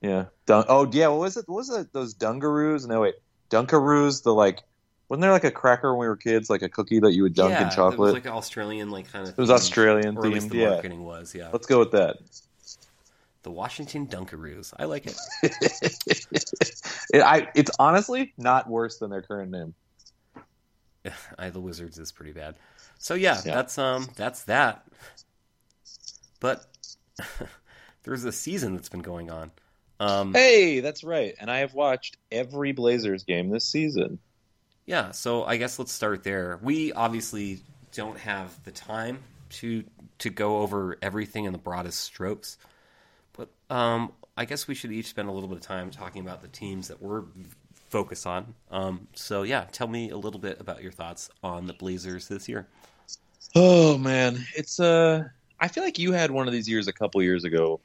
Yeah. 0.00 0.26
Dun- 0.46 0.64
oh 0.66 0.88
yeah. 0.90 1.08
What 1.08 1.20
was 1.20 1.36
it? 1.36 1.44
What 1.46 1.56
was 1.56 1.68
it? 1.68 1.92
Those 1.92 2.14
Dunkaroos? 2.14 2.88
No 2.88 3.02
wait, 3.02 3.16
Dunkaroos. 3.50 4.22
The 4.22 4.32
like. 4.32 4.62
Wasn't 5.10 5.20
there 5.20 5.30
like 5.30 5.44
a 5.44 5.50
cracker 5.50 5.92
when 5.92 6.00
we 6.00 6.08
were 6.08 6.16
kids, 6.16 6.48
like 6.48 6.62
a 6.62 6.70
cookie 6.70 7.00
that 7.00 7.12
you 7.12 7.22
would 7.24 7.34
dunk 7.34 7.50
yeah, 7.50 7.64
in 7.64 7.70
chocolate? 7.70 8.08
It 8.08 8.14
was 8.14 8.24
like 8.24 8.26
Australian, 8.26 8.90
like 8.90 9.12
kind 9.12 9.28
of. 9.28 9.34
It 9.34 9.38
was 9.38 9.50
Australian 9.50 10.16
or 10.16 10.22
themed, 10.22 10.48
the 10.48 10.56
yeah. 10.56 10.70
marketing 10.70 11.04
was. 11.04 11.34
Yeah, 11.34 11.50
Let's 11.52 11.66
go 11.66 11.78
with 11.78 11.90
that. 11.90 12.16
the 13.42 13.50
Washington 13.50 14.06
Dunkaroos. 14.06 14.72
I 14.78 14.86
like 14.86 15.04
it. 15.04 15.18
it, 17.12 17.22
I, 17.22 17.46
it's 17.54 17.72
honestly 17.78 18.32
not 18.38 18.70
worse 18.70 18.96
than 18.96 19.10
their 19.10 19.20
current 19.20 19.50
name. 19.50 19.74
I, 21.38 21.50
the 21.50 21.60
Wizards 21.60 21.98
is 21.98 22.10
pretty 22.10 22.32
bad. 22.32 22.54
So 23.02 23.14
yeah, 23.14 23.42
Yeah. 23.44 23.54
that's 23.54 23.78
um 23.78 24.08
that's 24.14 24.44
that. 24.44 24.84
But 26.40 26.64
there's 28.04 28.24
a 28.24 28.32
season 28.32 28.74
that's 28.74 28.88
been 28.88 29.02
going 29.02 29.30
on. 29.30 29.50
Um, 30.00 30.32
Hey, 30.32 30.80
that's 30.80 31.04
right. 31.04 31.34
And 31.40 31.50
I 31.50 31.58
have 31.58 31.74
watched 31.74 32.16
every 32.30 32.72
Blazers 32.72 33.24
game 33.24 33.50
this 33.50 33.66
season. 33.66 34.20
Yeah, 34.86 35.12
so 35.12 35.44
I 35.44 35.56
guess 35.56 35.78
let's 35.78 35.92
start 35.92 36.24
there. 36.24 36.58
We 36.62 36.92
obviously 36.92 37.60
don't 37.92 38.18
have 38.18 38.62
the 38.64 38.72
time 38.72 39.18
to 39.50 39.84
to 40.18 40.30
go 40.30 40.58
over 40.58 40.96
everything 41.02 41.44
in 41.44 41.52
the 41.52 41.58
broadest 41.58 42.00
strokes, 42.00 42.58
but 43.32 43.48
um, 43.70 44.12
I 44.36 44.44
guess 44.44 44.66
we 44.68 44.74
should 44.74 44.92
each 44.92 45.06
spend 45.08 45.28
a 45.28 45.32
little 45.32 45.48
bit 45.48 45.58
of 45.58 45.62
time 45.64 45.90
talking 45.90 46.22
about 46.22 46.42
the 46.42 46.48
teams 46.48 46.88
that 46.88 47.00
we're 47.02 47.24
focused 47.90 48.26
on. 48.26 48.54
Um, 48.70 49.08
so 49.14 49.42
yeah, 49.42 49.66
tell 49.72 49.88
me 49.88 50.10
a 50.10 50.16
little 50.16 50.40
bit 50.40 50.60
about 50.60 50.82
your 50.82 50.92
thoughts 50.92 51.30
on 51.42 51.66
the 51.66 51.74
Blazers 51.74 52.28
this 52.28 52.48
year. 52.48 52.68
Oh 53.54 53.98
man, 53.98 54.44
it's 54.56 54.80
uh 54.80 55.24
I 55.60 55.68
feel 55.68 55.84
like 55.84 55.98
you 55.98 56.12
had 56.12 56.30
one 56.30 56.46
of 56.48 56.52
these 56.52 56.68
years 56.68 56.88
a 56.88 56.92
couple 56.92 57.22
years 57.22 57.44
ago 57.44 57.80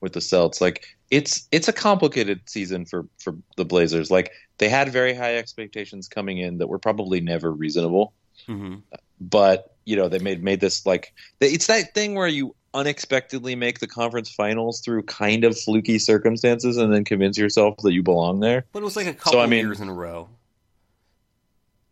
with 0.00 0.12
the 0.12 0.20
Celts. 0.20 0.60
Like 0.60 0.84
it's 1.10 1.46
it's 1.52 1.68
a 1.68 1.72
complicated 1.72 2.40
season 2.46 2.84
for 2.84 3.06
for 3.18 3.36
the 3.56 3.64
Blazers. 3.64 4.10
Like 4.10 4.32
they 4.58 4.68
had 4.68 4.90
very 4.92 5.14
high 5.14 5.36
expectations 5.36 6.08
coming 6.08 6.38
in 6.38 6.58
that 6.58 6.66
were 6.68 6.78
probably 6.78 7.20
never 7.20 7.50
reasonable. 7.52 8.12
hmm 8.46 8.76
But, 9.20 9.76
you 9.84 9.96
know, 9.96 10.08
they 10.08 10.18
made 10.18 10.42
made 10.42 10.60
this 10.60 10.84
like 10.84 11.12
it's 11.40 11.68
that 11.68 11.94
thing 11.94 12.14
where 12.14 12.28
you 12.28 12.54
unexpectedly 12.74 13.54
make 13.54 13.78
the 13.80 13.86
conference 13.86 14.30
finals 14.30 14.80
through 14.80 15.02
kind 15.04 15.44
of 15.44 15.58
fluky 15.58 15.98
circumstances 15.98 16.76
and 16.78 16.92
then 16.92 17.04
convince 17.04 17.36
yourself 17.38 17.76
that 17.82 17.92
you 17.92 18.02
belong 18.02 18.40
there. 18.40 18.64
But 18.72 18.80
it 18.80 18.84
was 18.84 18.96
like 18.96 19.06
a 19.06 19.14
couple 19.14 19.40
I 19.40 19.46
mean- 19.46 19.64
years 19.66 19.80
in 19.80 19.88
a 19.88 19.94
row, 19.94 20.28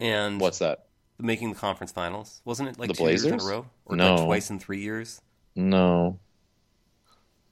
and 0.01 0.41
What's 0.41 0.59
that? 0.59 0.87
Making 1.23 1.51
the 1.51 1.57
conference 1.59 1.93
finals 1.93 2.41
wasn't 2.45 2.69
it 2.69 2.79
like 2.79 2.89
The 2.89 2.95
two 2.95 3.05
years 3.09 3.25
in 3.25 3.41
a 3.41 3.45
row, 3.45 3.67
or 3.85 3.97
No. 3.97 4.15
like 4.15 4.25
twice 4.25 4.51
in 4.51 4.59
three 4.59 4.81
years? 4.81 5.21
No. 5.57 6.19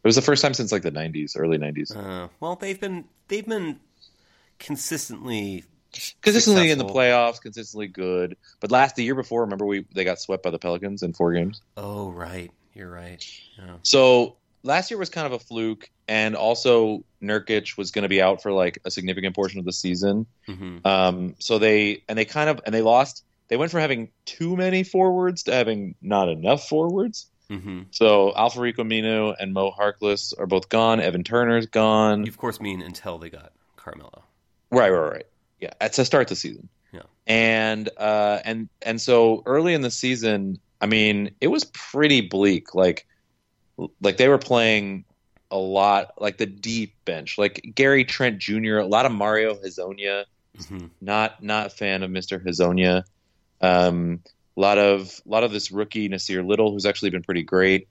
It 0.05 0.07
was 0.07 0.17
the 0.17 0.23
first 0.23 0.43
time 0.43 0.55
since 0.55 0.71
like 0.73 0.83
the 0.83 0.93
90s, 0.93 1.33
early 1.37 1.59
90s. 1.59 1.95
Uh, 1.95 2.29
well, 2.41 2.57
they've 2.57 2.81
been 2.81 3.05
they've 3.29 3.47
been 3.47 3.79
consistently 4.59 5.65
consistently 6.23 6.71
in 6.71 6.79
the 6.79 6.85
playoffs, 6.85 7.41
consistently 7.41 7.89
good. 7.89 8.37
But 8.61 8.71
last 8.71 8.97
the 8.97 9.05
year 9.05 9.15
before, 9.15 9.43
remember 9.43 9.67
we 9.67 9.85
they 9.95 10.05
got 10.05 10.21
swept 10.21 10.43
by 10.43 10.51
the 10.51 10.59
Pelicans 10.59 11.03
in 11.03 11.13
four 11.13 11.33
games. 11.33 11.63
Oh, 11.77 12.11
right. 12.11 12.51
You're 12.75 12.91
right. 12.91 13.25
Yeah. 13.59 13.75
So 13.83 14.37
last 14.63 14.91
year 14.91 14.99
was 14.99 15.11
kind 15.11 15.27
of 15.27 15.33
a 15.33 15.39
fluke, 15.39 15.91
and 16.07 16.37
also 16.37 17.05
Nurkic 17.23 17.77
was 17.77 17.91
going 17.91 18.05
to 18.05 18.09
be 18.09 18.23
out 18.23 18.43
for 18.43 18.53
like 18.53 18.79
a 18.85 18.91
significant 18.91 19.35
portion 19.35 19.59
of 19.59 19.65
the 19.65 19.73
season. 19.73 20.27
hmm 20.47 20.79
Um, 20.85 21.35
so 21.39 21.59
they 21.59 22.05
and 22.09 22.17
they 22.19 22.25
kind 22.25 22.49
of 22.51 22.61
and 22.65 22.75
they 22.75 22.83
lost. 22.83 23.25
They 23.49 23.57
went 23.57 23.71
from 23.71 23.81
having 23.81 24.11
too 24.25 24.57
many 24.57 24.85
forwards 24.85 25.45
to 25.45 25.53
having 25.53 25.95
not 26.03 26.29
enough 26.29 26.69
forwards. 26.69 27.27
hmm 27.51 27.83
So 27.91 28.35
Al-Farouq 28.37 28.77
Aminu 28.77 29.35
and 29.39 29.53
Mo 29.53 29.71
Harkless 29.71 30.35
are 30.39 30.47
both 30.47 30.69
gone. 30.69 31.01
Evan 31.01 31.25
Turner's 31.25 31.67
gone. 31.67 32.25
You 32.25 32.31
of 32.31 32.39
course 32.39 32.61
mean 32.61 32.83
until 32.83 33.19
they 33.19 33.31
got 33.31 33.53
Carmelo. 33.77 34.23
Right, 34.71 34.91
right, 34.91 35.13
right. 35.13 35.27
Yeah, 35.61 35.71
at 35.81 35.95
to 35.95 36.05
start 36.05 36.23
of 36.23 36.29
the 36.29 36.37
season. 36.37 36.69
Yeah. 36.93 37.03
And 37.27 37.89
uh 37.97 38.41
and 38.45 38.69
and 38.83 39.01
so 39.01 39.43
early 39.47 39.75
in 39.75 39.81
the 39.81 39.91
season, 39.91 40.59
I 40.81 40.87
mean, 40.87 41.35
it 41.41 41.49
was 41.49 41.65
pretty 41.65 42.21
bleak. 42.21 42.75
Like 42.75 43.07
like 44.01 44.19
they 44.19 44.29
were 44.29 44.39
playing 44.39 45.05
a 45.51 45.57
lot 45.57 46.21
like 46.21 46.37
the 46.37 46.47
deep 46.47 46.95
bench. 47.07 47.39
Like 47.39 47.73
Gary 47.75 48.05
Trent 48.05 48.39
Jr., 48.39 48.77
a 48.77 48.87
lot 48.87 49.07
of 49.07 49.13
Mario 49.13 49.55
Hezonja. 49.55 50.25
hmm 50.69 50.87
Not 51.01 51.43
not 51.43 51.67
a 51.67 51.71
fan 51.71 52.03
of 52.03 52.11
Mr. 52.11 52.45
Hezonja. 52.45 53.05
Um 53.61 54.21
a 54.57 54.61
lot 54.61 54.79
of 54.79 55.21
a 55.25 55.29
lot 55.29 55.45
of 55.45 55.53
this 55.53 55.71
rookie 55.71 56.09
Nassir 56.09 56.47
Little 56.47 56.73
who's 56.73 56.87
actually 56.87 57.11
been 57.11 57.23
pretty 57.23 57.43
great. 57.45 57.89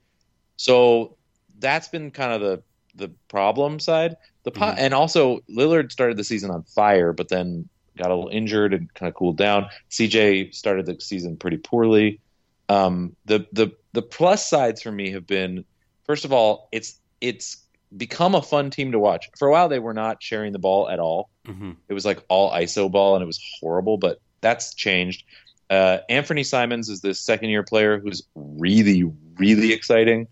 So 0.56 1.16
that's 1.58 1.88
been 1.88 2.10
kind 2.10 2.32
of 2.32 2.40
the 2.40 2.62
the 2.94 3.12
problem 3.28 3.78
side. 3.80 4.16
The 4.42 4.50
po- 4.50 4.66
Mhm. 4.66 4.74
and 4.78 4.94
also 4.94 5.40
Lillard 5.50 5.92
started 5.92 6.16
the 6.16 6.24
season 6.24 6.50
on 6.50 6.62
fire, 6.64 7.12
but 7.12 7.28
then 7.28 7.68
got 7.96 8.10
a 8.10 8.14
little 8.14 8.30
injured 8.30 8.74
and 8.74 8.92
kind 8.94 9.08
of 9.08 9.14
cooled 9.14 9.36
down. 9.36 9.66
CJ 9.90 10.54
started 10.54 10.86
the 10.86 11.00
season 11.00 11.36
pretty 11.36 11.56
poorly. 11.58 12.20
Um, 12.68 13.16
the 13.24 13.46
the 13.52 13.72
the 13.92 14.02
plus 14.02 14.48
sides 14.48 14.82
for 14.82 14.92
me 14.92 15.10
have 15.12 15.26
been 15.26 15.64
first 16.04 16.24
of 16.24 16.32
all, 16.32 16.68
it's 16.72 16.98
it's 17.20 17.58
become 17.96 18.34
a 18.34 18.42
fun 18.42 18.70
team 18.70 18.92
to 18.92 18.98
watch. 18.98 19.28
For 19.38 19.48
a 19.48 19.50
while, 19.50 19.68
they 19.68 19.78
were 19.78 19.94
not 19.94 20.22
sharing 20.22 20.52
the 20.52 20.58
ball 20.58 20.88
at 20.90 20.98
all. 20.98 21.30
hmm 21.46 21.72
It 21.88 21.94
was 21.94 22.04
like 22.04 22.22
all 22.28 22.50
ISO 22.52 22.90
ball, 22.90 23.14
and 23.14 23.22
it 23.22 23.26
was 23.26 23.40
horrible. 23.60 23.96
But 23.96 24.20
that's 24.40 24.74
changed. 24.74 25.24
Uh, 25.70 25.98
Anfernee 26.10 26.46
Simons 26.46 26.88
is 26.88 27.00
this 27.02 27.20
second 27.20 27.50
year 27.50 27.62
player 27.62 27.98
who's 27.98 28.22
really, 28.34 29.10
really 29.36 29.72
exciting. 29.72 30.26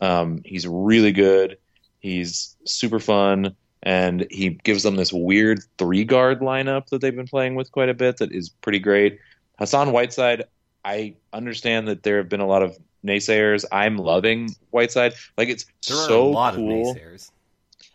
Um, 0.00 0.42
he's 0.44 0.66
really 0.66 1.12
good. 1.12 1.56
He's 2.00 2.54
super 2.66 3.00
fun, 3.00 3.56
and 3.82 4.26
he 4.30 4.50
gives 4.50 4.82
them 4.82 4.96
this 4.96 5.12
weird 5.12 5.60
three 5.78 6.04
guard 6.04 6.40
lineup 6.40 6.88
that 6.88 7.00
they've 7.00 7.16
been 7.16 7.26
playing 7.26 7.54
with 7.54 7.72
quite 7.72 7.88
a 7.88 7.94
bit. 7.94 8.18
That 8.18 8.32
is 8.32 8.48
pretty 8.50 8.78
great. 8.78 9.18
Hassan 9.58 9.92
Whiteside, 9.92 10.44
I 10.84 11.14
understand 11.32 11.88
that 11.88 12.02
there 12.02 12.18
have 12.18 12.28
been 12.28 12.40
a 12.40 12.46
lot 12.46 12.62
of 12.62 12.76
naysayers. 13.04 13.64
I'm 13.72 13.96
loving 13.96 14.54
Whiteside. 14.70 15.14
Like 15.38 15.48
it's 15.48 15.64
There 15.88 15.96
are 15.96 16.06
so 16.08 16.26
a 16.26 16.28
lot 16.28 16.54
cool. 16.54 16.90
of 16.90 16.96
naysayers. 16.96 17.30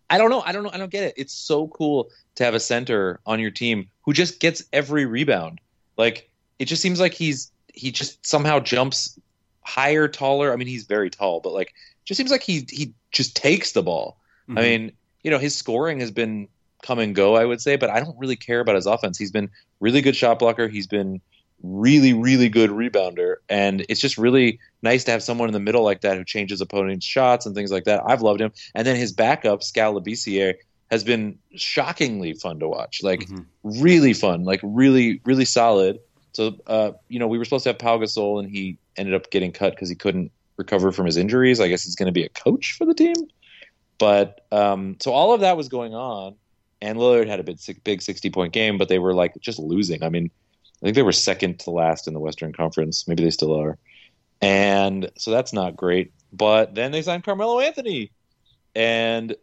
I 0.09 0.17
don't 0.17 0.29
know. 0.29 0.41
I 0.41 0.51
don't 0.51 0.63
know. 0.63 0.71
I 0.73 0.77
don't 0.77 0.91
get 0.91 1.03
it. 1.03 1.13
It's 1.15 1.33
so 1.33 1.67
cool 1.67 2.09
to 2.35 2.43
have 2.43 2.53
a 2.55 2.59
center 2.59 3.19
on 3.25 3.39
your 3.39 3.51
team 3.51 3.87
who 4.01 4.11
just 4.11 4.39
gets 4.39 4.63
every 4.73 5.05
rebound. 5.05 5.61
Like 5.97 6.29
it 6.61 6.65
just 6.65 6.81
seems 6.81 6.99
like 6.99 7.15
he's 7.15 7.51
he 7.73 7.91
just 7.91 8.23
somehow 8.23 8.59
jumps 8.59 9.19
higher, 9.61 10.07
taller. 10.07 10.53
I 10.53 10.55
mean, 10.57 10.67
he's 10.67 10.85
very 10.85 11.09
tall, 11.09 11.39
but 11.39 11.53
like 11.53 11.73
just 12.05 12.17
seems 12.19 12.29
like 12.29 12.43
he 12.43 12.67
he 12.69 12.93
just 13.11 13.35
takes 13.35 13.71
the 13.71 13.81
ball. 13.81 14.17
I 14.49 14.51
Mhm. 14.51 14.55
mean, 14.63 14.91
you 15.23 15.31
know, 15.31 15.39
his 15.39 15.55
scoring 15.55 15.99
has 16.01 16.11
been 16.11 16.47
come 16.83 16.99
and 16.99 17.15
go, 17.15 17.35
I 17.35 17.45
would 17.45 17.61
say, 17.61 17.77
but 17.77 17.89
I 17.89 17.99
don't 17.99 18.17
really 18.19 18.35
care 18.35 18.59
about 18.59 18.75
his 18.75 18.85
offense. 18.85 19.17
He's 19.17 19.31
been 19.31 19.49
really 19.79 20.01
good 20.01 20.15
shot 20.15 20.37
blocker. 20.37 20.67
He's 20.67 20.87
been 20.87 21.19
really, 21.63 22.13
really 22.13 22.49
good 22.49 22.69
rebounder, 22.71 23.35
and 23.49 23.83
it's 23.89 23.99
just 23.99 24.17
really 24.17 24.59
nice 24.83 25.03
to 25.05 25.11
have 25.11 25.23
someone 25.23 25.49
in 25.49 25.53
the 25.53 25.59
middle 25.59 25.83
like 25.83 26.01
that 26.01 26.17
who 26.17 26.23
changes 26.23 26.61
opponents' 26.61 27.05
shots 27.05 27.45
and 27.47 27.55
things 27.55 27.71
like 27.71 27.85
that. 27.85 28.01
I've 28.05 28.21
loved 28.21 28.41
him, 28.41 28.51
and 28.75 28.85
then 28.85 28.95
his 28.95 29.11
backup, 29.13 29.63
Skal 29.63 29.93
Labissière, 29.99 30.55
has 30.91 31.03
been 31.03 31.37
shockingly 31.55 32.33
fun 32.33 32.59
to 32.59 32.67
watch. 32.67 33.01
Like 33.01 33.21
Mhm. 33.21 33.45
really 33.63 34.13
fun, 34.13 34.43
like 34.43 34.59
really, 34.63 35.21
really 35.23 35.45
solid. 35.45 35.99
So, 36.33 36.57
uh, 36.67 36.91
you 37.09 37.19
know, 37.19 37.27
we 37.27 37.37
were 37.37 37.45
supposed 37.45 37.63
to 37.63 37.69
have 37.69 37.79
Pau 37.79 37.97
Gasol, 37.97 38.39
and 38.39 38.49
he 38.49 38.77
ended 38.95 39.13
up 39.13 39.31
getting 39.31 39.51
cut 39.51 39.73
because 39.73 39.89
he 39.89 39.95
couldn't 39.95 40.31
recover 40.57 40.91
from 40.91 41.05
his 41.05 41.17
injuries. 41.17 41.59
I 41.59 41.67
guess 41.67 41.83
he's 41.83 41.95
going 41.95 42.07
to 42.07 42.11
be 42.13 42.23
a 42.23 42.29
coach 42.29 42.75
for 42.77 42.85
the 42.85 42.93
team. 42.93 43.15
But 43.97 44.45
um, 44.51 44.97
so 44.99 45.11
all 45.11 45.33
of 45.33 45.41
that 45.41 45.57
was 45.57 45.67
going 45.67 45.93
on, 45.93 46.35
and 46.81 46.97
Lillard 46.97 47.27
had 47.27 47.39
a 47.39 47.43
big, 47.43 47.59
big 47.83 48.01
sixty-point 48.01 48.53
game, 48.53 48.77
but 48.77 48.89
they 48.89 48.97
were 48.97 49.13
like 49.13 49.33
just 49.41 49.59
losing. 49.59 50.03
I 50.03 50.09
mean, 50.09 50.31
I 50.81 50.85
think 50.85 50.95
they 50.95 51.03
were 51.03 51.11
second 51.11 51.59
to 51.59 51.71
last 51.71 52.07
in 52.07 52.13
the 52.13 52.19
Western 52.19 52.53
Conference. 52.53 53.07
Maybe 53.07 53.23
they 53.23 53.29
still 53.29 53.53
are, 53.59 53.77
and 54.41 55.11
so 55.17 55.29
that's 55.29 55.53
not 55.53 55.75
great. 55.75 56.13
But 56.33 56.73
then 56.73 56.91
they 56.91 57.03
signed 57.03 57.23
Carmelo 57.23 57.59
Anthony, 57.59 58.09
and 58.73 59.35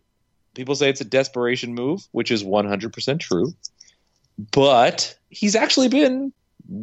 people 0.54 0.74
say 0.74 0.88
it's 0.88 1.02
a 1.02 1.04
desperation 1.04 1.74
move, 1.74 2.08
which 2.10 2.32
is 2.32 2.42
one 2.42 2.66
hundred 2.66 2.92
percent 2.92 3.20
true. 3.20 3.54
But 4.50 5.16
he's 5.30 5.54
actually 5.54 5.88
been 5.88 6.32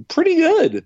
pretty 0.08 0.36
good. 0.36 0.86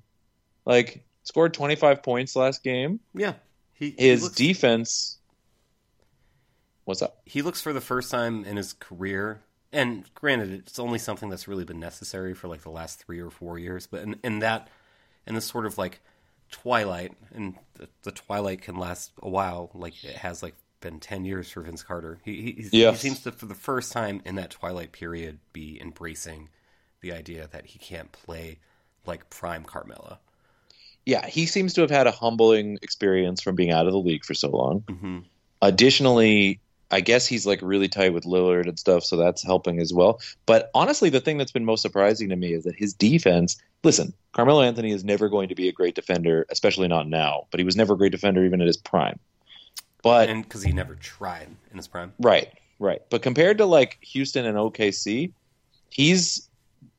Like 0.65 1.03
scored 1.23 1.53
twenty-five 1.53 2.03
points 2.03 2.35
last 2.35 2.63
game. 2.63 2.99
Yeah, 3.13 3.33
he, 3.73 3.91
he 3.97 4.07
His 4.09 4.23
looks, 4.23 4.35
defense. 4.35 5.17
What's 6.85 7.01
up? 7.01 7.21
he 7.25 7.41
looks 7.41 7.61
for 7.61 7.71
the 7.73 7.81
first 7.81 8.09
time 8.11 8.43
in 8.45 8.57
his 8.57 8.73
career. 8.73 9.41
And 9.71 10.11
granted, 10.15 10.51
it's 10.51 10.79
only 10.79 10.97
something 10.97 11.29
that's 11.29 11.47
really 11.47 11.63
been 11.65 11.79
necessary 11.79 12.33
for 12.33 12.47
like 12.47 12.63
the 12.63 12.71
last 12.71 13.03
three 13.03 13.19
or 13.19 13.29
four 13.29 13.59
years. 13.59 13.85
But 13.85 14.01
in, 14.01 14.15
in 14.23 14.39
that, 14.39 14.67
in 15.27 15.35
this 15.35 15.45
sort 15.45 15.67
of 15.67 15.77
like 15.77 16.01
twilight, 16.49 17.13
and 17.35 17.55
the, 17.75 17.87
the 18.01 18.11
twilight 18.11 18.63
can 18.63 18.77
last 18.77 19.11
a 19.21 19.29
while. 19.29 19.69
Like 19.75 20.03
it 20.03 20.15
has 20.15 20.41
like 20.41 20.55
been 20.81 20.99
ten 20.99 21.23
years 21.25 21.51
for 21.51 21.61
Vince 21.61 21.83
Carter. 21.83 22.17
He 22.25 22.41
he, 22.41 22.51
he's- 22.53 22.69
he 22.71 22.95
seems 22.95 23.21
to, 23.21 23.31
for 23.31 23.45
the 23.45 23.53
first 23.53 23.91
time 23.91 24.21
in 24.25 24.33
that 24.35 24.49
twilight 24.49 24.91
period, 24.91 25.37
be 25.53 25.79
embracing 25.79 26.49
the 27.01 27.13
idea 27.13 27.47
that 27.51 27.67
he 27.67 27.77
can't 27.77 28.11
play 28.11 28.57
like 29.05 29.29
prime 29.29 29.63
Carmelo. 29.63 30.19
Yeah, 31.05 31.25
he 31.25 31.45
seems 31.45 31.73
to 31.73 31.81
have 31.81 31.89
had 31.89 32.07
a 32.07 32.11
humbling 32.11 32.77
experience 32.81 33.41
from 33.41 33.55
being 33.55 33.71
out 33.71 33.87
of 33.87 33.93
the 33.93 33.99
league 33.99 34.25
for 34.25 34.33
so 34.33 34.49
long. 34.49 34.83
hmm 34.87 35.19
Additionally, 35.61 36.61
I 36.91 37.01
guess 37.01 37.27
he's 37.27 37.45
like 37.45 37.59
really 37.61 37.87
tight 37.87 38.13
with 38.13 38.23
Lillard 38.23 38.67
and 38.67 38.79
stuff, 38.79 39.03
so 39.03 39.17
that's 39.17 39.43
helping 39.43 39.79
as 39.79 39.93
well. 39.93 40.19
But 40.45 40.71
honestly, 40.73 41.09
the 41.09 41.19
thing 41.19 41.37
that's 41.37 41.51
been 41.51 41.65
most 41.65 41.81
surprising 41.81 42.29
to 42.29 42.35
me 42.35 42.53
is 42.53 42.63
that 42.63 42.75
his 42.75 42.93
defense. 42.93 43.57
Listen, 43.83 44.13
Carmelo 44.33 44.61
Anthony 44.61 44.91
is 44.91 45.03
never 45.03 45.29
going 45.29 45.49
to 45.49 45.55
be 45.55 45.67
a 45.69 45.71
great 45.71 45.95
defender, 45.95 46.45
especially 46.49 46.87
not 46.87 47.07
now. 47.07 47.47
But 47.51 47.59
he 47.59 47.63
was 47.63 47.75
never 47.75 47.93
a 47.93 47.97
great 47.97 48.11
defender 48.11 48.43
even 48.43 48.61
at 48.61 48.67
his 48.67 48.77
prime. 48.77 49.19
But 50.01 50.29
and 50.29 50.43
because 50.43 50.63
he 50.63 50.71
never 50.71 50.95
tried 50.95 51.49
in 51.71 51.77
his 51.77 51.87
prime. 51.87 52.13
Right, 52.19 52.49
right. 52.79 53.01
But 53.09 53.21
compared 53.21 53.57
to 53.59 53.65
like 53.65 53.97
Houston 54.01 54.45
and 54.45 54.57
OKC, 54.57 55.31
he's 55.89 56.48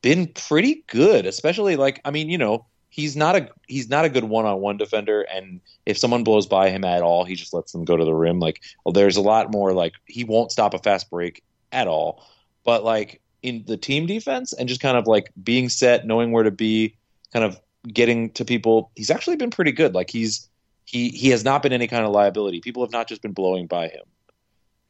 been 0.01 0.27
pretty 0.27 0.83
good. 0.87 1.25
Especially 1.25 1.75
like 1.75 2.01
I 2.05 2.11
mean, 2.11 2.29
you 2.29 2.37
know, 2.37 2.65
he's 2.89 3.15
not 3.15 3.35
a 3.35 3.49
he's 3.67 3.89
not 3.89 4.05
a 4.05 4.09
good 4.09 4.25
one 4.25 4.45
on 4.45 4.59
one 4.59 4.77
defender, 4.77 5.21
and 5.21 5.59
if 5.85 5.97
someone 5.97 6.23
blows 6.23 6.45
by 6.45 6.69
him 6.69 6.83
at 6.83 7.01
all, 7.01 7.23
he 7.23 7.35
just 7.35 7.53
lets 7.53 7.71
them 7.71 7.85
go 7.85 7.97
to 7.97 8.05
the 8.05 8.13
rim. 8.13 8.39
Like, 8.39 8.61
well, 8.85 8.93
there's 8.93 9.17
a 9.17 9.21
lot 9.21 9.51
more 9.51 9.73
like 9.73 9.93
he 10.05 10.23
won't 10.23 10.51
stop 10.51 10.73
a 10.73 10.79
fast 10.79 11.09
break 11.09 11.43
at 11.71 11.87
all. 11.87 12.27
But 12.63 12.83
like 12.83 13.21
in 13.41 13.63
the 13.65 13.77
team 13.77 14.05
defense 14.05 14.53
and 14.53 14.69
just 14.69 14.81
kind 14.81 14.97
of 14.97 15.07
like 15.07 15.31
being 15.43 15.69
set, 15.69 16.05
knowing 16.05 16.31
where 16.31 16.43
to 16.43 16.51
be, 16.51 16.95
kind 17.33 17.43
of 17.43 17.59
getting 17.87 18.29
to 18.31 18.45
people, 18.45 18.91
he's 18.95 19.09
actually 19.09 19.37
been 19.37 19.49
pretty 19.49 19.71
good. 19.71 19.95
Like 19.95 20.09
he's 20.09 20.47
he 20.85 21.09
he 21.09 21.29
has 21.29 21.43
not 21.43 21.63
been 21.63 21.73
any 21.73 21.87
kind 21.87 22.05
of 22.05 22.11
liability. 22.11 22.59
People 22.61 22.83
have 22.83 22.91
not 22.91 23.07
just 23.07 23.21
been 23.21 23.33
blowing 23.33 23.67
by 23.67 23.87
him. 23.87 24.03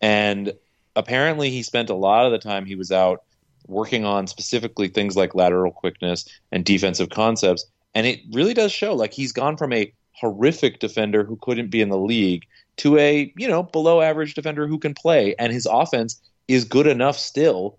And 0.02 0.54
apparently 0.96 1.52
he 1.52 1.64
spent 1.64 1.90
a 1.90 1.96
lot 1.96 2.26
of 2.26 2.32
the 2.32 2.40
time 2.40 2.66
he 2.66 2.76
was 2.76 2.92
out 2.92 3.24
working 3.72 4.06
on 4.06 4.28
specifically 4.28 4.88
things 4.88 5.16
like 5.16 5.34
lateral 5.34 5.72
quickness 5.72 6.28
and 6.52 6.64
defensive 6.66 7.10
concepts. 7.10 7.66
And 7.96 8.06
it 8.06 8.20
really 8.32 8.54
does 8.54 8.72
show 8.72 8.94
like 8.94 9.14
he's 9.14 9.32
gone 9.32 9.58
from 9.58 9.74
a 9.74 9.92
horrific 10.14 10.80
defender 10.80 11.24
who 11.24 11.38
couldn't 11.42 11.70
be 11.72 11.82
in 11.82 11.90
the 11.90 11.98
league 11.98 12.46
to 12.78 12.98
a, 12.98 13.34
you 13.38 13.48
know, 13.48 13.64
below 13.64 14.02
average 14.02 14.34
defender 14.34 14.68
who 14.68 14.78
can 14.78 14.94
play. 14.94 15.36
And 15.40 15.52
his 15.52 15.66
offense 15.70 16.22
is 16.48 16.64
good 16.64 16.88
enough 16.88 17.18
still, 17.18 17.78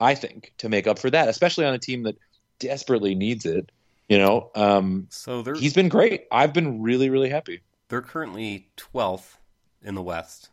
I 0.00 0.14
think, 0.14 0.52
to 0.58 0.68
make 0.68 0.86
up 0.86 0.98
for 0.98 1.10
that, 1.10 1.28
especially 1.28 1.64
on 1.66 1.74
a 1.74 1.78
team 1.78 2.02
that 2.02 2.16
desperately 2.58 3.14
needs 3.14 3.46
it. 3.46 3.70
You 4.08 4.18
know, 4.18 4.50
um, 4.54 5.06
So 5.10 5.42
he's 5.54 5.72
been 5.72 5.88
great. 5.88 6.24
I've 6.30 6.52
been 6.52 6.82
really, 6.82 7.08
really 7.08 7.30
happy. 7.30 7.60
they're 7.88 8.02
currently 8.02 8.68
twelfth 8.76 9.38
in 9.82 9.94
the 9.94 10.02
West. 10.02 10.50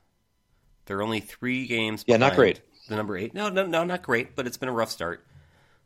They're 0.85 1.01
only 1.01 1.19
three 1.19 1.67
games. 1.67 2.03
Yeah, 2.07 2.17
not 2.17 2.35
great. 2.35 2.61
The 2.91 2.97
number 2.97 3.15
eight. 3.15 3.33
No, 3.33 3.47
no, 3.47 3.65
no, 3.65 3.85
not 3.85 4.01
great. 4.01 4.35
But 4.35 4.47
it's 4.47 4.57
been 4.57 4.67
a 4.67 4.73
rough 4.73 4.91
start. 4.91 5.25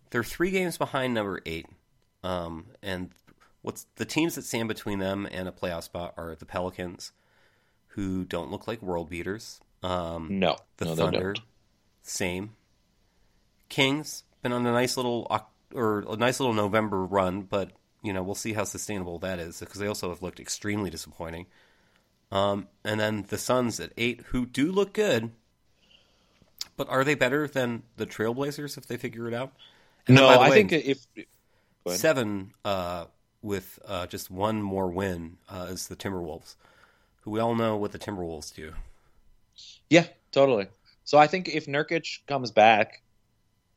They're 0.10 0.24
three 0.24 0.50
games 0.50 0.80
behind 0.80 1.14
number 1.14 1.40
eight. 1.46 1.68
Um, 2.24 2.66
and 2.82 3.12
what's 3.62 3.86
the 3.98 4.06
teams 4.06 4.34
that 4.34 4.44
stand 4.44 4.68
between 4.68 4.98
them 4.98 5.28
and 5.32 5.48
a 5.48 5.52
playoff 5.52 5.84
spot 5.84 6.16
are 6.18 6.34
the 6.34 6.48
Pelicans, 6.48 7.12
who 7.90 8.26
don't 8.26 8.50
look 8.50 8.68
like 8.68 8.82
world 8.82 9.12
beaters. 9.12 9.60
Um, 9.84 10.40
No, 10.40 10.58
the 10.78 10.86
no, 10.86 10.96
Thunder, 10.96 11.36
same. 12.02 12.56
Kings 13.70 14.24
been 14.42 14.52
on 14.52 14.66
a 14.66 14.72
nice 14.72 14.98
little 14.98 15.28
or 15.76 16.06
a 16.10 16.16
nice 16.16 16.40
little 16.40 16.56
November 16.56 17.06
run, 17.06 17.44
but 17.44 17.70
you 18.02 18.14
know 18.14 18.24
we'll 18.24 18.34
see 18.34 18.54
how 18.54 18.64
sustainable 18.64 19.20
that 19.20 19.38
is 19.38 19.60
because 19.60 19.80
they 19.80 19.86
also 19.86 20.10
have 20.10 20.24
looked 20.24 20.40
extremely 20.40 20.90
disappointing. 20.90 21.46
Um, 22.32 22.68
and 22.84 23.00
then 23.00 23.26
the 23.28 23.38
Suns 23.38 23.80
at 23.80 23.92
eight, 23.96 24.22
who 24.30 24.48
do 24.48 24.72
look 24.72 24.94
good, 24.94 25.30
but 26.78 26.90
are 26.90 27.04
they 27.04 27.16
better 27.16 27.48
than 27.48 27.84
the 27.98 28.06
Trailblazers 28.06 28.78
if 28.78 28.86
they 28.88 28.98
figure 28.98 29.28
it 29.28 29.34
out? 29.34 29.54
And 30.08 30.16
No, 30.16 30.28
I 30.28 30.50
way, 30.50 30.64
think 30.64 30.74
if 30.74 31.08
seven 31.88 32.54
uh, 32.64 33.06
with 33.42 33.80
uh, 33.86 34.08
just 34.08 34.30
one 34.32 34.62
more 34.62 34.88
win 34.90 35.38
uh, 35.50 35.68
is 35.70 35.88
the 35.88 35.96
Timberwolves, 35.96 36.56
who 37.22 37.32
we 37.32 37.40
all 37.40 37.56
know 37.56 37.78
what 37.78 37.92
the 37.92 38.00
Timberwolves 38.00 38.54
do. 38.54 38.74
Yeah, 39.90 40.08
totally. 40.32 40.68
So 41.04 41.18
I 41.18 41.28
think 41.28 41.50
if 41.50 41.66
Nurkic 41.68 42.26
comes 42.28 42.52
back, 42.52 43.02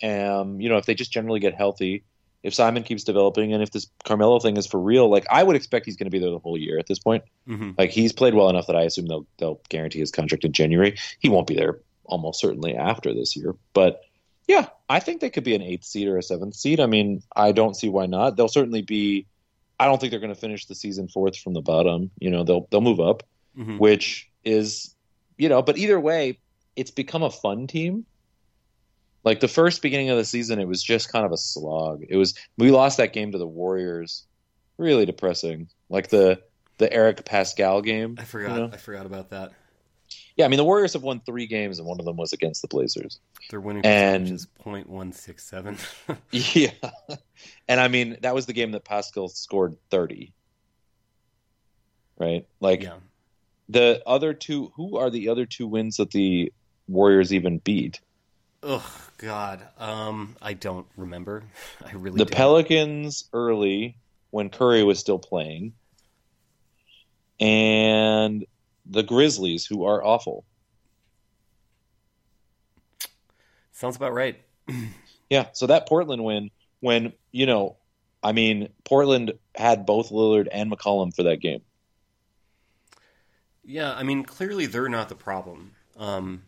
um, 0.02 0.60
you 0.60 0.68
know, 0.68 0.78
if 0.78 0.86
they 0.86 0.94
just 0.94 1.12
generally 1.12 1.40
get 1.40 1.54
healthy, 1.54 2.04
if 2.42 2.54
Simon 2.54 2.82
keeps 2.84 3.04
developing, 3.04 3.52
and 3.52 3.62
if 3.62 3.70
this 3.70 3.88
Carmelo 4.04 4.40
thing 4.40 4.56
is 4.56 4.66
for 4.66 4.80
real, 4.80 5.10
like 5.10 5.26
I 5.30 5.42
would 5.42 5.56
expect 5.56 5.86
he's 5.86 5.96
going 5.96 6.06
to 6.06 6.10
be 6.10 6.18
there 6.20 6.30
the 6.30 6.38
whole 6.38 6.58
year 6.58 6.78
at 6.78 6.86
this 6.86 6.98
point. 6.98 7.24
hmm 7.46 7.70
Like 7.78 7.90
he's 7.90 8.12
played 8.12 8.34
well 8.34 8.50
enough 8.50 8.66
that 8.68 8.76
I 8.76 8.82
assume 8.82 9.06
they'll 9.06 9.26
they'll 9.38 9.60
guarantee 9.68 10.00
his 10.00 10.10
contract 10.10 10.44
in 10.44 10.52
January. 10.52 10.96
He 11.20 11.28
won't 11.28 11.46
be 11.46 11.56
there 11.56 11.80
almost 12.08 12.40
certainly 12.40 12.74
after 12.74 13.14
this 13.14 13.36
year, 13.36 13.54
but 13.74 14.00
yeah, 14.46 14.68
I 14.88 14.98
think 15.00 15.20
they 15.20 15.30
could 15.30 15.44
be 15.44 15.54
an 15.54 15.62
eighth 15.62 15.84
seed 15.84 16.08
or 16.08 16.16
a 16.16 16.22
seventh 16.22 16.54
seed. 16.54 16.80
I 16.80 16.86
mean, 16.86 17.22
I 17.36 17.52
don't 17.52 17.76
see 17.76 17.90
why 17.90 18.06
not. 18.06 18.36
They'll 18.36 18.48
certainly 18.48 18.82
be. 18.82 19.26
I 19.78 19.84
don't 19.84 20.00
think 20.00 20.10
they're 20.10 20.20
going 20.20 20.34
to 20.34 20.40
finish 20.40 20.64
the 20.66 20.74
season 20.74 21.06
fourth 21.06 21.36
from 21.36 21.52
the 21.52 21.60
bottom. 21.60 22.10
You 22.18 22.30
know, 22.30 22.44
they'll 22.44 22.66
they'll 22.70 22.80
move 22.80 23.00
up 23.00 23.22
hmm 23.58 23.78
which 23.78 24.28
is 24.44 24.94
you 25.36 25.48
know 25.48 25.62
but 25.62 25.76
either 25.76 25.98
way 25.98 26.38
it's 26.76 26.90
become 26.90 27.22
a 27.22 27.30
fun 27.30 27.66
team 27.66 28.06
like 29.24 29.40
the 29.40 29.48
first 29.48 29.82
beginning 29.82 30.10
of 30.10 30.16
the 30.16 30.24
season 30.24 30.60
it 30.60 30.68
was 30.68 30.82
just 30.82 31.12
kind 31.12 31.26
of 31.26 31.32
a 31.32 31.36
slog 31.36 32.04
it 32.08 32.16
was 32.16 32.34
we 32.56 32.70
lost 32.70 32.98
that 32.98 33.12
game 33.12 33.32
to 33.32 33.38
the 33.38 33.46
warriors 33.46 34.24
really 34.78 35.04
depressing 35.04 35.68
like 35.88 36.08
the 36.08 36.40
the 36.78 36.92
Eric 36.92 37.24
Paschall 37.24 37.82
game 37.82 38.16
I 38.18 38.24
forgot. 38.24 38.54
you 38.54 38.60
know? 38.60 38.70
I 38.72 38.76
forgot 38.76 39.04
about 39.04 39.30
that. 39.30 39.52
Yeah, 40.38 40.44
I 40.44 40.48
mean 40.48 40.56
the 40.56 40.64
Warriors 40.64 40.92
have 40.94 41.02
won 41.02 41.20
three 41.26 41.46
games, 41.46 41.78
and 41.80 41.86
one 41.86 41.98
of 41.98 42.06
them 42.06 42.16
was 42.16 42.32
against 42.32 42.62
the 42.62 42.68
Blazers. 42.68 43.18
Their 43.50 43.60
winning 43.60 43.84
And- 43.84 44.22
percentage 44.22 44.34
is 44.40 44.46
point 44.46 44.88
one 44.88 45.12
six 45.12 45.44
seven. 45.44 45.76
Yeah, 46.30 46.70
and 47.68 47.80
I 47.80 47.88
mean 47.88 48.16
that 48.22 48.34
was 48.34 48.46
the 48.46 48.52
game 48.52 48.70
that 48.72 48.84
Paschall 48.84 49.28
scored 49.30 49.76
thirty. 49.90 50.32
Right, 52.18 52.46
like 52.60 52.82
Yeah, 52.82 52.96
the 53.68 54.00
other 54.06 54.32
two. 54.32 54.72
Who 54.76 54.96
are 54.96 55.10
the 55.10 55.28
other 55.28 55.44
two 55.44 55.66
wins 55.66 55.96
that 55.98 56.10
the 56.12 56.52
Warriors 56.88 57.32
even 57.34 57.58
beat? 57.58 58.00
Oh 58.62 58.88
God, 59.18 59.60
um, 59.78 60.36
I 60.42 60.52
don't 60.54 60.86
remember. 60.96 61.42
I 61.84 61.92
really 61.92 62.18
The 62.18 62.24
don't. 62.24 62.36
Pelicans 62.36 63.28
early 63.32 63.96
when 64.30 64.50
Curry 64.50 64.82
was 64.84 64.98
still 65.00 65.18
playing, 65.18 65.72
and 67.40 68.44
the 68.88 69.02
Grizzlies, 69.02 69.66
who 69.66 69.84
are 69.84 70.02
awful. 70.04 70.44
sounds 73.72 73.96
about 73.96 74.12
right. 74.14 74.40
Yeah, 75.30 75.48
so 75.52 75.66
that 75.66 75.86
Portland 75.86 76.24
win, 76.24 76.50
when 76.80 77.12
you 77.32 77.44
know, 77.44 77.76
I 78.22 78.32
mean, 78.32 78.70
Portland 78.84 79.34
had 79.54 79.84
both 79.84 80.08
Lillard 80.08 80.48
and 80.50 80.72
McCollum 80.72 81.14
for 81.14 81.22
that 81.24 81.36
game. 81.42 81.60
Yeah, 83.62 83.92
I 83.92 84.04
mean, 84.04 84.24
clearly 84.24 84.64
they're 84.64 84.88
not 84.88 85.10
the 85.10 85.14
problem. 85.14 85.72
Um, 85.98 86.44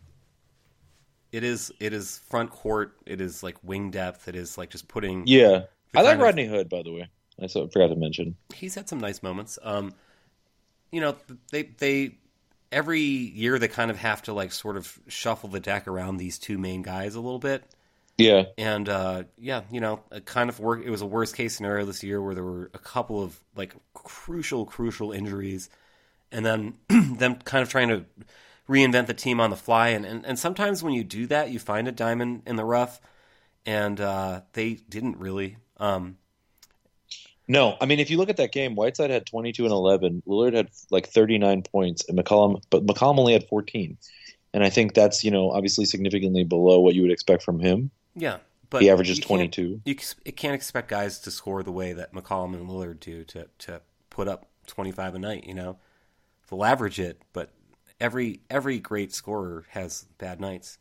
it 1.31 1.43
is 1.43 1.71
it 1.79 1.93
is 1.93 2.17
front 2.27 2.49
court. 2.49 2.97
It 3.05 3.21
is 3.21 3.43
like 3.43 3.55
wing 3.63 3.91
depth. 3.91 4.27
It 4.27 4.35
is 4.35 4.57
like 4.57 4.71
just 4.71 4.87
putting. 4.87 5.27
Yeah, 5.27 5.65
I 5.93 5.99
like 6.01 6.05
kind 6.07 6.07
of- 6.13 6.19
Rodney 6.21 6.47
Hood, 6.47 6.67
by 6.67 6.81
the 6.81 6.91
way. 6.91 7.07
I 7.39 7.47
forgot 7.47 7.89
to 7.89 7.95
mention. 7.95 8.35
he's 8.51 8.73
had 8.73 8.89
some 8.89 8.99
nice 8.99 9.21
moments. 9.21 9.59
Um, 9.61 9.93
you 10.91 11.01
know, 11.01 11.15
they 11.51 11.63
they 11.77 12.17
every 12.71 13.01
year 13.01 13.59
they 13.59 13.67
kind 13.67 13.91
of 13.91 13.97
have 13.97 14.21
to 14.23 14.33
like 14.33 14.51
sort 14.51 14.77
of 14.77 14.99
shuffle 15.07 15.49
the 15.49 15.59
deck 15.59 15.87
around 15.87 16.17
these 16.17 16.39
two 16.39 16.57
main 16.57 16.81
guys 16.81 17.15
a 17.15 17.19
little 17.19 17.39
bit. 17.39 17.63
Yeah, 18.17 18.45
And 18.57 18.87
uh, 18.87 19.23
yeah, 19.37 19.61
you 19.71 19.79
know, 19.79 20.01
it 20.11 20.25
kind 20.25 20.49
of 20.49 20.59
work. 20.59 20.83
It 20.85 20.89
was 20.91 21.01
a 21.01 21.07
worst 21.07 21.35
case 21.35 21.55
scenario 21.55 21.85
this 21.85 22.03
year 22.03 22.21
where 22.21 22.35
there 22.35 22.43
were 22.43 22.69
a 22.73 22.77
couple 22.77 23.23
of 23.23 23.39
like 23.55 23.75
crucial, 23.93 24.65
crucial 24.65 25.11
injuries, 25.11 25.69
and 26.31 26.45
then 26.45 26.75
them 26.89 27.37
kind 27.37 27.63
of 27.63 27.69
trying 27.69 27.87
to 27.87 28.05
reinvent 28.69 29.07
the 29.07 29.13
team 29.13 29.39
on 29.39 29.49
the 29.49 29.55
fly. 29.55 29.89
And, 29.89 30.05
and 30.05 30.25
and 30.25 30.37
sometimes 30.37 30.83
when 30.83 30.93
you 30.93 31.03
do 31.03 31.25
that, 31.27 31.49
you 31.49 31.57
find 31.57 31.87
a 31.87 31.91
diamond 31.91 32.43
in 32.45 32.57
the 32.57 32.65
rough, 32.65 33.01
and 33.65 33.99
uh, 33.99 34.41
they 34.53 34.73
didn't 34.73 35.17
really. 35.17 35.57
Um, 35.77 36.17
no, 37.47 37.75
I 37.81 37.85
mean, 37.85 37.99
if 37.99 38.09
you 38.09 38.17
look 38.17 38.29
at 38.29 38.37
that 38.37 38.51
game, 38.51 38.75
Whiteside 38.75 39.09
had 39.09 39.25
22 39.25 39.63
and 39.63 39.71
11. 39.71 40.23
Lillard 40.27 40.53
had 40.53 40.69
like 40.89 41.07
39 41.07 41.63
points, 41.63 42.07
and 42.07 42.17
McCollum, 42.17 42.61
but 42.69 42.85
McCollum 42.85 43.19
only 43.19 43.33
had 43.33 43.47
14. 43.47 43.97
And 44.53 44.63
I 44.63 44.69
think 44.69 44.93
that's 44.93 45.23
you 45.23 45.31
know 45.31 45.51
obviously 45.51 45.85
significantly 45.85 46.43
below 46.43 46.79
what 46.79 46.93
you 46.93 47.01
would 47.03 47.11
expect 47.11 47.43
from 47.43 47.59
him. 47.59 47.89
yeah, 48.15 48.37
but 48.69 48.81
He 48.81 48.89
averages 48.89 49.17
you 49.17 49.23
22. 49.23 49.81
You 49.85 49.95
can't 50.33 50.55
expect 50.55 50.89
guys 50.89 51.19
to 51.19 51.31
score 51.31 51.63
the 51.63 51.71
way 51.71 51.93
that 51.93 52.13
McCollum 52.13 52.53
and 52.53 52.69
Lillard 52.69 52.99
do 52.99 53.23
to 53.25 53.47
to 53.59 53.81
put 54.09 54.27
up 54.27 54.47
twenty 54.67 54.91
five 54.91 55.15
a 55.15 55.19
night. 55.19 55.45
You 55.45 55.53
know, 55.53 55.77
they'll 56.49 56.65
average 56.65 56.99
it, 56.99 57.21
but 57.33 57.49
every 57.99 58.41
every 58.49 58.79
great 58.79 59.13
scorer 59.13 59.65
has 59.69 60.05
bad 60.17 60.41
nights. 60.41 60.77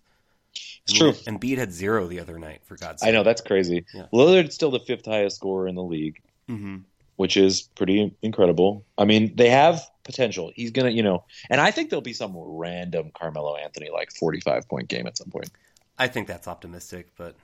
It's 0.52 0.98
true. 0.98 1.14
And 1.26 1.40
Embiid 1.40 1.58
had 1.58 1.72
zero 1.72 2.08
the 2.08 2.18
other 2.18 2.38
night. 2.38 2.62
For 2.64 2.76
God's 2.76 3.02
sake, 3.02 3.08
I 3.08 3.12
know 3.12 3.22
that's 3.22 3.40
crazy. 3.40 3.84
Yeah. 3.94 4.06
Lillard's 4.12 4.54
still 4.54 4.72
the 4.72 4.80
fifth 4.80 5.06
highest 5.06 5.36
scorer 5.36 5.68
in 5.68 5.76
the 5.76 5.82
league. 5.82 6.20
Hmm 6.56 6.76
which 7.16 7.36
is 7.36 7.68
pretty 7.76 8.16
incredible. 8.22 8.82
I 8.96 9.04
mean, 9.04 9.36
they 9.36 9.50
have 9.50 9.82
potential. 10.04 10.52
He's 10.54 10.70
gonna, 10.70 10.88
you 10.88 11.02
know, 11.02 11.24
and 11.50 11.60
I 11.60 11.70
think 11.70 11.90
there'll 11.90 12.00
be 12.00 12.14
some 12.14 12.32
random 12.34 13.10
Carmelo 13.12 13.56
Anthony 13.56 13.90
like 13.92 14.10
forty-five 14.18 14.66
point 14.68 14.88
game 14.88 15.06
at 15.06 15.18
some 15.18 15.28
point. 15.28 15.50
I 15.98 16.08
think 16.08 16.28
that's 16.28 16.48
optimistic, 16.48 17.08
but 17.18 17.34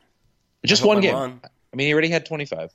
Just 0.65 0.83
one 0.83 0.97
I'm 0.97 1.03
game. 1.03 1.15
I 1.15 1.77
mean, 1.77 1.89
he 1.89 1.93
already 1.93 2.09
had 2.09 2.25
twenty-five. 2.25 2.73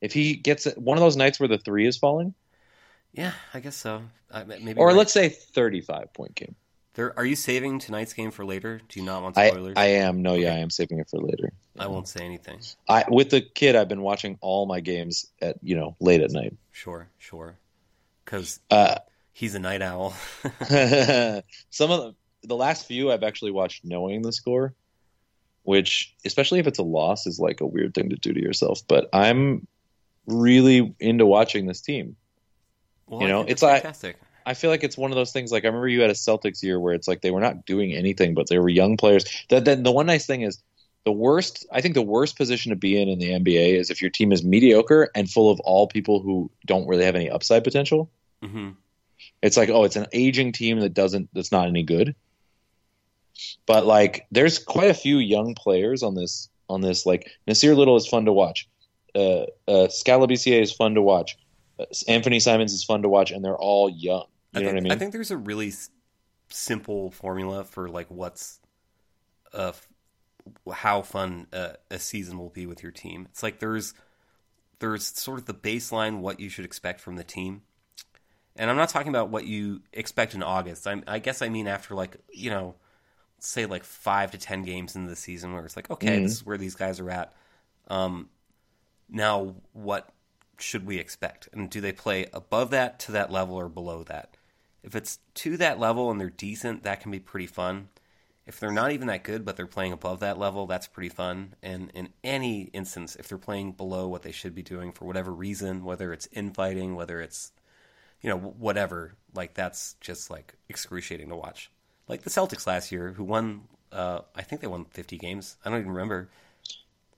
If 0.00 0.12
he 0.12 0.36
gets 0.36 0.66
it, 0.66 0.78
one 0.78 0.96
of 0.96 1.02
those 1.02 1.16
nights 1.16 1.40
where 1.40 1.48
the 1.48 1.58
three 1.58 1.88
is 1.88 1.96
falling, 1.96 2.34
Yeah, 3.12 3.32
I 3.52 3.58
guess 3.58 3.74
so. 3.74 4.02
I, 4.30 4.44
maybe. 4.44 4.74
or 4.74 4.88
right. 4.88 4.96
let's 4.96 5.12
say 5.12 5.28
thirty-five 5.28 6.12
point 6.12 6.36
game. 6.36 6.54
There, 6.94 7.16
are 7.18 7.24
you 7.24 7.34
saving 7.36 7.80
tonight's 7.80 8.12
game 8.12 8.30
for 8.30 8.44
later? 8.44 8.80
Do 8.88 9.00
you 9.00 9.04
not 9.04 9.22
want 9.22 9.36
I, 9.36 9.48
spoilers? 9.50 9.74
I 9.76 9.86
am 9.86 10.22
no, 10.22 10.34
yeah, 10.34 10.54
I 10.54 10.58
am 10.58 10.70
saving 10.70 11.00
it 11.00 11.08
for 11.10 11.18
later. 11.20 11.52
I 11.78 11.88
won't 11.88 12.06
say 12.08 12.24
anything. 12.24 12.60
I 12.88 13.04
with 13.08 13.30
the 13.30 13.40
kid, 13.40 13.74
I've 13.74 13.88
been 13.88 14.02
watching 14.02 14.38
all 14.40 14.66
my 14.66 14.80
games 14.80 15.26
at 15.42 15.56
you 15.62 15.74
know 15.74 15.96
late 16.00 16.20
at 16.20 16.30
night. 16.30 16.56
Sure, 16.70 17.08
sure. 17.18 17.58
Because 18.24 18.60
Uh, 18.70 18.96
he's 19.32 19.54
a 19.56 19.58
night 19.58 19.82
owl. 19.82 20.10
some 21.70 21.90
of 21.90 22.00
the, 22.00 22.14
the 22.44 22.56
last 22.56 22.86
few 22.86 23.10
I've 23.10 23.24
actually 23.24 23.50
watched 23.50 23.84
knowing 23.84 24.22
the 24.22 24.32
score, 24.32 24.74
which 25.64 26.14
especially 26.24 26.60
if 26.60 26.66
it's 26.68 26.78
a 26.78 26.82
loss 26.84 27.26
is 27.26 27.40
like 27.40 27.60
a 27.60 27.66
weird 27.66 27.92
thing 27.94 28.10
to 28.10 28.16
do 28.16 28.32
to 28.32 28.40
yourself. 28.40 28.82
But 28.86 29.08
I'm 29.12 29.66
really 30.26 30.94
into 31.00 31.26
watching 31.26 31.66
this 31.66 31.80
team. 31.80 32.16
well, 33.08 33.20
You 33.22 33.28
know, 33.28 33.42
it's 33.42 33.62
like- 33.62 33.82
fantastic. 33.82 34.16
I 34.46 34.54
feel 34.54 34.70
like 34.70 34.84
it's 34.84 34.98
one 34.98 35.10
of 35.10 35.16
those 35.16 35.32
things. 35.32 35.50
Like 35.50 35.64
I 35.64 35.68
remember 35.68 35.88
you 35.88 36.00
had 36.00 36.10
a 36.10 36.14
Celtics 36.14 36.62
year 36.62 36.78
where 36.78 36.94
it's 36.94 37.08
like 37.08 37.22
they 37.22 37.30
were 37.30 37.40
not 37.40 37.64
doing 37.64 37.92
anything, 37.92 38.34
but 38.34 38.48
they 38.48 38.58
were 38.58 38.68
young 38.68 38.96
players. 38.96 39.24
That 39.48 39.64
then 39.64 39.82
the 39.82 39.92
one 39.92 40.06
nice 40.06 40.26
thing 40.26 40.42
is 40.42 40.62
the 41.04 41.12
worst. 41.12 41.66
I 41.72 41.80
think 41.80 41.94
the 41.94 42.02
worst 42.02 42.36
position 42.36 42.70
to 42.70 42.76
be 42.76 43.00
in 43.00 43.08
in 43.08 43.18
the 43.18 43.30
NBA 43.30 43.78
is 43.78 43.90
if 43.90 44.02
your 44.02 44.10
team 44.10 44.32
is 44.32 44.44
mediocre 44.44 45.10
and 45.14 45.30
full 45.30 45.50
of 45.50 45.60
all 45.60 45.86
people 45.86 46.20
who 46.20 46.50
don't 46.66 46.86
really 46.86 47.04
have 47.04 47.16
any 47.16 47.30
upside 47.30 47.64
potential. 47.64 48.10
hmm 48.42 48.70
It's 49.42 49.56
like, 49.56 49.70
oh, 49.70 49.84
it's 49.84 49.96
an 49.96 50.06
aging 50.12 50.52
team 50.52 50.80
that 50.80 50.94
doesn't 50.94 51.30
that's 51.32 51.52
not 51.52 51.68
any 51.68 51.82
good. 51.82 52.14
But 53.66 53.86
like 53.86 54.26
there's 54.30 54.58
quite 54.58 54.90
a 54.90 54.94
few 54.94 55.18
young 55.18 55.54
players 55.54 56.02
on 56.02 56.14
this 56.14 56.48
on 56.68 56.80
this 56.80 57.06
like 57.06 57.30
Nassir 57.48 57.76
Little 57.76 57.96
is 57.96 58.06
fun 58.06 58.26
to 58.26 58.32
watch. 58.32 58.68
Uh 59.14 59.46
uh 59.66 59.88
Skal 59.88 60.20
Labissière 60.20 60.62
is 60.62 60.72
fun 60.72 60.94
to 60.94 61.02
watch. 61.02 61.36
Uh, 61.78 61.86
Anfernee 62.08 62.42
Simons 62.42 62.72
is 62.72 62.84
fun 62.84 63.02
to 63.02 63.08
watch 63.08 63.30
and 63.30 63.44
they're 63.44 63.56
all 63.56 63.88
young. 63.88 64.26
You 64.54 64.60
I 64.60 64.62
know 64.62 64.68
think, 64.68 64.78
what 64.78 64.78
I 64.78 64.80
mean? 64.80 64.96
think 64.96 65.12
there's 65.12 65.30
a 65.30 65.36
really 65.36 65.68
s- 65.68 65.90
simple 66.50 67.10
formula 67.10 67.64
for 67.64 67.88
like 67.88 68.08
what's 68.10 68.60
uh 69.54 69.70
f- 69.74 69.88
how 70.74 71.02
fun 71.02 71.46
uh, 71.52 71.74
a 71.90 71.98
season 71.98 72.38
will 72.38 72.50
be 72.50 72.66
with 72.66 72.82
your 72.82 72.92
team. 72.92 73.26
It's 73.30 73.42
like 73.42 73.60
there's 73.60 73.94
there's 74.80 75.06
sort 75.06 75.38
of 75.38 75.46
the 75.46 75.54
baseline 75.54 76.20
what 76.20 76.40
you 76.40 76.48
should 76.50 76.64
expect 76.66 77.00
from 77.00 77.16
the 77.16 77.24
team. 77.24 77.62
And 78.56 78.70
I'm 78.70 78.76
not 78.76 78.88
talking 78.90 79.08
about 79.10 79.30
what 79.30 79.46
you 79.46 79.82
expect 79.92 80.34
in 80.34 80.42
August. 80.42 80.86
I'm, 80.86 81.04
I 81.06 81.18
guess 81.18 81.42
I 81.42 81.48
mean 81.48 81.66
after 81.68 81.94
like, 81.94 82.16
you 82.32 82.50
know, 82.50 82.76
say 83.40 83.66
like 83.66 83.84
5 83.84 84.32
to 84.32 84.38
10 84.38 84.62
games 84.64 84.96
into 84.96 85.10
the 85.10 85.16
season 85.16 85.54
where 85.54 85.64
it's 85.66 85.76
like, 85.76 85.90
okay, 85.90 86.18
Mhm. 86.18 86.20
this 86.20 86.38
is 86.40 86.46
where 86.46 86.58
these 86.58 86.76
guys 86.76 87.00
are 87.00 87.10
at. 87.10 87.32
Um 87.88 88.30
now 89.08 89.56
what 89.72 90.10
should 90.58 90.86
we 90.86 90.98
expect? 90.98 91.48
And 91.52 91.70
do 91.70 91.80
they 91.80 91.92
play 91.92 92.26
above 92.32 92.70
that 92.70 92.98
to 93.00 93.12
that 93.12 93.32
level 93.32 93.56
or 93.56 93.68
below 93.68 94.04
that? 94.04 94.36
If 94.84 94.94
it's 94.94 95.18
to 95.36 95.56
that 95.56 95.80
level 95.80 96.10
and 96.10 96.20
they're 96.20 96.30
decent, 96.30 96.82
that 96.84 97.00
can 97.00 97.10
be 97.10 97.18
pretty 97.18 97.46
fun. 97.46 97.88
If 98.46 98.60
they're 98.60 98.70
not 98.70 98.92
even 98.92 99.08
that 99.08 99.24
good, 99.24 99.42
but 99.44 99.56
they're 99.56 99.66
playing 99.66 99.92
above 99.92 100.20
that 100.20 100.38
level, 100.38 100.66
that's 100.66 100.86
pretty 100.86 101.08
fun. 101.08 101.54
And 101.62 101.90
in 101.94 102.10
any 102.22 102.64
instance, 102.74 103.16
if 103.16 103.26
they're 103.26 103.38
playing 103.38 103.72
below 103.72 104.06
what 104.06 104.22
they 104.22 104.32
should 104.32 104.54
be 104.54 104.62
doing 104.62 104.92
for 104.92 105.06
whatever 105.06 105.32
reason, 105.32 105.82
whether 105.84 106.12
it's 106.12 106.28
infighting, 106.30 106.94
whether 106.94 107.22
it's, 107.22 107.52
you 108.20 108.28
know, 108.28 108.36
whatever, 108.36 109.14
like 109.34 109.54
that's 109.54 109.96
just 110.02 110.30
like 110.30 110.54
excruciating 110.68 111.30
to 111.30 111.36
watch. 111.36 111.70
Like 112.06 112.22
the 112.22 112.30
Celtics 112.30 112.66
last 112.66 112.92
year, 112.92 113.12
who 113.12 113.24
won, 113.24 113.62
uh, 113.90 114.20
I 114.36 114.42
think 114.42 114.60
they 114.60 114.66
won 114.66 114.84
50 114.84 115.16
games. 115.16 115.56
I 115.64 115.70
don't 115.70 115.80
even 115.80 115.92
remember. 115.92 116.28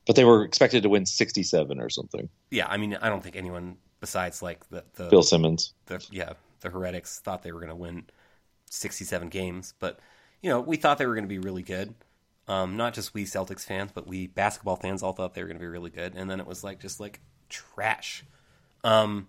but 0.06 0.14
they 0.14 0.24
were 0.24 0.44
expected 0.44 0.84
to 0.84 0.88
win 0.88 1.06
67 1.06 1.80
or 1.80 1.90
something. 1.90 2.28
Yeah, 2.52 2.68
I 2.68 2.76
mean, 2.76 2.96
I 3.02 3.08
don't 3.08 3.24
think 3.24 3.34
anyone 3.34 3.78
besides 3.98 4.42
like 4.42 4.68
the, 4.68 4.84
the 4.94 5.08
Bill 5.08 5.24
Simmons. 5.24 5.74
the 5.86 6.06
yeah 6.12 6.34
the 6.66 6.72
heretics 6.72 7.20
thought 7.20 7.42
they 7.42 7.52
were 7.52 7.60
going 7.60 7.70
to 7.70 7.76
win 7.76 8.04
67 8.70 9.28
games 9.28 9.74
but 9.78 10.00
you 10.42 10.50
know 10.50 10.60
we 10.60 10.76
thought 10.76 10.98
they 10.98 11.06
were 11.06 11.14
going 11.14 11.24
to 11.24 11.28
be 11.28 11.38
really 11.38 11.62
good. 11.62 11.94
Um, 12.48 12.76
not 12.76 12.94
just 12.94 13.14
we 13.14 13.24
celtics 13.24 13.64
fans 13.64 13.90
but 13.94 14.06
we 14.06 14.26
basketball 14.26 14.76
fans 14.76 15.02
all 15.02 15.12
thought 15.12 15.34
they 15.34 15.42
were 15.42 15.48
going 15.48 15.58
to 15.58 15.64
be 15.64 15.68
really 15.68 15.90
good 15.90 16.14
and 16.14 16.30
then 16.30 16.40
it 16.40 16.46
was 16.46 16.62
like 16.62 16.80
just 16.80 17.00
like 17.00 17.20
trash. 17.48 18.24
Um, 18.84 19.28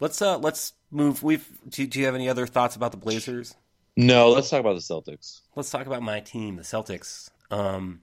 let's 0.00 0.20
uh 0.20 0.38
let's 0.38 0.74
move 0.90 1.22
we've 1.22 1.46
do, 1.68 1.86
do 1.86 1.98
you 1.98 2.06
have 2.06 2.14
any 2.14 2.28
other 2.28 2.46
thoughts 2.46 2.76
about 2.76 2.90
the 2.90 2.98
blazers? 2.98 3.54
No, 3.96 4.30
let's 4.30 4.48
talk 4.48 4.60
about 4.60 4.74
the 4.74 4.80
Celtics. 4.80 5.42
let's 5.54 5.70
talk 5.70 5.86
about 5.86 6.02
my 6.02 6.20
team 6.20 6.56
the 6.56 6.62
celtics. 6.62 7.30
Um, 7.50 8.00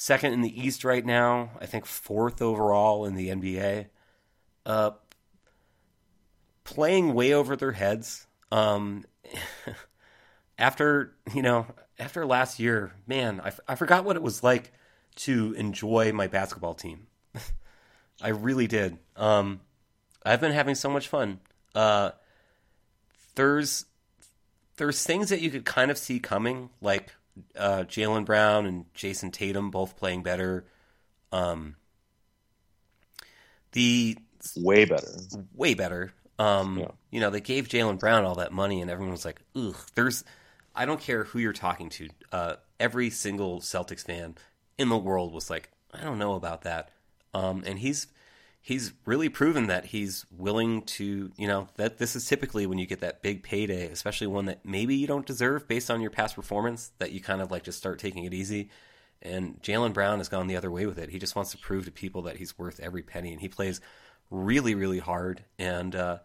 second 0.00 0.32
in 0.32 0.40
the 0.40 0.58
east 0.58 0.82
right 0.82 1.04
now 1.04 1.50
i 1.60 1.66
think 1.66 1.84
fourth 1.84 2.40
overall 2.40 3.04
in 3.04 3.16
the 3.16 3.28
nba 3.28 3.86
uh, 4.64 4.92
playing 6.74 7.14
way 7.14 7.32
over 7.32 7.56
their 7.56 7.72
heads. 7.72 8.26
Um, 8.52 9.04
after 10.58 11.14
you 11.34 11.42
know, 11.42 11.66
after 11.98 12.24
last 12.26 12.58
year, 12.58 12.92
man, 13.06 13.40
I, 13.42 13.48
f- 13.48 13.60
I 13.68 13.74
forgot 13.74 14.04
what 14.04 14.16
it 14.16 14.22
was 14.22 14.42
like 14.42 14.72
to 15.16 15.52
enjoy 15.54 16.12
my 16.12 16.26
basketball 16.26 16.74
team. 16.74 17.06
I 18.22 18.28
really 18.28 18.66
did. 18.66 18.98
Um, 19.16 19.60
I've 20.24 20.40
been 20.40 20.52
having 20.52 20.74
so 20.74 20.90
much 20.90 21.08
fun. 21.08 21.40
Uh, 21.74 22.10
there's 23.34 23.86
there's 24.76 25.04
things 25.04 25.30
that 25.30 25.40
you 25.40 25.50
could 25.50 25.64
kind 25.64 25.90
of 25.90 25.98
see 25.98 26.18
coming, 26.18 26.70
like 26.80 27.12
uh, 27.56 27.84
Jaylen 27.86 28.24
Brown 28.24 28.66
and 28.66 28.92
Jayson 28.94 29.30
Tatum 29.30 29.70
both 29.70 29.96
playing 29.96 30.22
better. 30.22 30.64
Um, 31.32 31.76
the 33.72 34.16
Way 34.56 34.84
better. 34.86 35.06
way 35.54 35.74
better. 35.74 36.12
Um, 36.40 36.78
Yeah. 36.78 36.88
You 37.10 37.20
know, 37.20 37.30
they 37.30 37.40
gave 37.40 37.68
Jaylen 37.68 37.98
Brown 37.98 38.24
all 38.24 38.36
that 38.36 38.52
money, 38.52 38.80
and 38.80 38.90
everyone 38.90 39.12
was 39.12 39.24
like, 39.24 39.42
"Ugh." 39.54 39.76
There's, 39.94 40.24
I 40.74 40.86
don't 40.86 41.00
care 41.00 41.24
who 41.24 41.38
you're 41.38 41.52
talking 41.52 41.88
to. 41.90 42.08
Uh, 42.32 42.54
every 42.78 43.10
single 43.10 43.60
Celtics 43.60 44.04
fan 44.04 44.36
in 44.78 44.88
the 44.88 44.96
world 44.98 45.32
was 45.32 45.50
like, 45.50 45.70
"I 45.92 46.02
don't 46.02 46.18
know 46.18 46.34
about 46.34 46.62
that." 46.62 46.90
Um, 47.34 47.62
and 47.66 47.78
he's 47.78 48.06
he's 48.62 48.92
really 49.06 49.28
proven 49.28 49.66
that 49.68 49.86
he's 49.86 50.26
willing 50.36 50.82
to, 50.82 51.32
you 51.36 51.48
know, 51.48 51.68
that 51.76 51.96
this 51.98 52.14
is 52.14 52.26
typically 52.26 52.66
when 52.66 52.78
you 52.78 52.86
get 52.86 53.00
that 53.00 53.22
big 53.22 53.42
payday, 53.42 53.88
especially 53.90 54.26
one 54.26 54.44
that 54.46 54.64
maybe 54.64 54.94
you 54.94 55.06
don't 55.06 55.26
deserve 55.26 55.66
based 55.66 55.90
on 55.90 56.00
your 56.00 56.10
past 56.10 56.36
performance, 56.36 56.92
that 56.98 57.10
you 57.12 57.20
kind 57.20 57.40
of 57.40 57.50
like 57.50 57.62
just 57.64 57.78
start 57.78 57.98
taking 57.98 58.24
it 58.24 58.34
easy. 58.34 58.68
And 59.22 59.60
Jaylen 59.62 59.92
Brown 59.94 60.18
has 60.18 60.28
gone 60.28 60.46
the 60.46 60.56
other 60.56 60.70
way 60.70 60.86
with 60.86 60.98
it. 60.98 61.10
He 61.10 61.18
just 61.18 61.36
wants 61.36 61.50
to 61.52 61.58
prove 61.58 61.84
to 61.86 61.90
people 61.90 62.22
that 62.22 62.36
he's 62.36 62.58
worth 62.58 62.80
every 62.80 63.02
penny, 63.02 63.32
and 63.32 63.40
he 63.40 63.48
plays 63.48 63.80
really, 64.30 64.74
really 64.74 64.98
hard. 64.98 65.44
And 65.58 65.94
uh, 65.94 66.18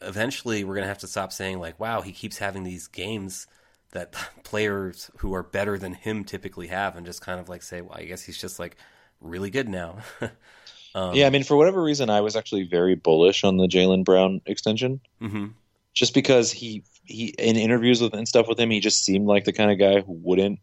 eventually, 0.00 0.64
we're 0.64 0.74
gonna 0.74 0.86
have 0.86 0.98
to 0.98 1.08
stop 1.08 1.32
saying 1.32 1.58
like, 1.58 1.78
"Wow, 1.78 2.00
he 2.00 2.12
keeps 2.12 2.38
having 2.38 2.64
these 2.64 2.86
games 2.86 3.46
that 3.92 4.12
players 4.44 5.10
who 5.18 5.34
are 5.34 5.42
better 5.42 5.78
than 5.78 5.94
him 5.94 6.24
typically 6.24 6.68
have," 6.68 6.96
and 6.96 7.06
just 7.06 7.20
kind 7.20 7.40
of 7.40 7.48
like 7.48 7.62
say, 7.62 7.80
"Well, 7.80 7.98
I 7.98 8.04
guess 8.04 8.22
he's 8.22 8.40
just 8.40 8.58
like 8.58 8.76
really 9.20 9.50
good 9.50 9.68
now." 9.68 9.98
um, 10.94 11.14
yeah, 11.14 11.26
I 11.26 11.30
mean, 11.30 11.44
for 11.44 11.56
whatever 11.56 11.82
reason, 11.82 12.10
I 12.10 12.20
was 12.20 12.36
actually 12.36 12.64
very 12.64 12.94
bullish 12.94 13.44
on 13.44 13.56
the 13.56 13.66
Jaylen 13.66 14.04
Brown 14.04 14.40
extension, 14.46 15.00
hmm 15.20 15.48
just 15.94 16.12
because 16.12 16.50
he 16.52 16.82
he 17.04 17.28
in 17.38 17.56
interviews 17.56 18.00
with 18.02 18.14
and 18.14 18.28
stuff 18.28 18.48
with 18.48 18.58
him, 18.58 18.70
he 18.70 18.80
just 18.80 19.04
seemed 19.04 19.26
like 19.26 19.44
the 19.44 19.52
kind 19.52 19.70
of 19.70 19.78
guy 19.78 20.00
who 20.00 20.12
wouldn't 20.12 20.58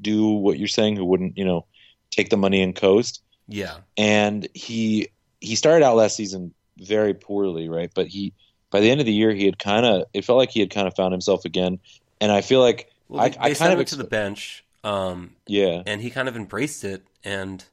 do 0.00 0.28
what 0.28 0.58
you're 0.58 0.68
saying, 0.68 0.96
who 0.96 1.04
wouldn't 1.04 1.36
you 1.36 1.44
know 1.44 1.66
take 2.10 2.30
the 2.30 2.36
money 2.36 2.62
and 2.62 2.74
coast. 2.74 3.22
yeah, 3.48 3.78
and 3.96 4.48
he 4.54 5.08
he 5.42 5.56
started 5.56 5.84
out 5.84 5.96
last 5.96 6.16
season 6.16 6.54
very 6.78 7.14
poorly, 7.14 7.68
right? 7.68 7.90
But 7.92 8.08
he 8.08 8.32
by 8.70 8.80
the 8.80 8.90
end 8.90 9.00
of 9.00 9.06
the 9.06 9.12
year 9.12 9.32
he 9.32 9.44
had 9.44 9.58
kind 9.58 9.84
of 9.84 10.04
it 10.14 10.24
felt 10.24 10.38
like 10.38 10.50
he 10.50 10.60
had 10.60 10.70
kind 10.70 10.86
of 10.86 10.94
found 10.94 11.12
himself 11.12 11.44
again, 11.44 11.78
and 12.20 12.32
I 12.32 12.40
feel 12.40 12.60
like 12.60 12.90
well, 13.08 13.22
I, 13.22 13.28
they, 13.28 13.38
I 13.38 13.48
they 13.50 13.54
kind 13.56 13.72
of 13.72 13.78
him 13.78 13.84
to 13.86 13.96
the 13.96 14.04
bench, 14.04 14.64
um, 14.84 15.32
yeah. 15.46 15.82
and 15.84 16.00
he 16.00 16.10
kind 16.10 16.28
of 16.28 16.36
embraced 16.36 16.84
it, 16.84 17.02
and 17.24 17.64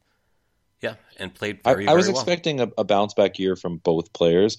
yeah, 0.82 0.95
and 1.17 1.34
played 1.34 1.59
I, 1.63 1.74
very, 1.74 1.88
I 1.88 1.93
was 1.93 2.05
very 2.05 2.13
well. 2.13 2.22
expecting 2.24 2.59
a, 2.59 2.70
a 2.78 2.84
bounce 2.84 3.13
back 3.13 3.39
year 3.39 3.55
from 3.55 3.78
both 3.78 4.11
players. 4.13 4.57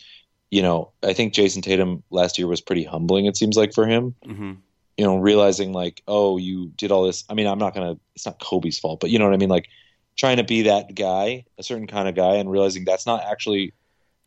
You 0.51 0.63
know, 0.63 0.91
I 1.03 1.13
think 1.13 1.33
Jayson 1.33 1.63
Tatum 1.63 2.03
last 2.11 2.39
year 2.39 2.49
was 2.49 2.61
pretty 2.61 2.85
humbling. 2.85 3.27
It 3.27 3.37
seems 3.37 3.57
like 3.57 3.75
for 3.75 3.87
him, 3.87 4.15
hmm 4.25 4.53
you 5.01 5.07
know, 5.07 5.17
realizing 5.17 5.73
like, 5.73 6.03
oh, 6.07 6.37
you 6.37 6.73
did 6.77 6.93
all 6.93 7.05
this. 7.05 7.25
I 7.31 7.33
mean, 7.33 7.47
I'm 7.47 7.59
not 7.59 7.75
gonna. 7.75 7.97
It's 8.15 8.27
not 8.27 8.39
Kobe's 8.39 8.79
fault, 8.79 9.01
but 9.01 9.09
you 9.09 9.19
know 9.19 9.25
what 9.25 9.33
I 9.33 9.39
mean. 9.39 9.49
Like 9.49 9.69
trying 10.17 10.37
to 10.39 10.45
be 10.45 10.63
that 10.63 10.95
guy, 10.95 11.45
a 11.59 11.63
certain 11.63 11.87
kind 11.87 12.09
of 12.09 12.15
guy, 12.15 12.35
and 12.37 12.51
realizing 12.51 12.85
that's 12.85 13.07
not 13.07 13.23
actually, 13.25 13.73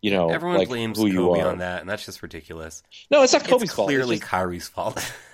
you 0.01 0.11
know, 0.11 0.29
Everyone 0.29 0.57
like 0.57 0.67
blames 0.67 0.97
who 0.97 1.07
you 1.07 1.27
Kobe 1.27 1.41
are. 1.41 1.47
on 1.49 1.57
that, 1.59 1.81
and 1.81 1.89
that's 1.89 2.05
just 2.05 2.21
ridiculous. 2.23 2.83
No, 3.11 3.23
it's 3.23 3.33
not 3.33 3.43
Kobe's 3.45 3.63
it's 3.63 3.73
fault. 3.73 3.87
clearly 3.87 4.15
It's 4.15 4.21
just- 4.21 4.31
Kyrie's 4.31 4.67
fault. 4.67 5.13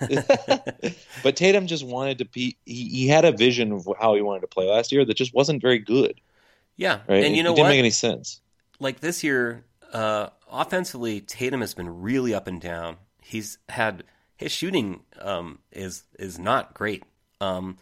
but 1.22 1.36
Tatum 1.36 1.66
just 1.66 1.84
wanted 1.84 2.18
to 2.18 2.24
be. 2.26 2.56
He, 2.66 2.88
he 2.88 3.08
had 3.08 3.24
a 3.24 3.32
vision 3.32 3.72
of 3.72 3.88
how 4.00 4.14
he 4.14 4.22
wanted 4.22 4.40
to 4.42 4.46
play 4.46 4.66
last 4.66 4.92
year 4.92 5.04
that 5.04 5.14
just 5.14 5.34
wasn't 5.34 5.62
very 5.62 5.78
good. 5.78 6.20
yeah, 6.76 7.00
Right? 7.08 7.24
and 7.24 7.34
you 7.34 7.40
it, 7.40 7.44
know 7.44 7.52
it 7.52 7.56
didn't 7.56 7.64
what? 7.64 7.68
make 7.70 7.78
any 7.78 7.90
sense. 7.90 8.40
like 8.78 9.00
this 9.00 9.24
year, 9.24 9.64
uh, 9.92 10.28
offensively, 10.50 11.20
Tatum 11.20 11.60
has 11.60 11.74
been 11.74 12.00
really 12.02 12.34
up 12.34 12.46
and 12.46 12.60
down. 12.60 12.96
He's 13.22 13.58
had 13.68 14.04
his 14.36 14.52
shooting 14.52 15.00
um, 15.20 15.58
is 15.72 16.04
is 16.18 16.38
not 16.38 16.74
great, 16.74 17.04
um, 17.40 17.76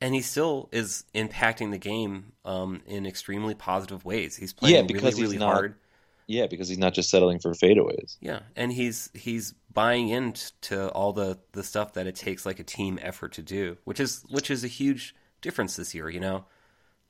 and 0.00 0.14
he 0.14 0.20
still 0.22 0.68
is 0.72 1.04
impacting 1.14 1.70
the 1.70 1.78
game 1.78 2.32
um, 2.44 2.80
in 2.86 3.06
extremely 3.06 3.54
positive 3.54 4.04
ways. 4.04 4.36
He's 4.36 4.52
playing 4.52 4.74
Yeah, 4.76 4.82
because 4.82 5.02
really, 5.02 5.10
he's 5.14 5.20
really 5.22 5.38
not- 5.38 5.52
hard. 5.54 5.74
Yeah, 6.26 6.46
because 6.46 6.68
he's 6.68 6.78
not 6.78 6.94
just 6.94 7.10
settling 7.10 7.40
for 7.40 7.50
fadeaways. 7.54 8.16
Yeah, 8.20 8.40
and 8.54 8.72
he's 8.72 9.10
he's 9.14 9.52
buying 9.72 10.10
into 10.10 10.88
all 10.90 11.12
the 11.12 11.38
the 11.52 11.64
stuff 11.64 11.94
that 11.94 12.06
it 12.06 12.14
takes 12.14 12.46
like 12.46 12.60
a 12.60 12.62
team 12.62 13.00
effort 13.02 13.32
to 13.32 13.42
do, 13.42 13.78
which 13.82 13.98
is 13.98 14.24
which 14.30 14.48
is 14.48 14.62
a 14.62 14.68
huge 14.68 15.12
difference 15.42 15.74
this 15.74 15.92
year. 15.92 16.08
You 16.08 16.20
know, 16.20 16.44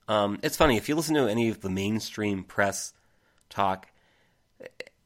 um, 0.09 0.39
it's 0.43 0.57
funny 0.57 0.79
if 0.79 0.89
you 0.89 0.95
listen 0.95 1.17
to 1.17 1.29
any 1.29 1.51
of 1.51 1.61
the 1.61 1.69
mainstream 1.69 2.45
press 2.45 2.95
talk. 3.51 3.89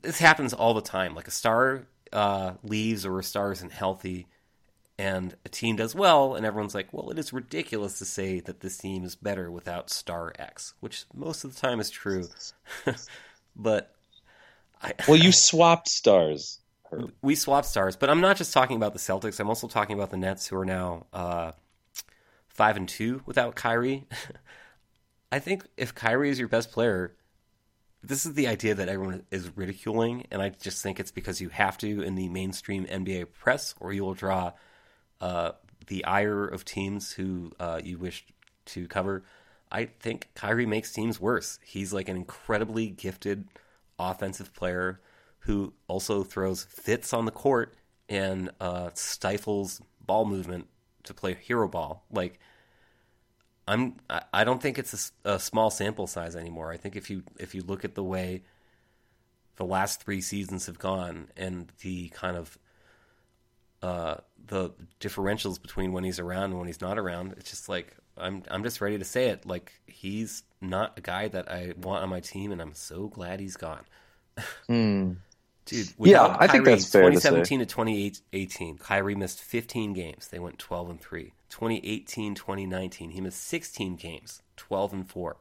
This 0.02 0.20
happens 0.20 0.52
all 0.52 0.74
the 0.74 0.80
time. 0.80 1.16
Like 1.16 1.26
a 1.26 1.32
star 1.32 1.88
uh, 2.12 2.52
leaves 2.62 3.04
or 3.04 3.18
a 3.18 3.24
star 3.24 3.50
isn't 3.50 3.72
healthy, 3.72 4.28
and 4.98 5.34
a 5.44 5.48
team 5.48 5.76
does 5.76 5.94
well, 5.94 6.34
and 6.34 6.46
everyone's 6.46 6.74
like, 6.74 6.92
"Well, 6.92 7.10
it 7.10 7.18
is 7.18 7.32
ridiculous 7.32 7.98
to 7.98 8.04
say 8.04 8.40
that 8.40 8.60
this 8.60 8.78
team 8.78 9.04
is 9.04 9.16
better 9.16 9.50
without 9.50 9.90
star 9.90 10.32
X," 10.38 10.74
which 10.80 11.04
most 11.12 11.44
of 11.44 11.54
the 11.54 11.60
time 11.60 11.80
is 11.80 11.90
true. 11.90 12.28
but 13.56 13.94
I, 14.80 14.92
Well, 15.08 15.16
you 15.16 15.32
swapped 15.32 15.88
stars. 15.88 16.60
Herb. 16.90 17.12
we 17.22 17.34
swap 17.34 17.64
stars, 17.64 17.96
but 17.96 18.10
I'm 18.10 18.20
not 18.20 18.36
just 18.36 18.52
talking 18.52 18.76
about 18.76 18.92
the 18.92 18.98
Celtics. 18.98 19.40
I'm 19.40 19.48
also 19.48 19.66
talking 19.66 19.96
about 19.96 20.10
the 20.10 20.16
Nets, 20.16 20.46
who 20.46 20.56
are 20.56 20.66
now 20.66 21.06
uh, 21.12 21.52
five 22.48 22.76
and 22.76 22.88
two 22.88 23.22
without 23.26 23.56
Kyrie. 23.56 24.06
I 25.32 25.40
think 25.40 25.66
if 25.76 25.94
Kyrie 25.94 26.30
is 26.30 26.38
your 26.38 26.46
best 26.46 26.70
player, 26.70 27.16
this 28.02 28.24
is 28.24 28.34
the 28.34 28.46
idea 28.46 28.74
that 28.74 28.88
everyone 28.88 29.24
is 29.32 29.56
ridiculing, 29.56 30.26
and 30.30 30.40
I 30.40 30.50
just 30.50 30.82
think 30.82 31.00
it's 31.00 31.10
because 31.10 31.40
you 31.40 31.48
have 31.48 31.76
to 31.78 32.02
in 32.02 32.14
the 32.14 32.28
mainstream 32.28 32.84
NBA 32.86 33.32
press, 33.32 33.74
or 33.80 33.92
you 33.92 34.04
will 34.04 34.14
draw 34.14 34.52
uh, 35.20 35.52
the 35.86 36.04
ire 36.04 36.44
of 36.46 36.64
teams 36.64 37.12
who 37.12 37.52
uh, 37.60 37.80
you 37.82 37.98
wish 37.98 38.24
to 38.66 38.86
cover. 38.88 39.24
I 39.70 39.86
think 39.86 40.28
Kyrie 40.34 40.66
makes 40.66 40.92
teams 40.92 41.20
worse. 41.20 41.58
He's 41.64 41.92
like 41.92 42.08
an 42.08 42.16
incredibly 42.16 42.88
gifted 42.88 43.48
offensive 43.98 44.54
player 44.54 45.00
who 45.40 45.72
also 45.88 46.22
throws 46.24 46.64
fits 46.64 47.12
on 47.12 47.24
the 47.24 47.30
court 47.30 47.74
and 48.08 48.50
uh, 48.60 48.90
stifles 48.94 49.80
ball 50.04 50.24
movement 50.24 50.68
to 51.04 51.14
play 51.14 51.34
hero 51.34 51.68
ball. 51.68 52.04
Like 52.10 52.38
I'm, 53.66 53.96
I- 54.32 54.44
don't 54.44 54.60
think 54.60 54.78
it's 54.78 55.12
a 55.24 55.38
small 55.38 55.70
sample 55.70 56.06
size 56.06 56.36
anymore. 56.36 56.70
I 56.70 56.76
think 56.76 56.96
if 56.96 57.08
you 57.10 57.22
if 57.38 57.54
you 57.54 57.62
look 57.62 57.84
at 57.84 57.94
the 57.94 58.04
way 58.04 58.42
the 59.56 59.64
last 59.64 60.02
three 60.02 60.20
seasons 60.20 60.66
have 60.66 60.78
gone 60.78 61.28
and 61.36 61.70
the 61.82 62.08
kind 62.10 62.36
of 62.36 62.58
uh, 63.84 64.16
the 64.46 64.70
differentials 65.00 65.60
between 65.60 65.92
when 65.92 66.04
he's 66.04 66.18
around 66.18 66.44
and 66.44 66.58
when 66.58 66.66
he's 66.66 66.80
not 66.80 66.98
around, 66.98 67.32
it's 67.36 67.50
just 67.50 67.68
like 67.68 67.96
I'm 68.16 68.42
I'm 68.50 68.62
just 68.62 68.80
ready 68.80 68.98
to 68.98 69.04
say 69.04 69.28
it. 69.28 69.44
Like 69.46 69.72
he's 69.86 70.42
not 70.60 70.96
a 70.96 71.02
guy 71.02 71.28
that 71.28 71.50
I 71.50 71.74
want 71.76 72.02
on 72.02 72.08
my 72.08 72.20
team, 72.20 72.50
and 72.50 72.62
I'm 72.62 72.74
so 72.74 73.08
glad 73.08 73.40
he's 73.40 73.56
gone. 73.56 73.84
Dude, 74.36 74.48
Hmm. 74.68 75.12
Yeah, 76.02 76.26
without 76.26 76.36
I 76.40 76.48
think 76.48 76.64
that's 76.64 76.86
fair 76.86 77.10
to 77.10 77.20
say. 77.20 77.46
2017 77.46 77.60
to 77.60 77.66
2018, 77.66 78.78
Kyrie 78.78 79.14
missed 79.14 79.40
15 79.42 79.92
games. 79.92 80.28
They 80.28 80.38
went 80.38 80.58
12 80.58 80.90
and 80.90 81.00
3. 81.00 81.32
2018, 81.50 82.34
2019, 82.34 83.10
he 83.10 83.20
missed 83.20 83.42
16 83.42 83.96
games, 83.96 84.42
12 84.56 84.92
and 84.94 85.08
4. 85.08 85.36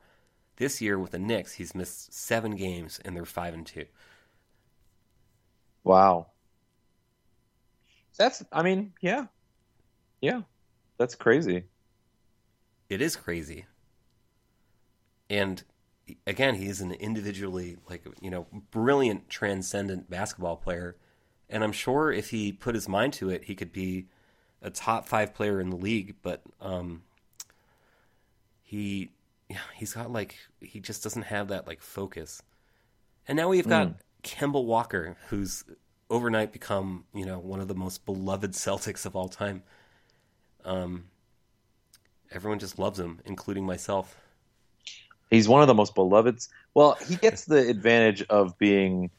This 0.57 0.81
year 0.81 0.99
with 0.99 1.11
the 1.11 1.19
Knicks, 1.19 1.53
he's 1.53 1.75
missed 1.75 2.13
7 2.13 2.55
games 2.55 2.99
and 3.03 3.15
they're 3.15 3.25
5 3.25 3.53
and 3.53 3.65
2. 3.65 3.85
Wow. 5.83 6.27
That's. 8.17 8.43
I 8.51 8.63
mean, 8.63 8.93
yeah, 9.01 9.25
yeah, 10.21 10.41
that's 10.97 11.15
crazy. 11.15 11.63
It 12.89 13.01
is 13.01 13.15
crazy. 13.15 13.65
And 15.29 15.63
again, 16.27 16.55
he's 16.55 16.81
an 16.81 16.91
individually 16.91 17.77
like, 17.89 18.05
you 18.21 18.29
know, 18.29 18.47
brilliant 18.71 19.29
transcendent 19.29 20.09
basketball 20.09 20.57
player. 20.57 20.95
And 21.49 21.63
I'm 21.63 21.71
sure 21.71 22.11
if 22.11 22.29
he 22.29 22.51
put 22.51 22.75
his 22.75 22.87
mind 22.87 23.13
to 23.13 23.29
it, 23.29 23.45
he 23.45 23.55
could 23.55 23.71
be 23.71 24.07
a 24.61 24.69
top 24.69 25.07
5 25.07 25.33
player 25.33 25.59
in 25.59 25.69
the 25.69 25.75
league, 25.75 26.15
but 26.21 26.41
um 26.61 27.03
he 28.61 29.11
yeah, 29.49 29.57
he's 29.75 29.93
got 29.93 30.11
like 30.11 30.37
he 30.61 30.79
just 30.79 31.03
doesn't 31.03 31.23
have 31.23 31.49
that 31.49 31.67
like 31.67 31.81
focus. 31.81 32.41
And 33.27 33.35
now 33.35 33.49
we've 33.49 33.67
got 33.67 33.95
Kemba 34.23 34.63
Walker, 34.63 35.17
who's 35.27 35.63
overnight 36.13 36.53
become, 36.53 37.05
you 37.13 37.25
know, 37.25 37.39
one 37.39 37.59
of 37.59 37.67
the 37.67 37.75
most 37.75 38.05
beloved 38.05 38.51
Celtics 38.51 39.05
of 39.05 39.15
all 39.15 39.27
time. 39.27 39.63
Um 40.63 41.05
everyone 42.31 42.59
just 42.59 42.79
loves 42.79 42.99
him, 42.99 43.19
including 43.25 43.65
myself. 43.65 44.15
He's 45.29 45.47
one 45.47 45.61
of 45.61 45.67
the 45.67 45.73
most 45.73 45.95
beloved. 45.95 46.39
Well, 46.73 46.97
he 47.07 47.15
gets 47.15 47.45
the 47.45 47.67
advantage 47.67 48.23
of 48.29 48.57
being 48.57 49.09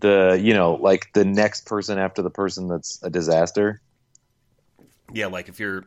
the 0.00 0.40
you 0.40 0.54
know 0.54 0.74
like 0.74 1.12
the 1.12 1.24
next 1.24 1.66
person 1.66 1.98
after 1.98 2.22
the 2.22 2.30
person 2.30 2.68
that's 2.68 3.02
a 3.02 3.10
disaster. 3.10 3.80
Yeah, 5.12 5.26
like 5.26 5.48
if 5.48 5.60
your 5.60 5.84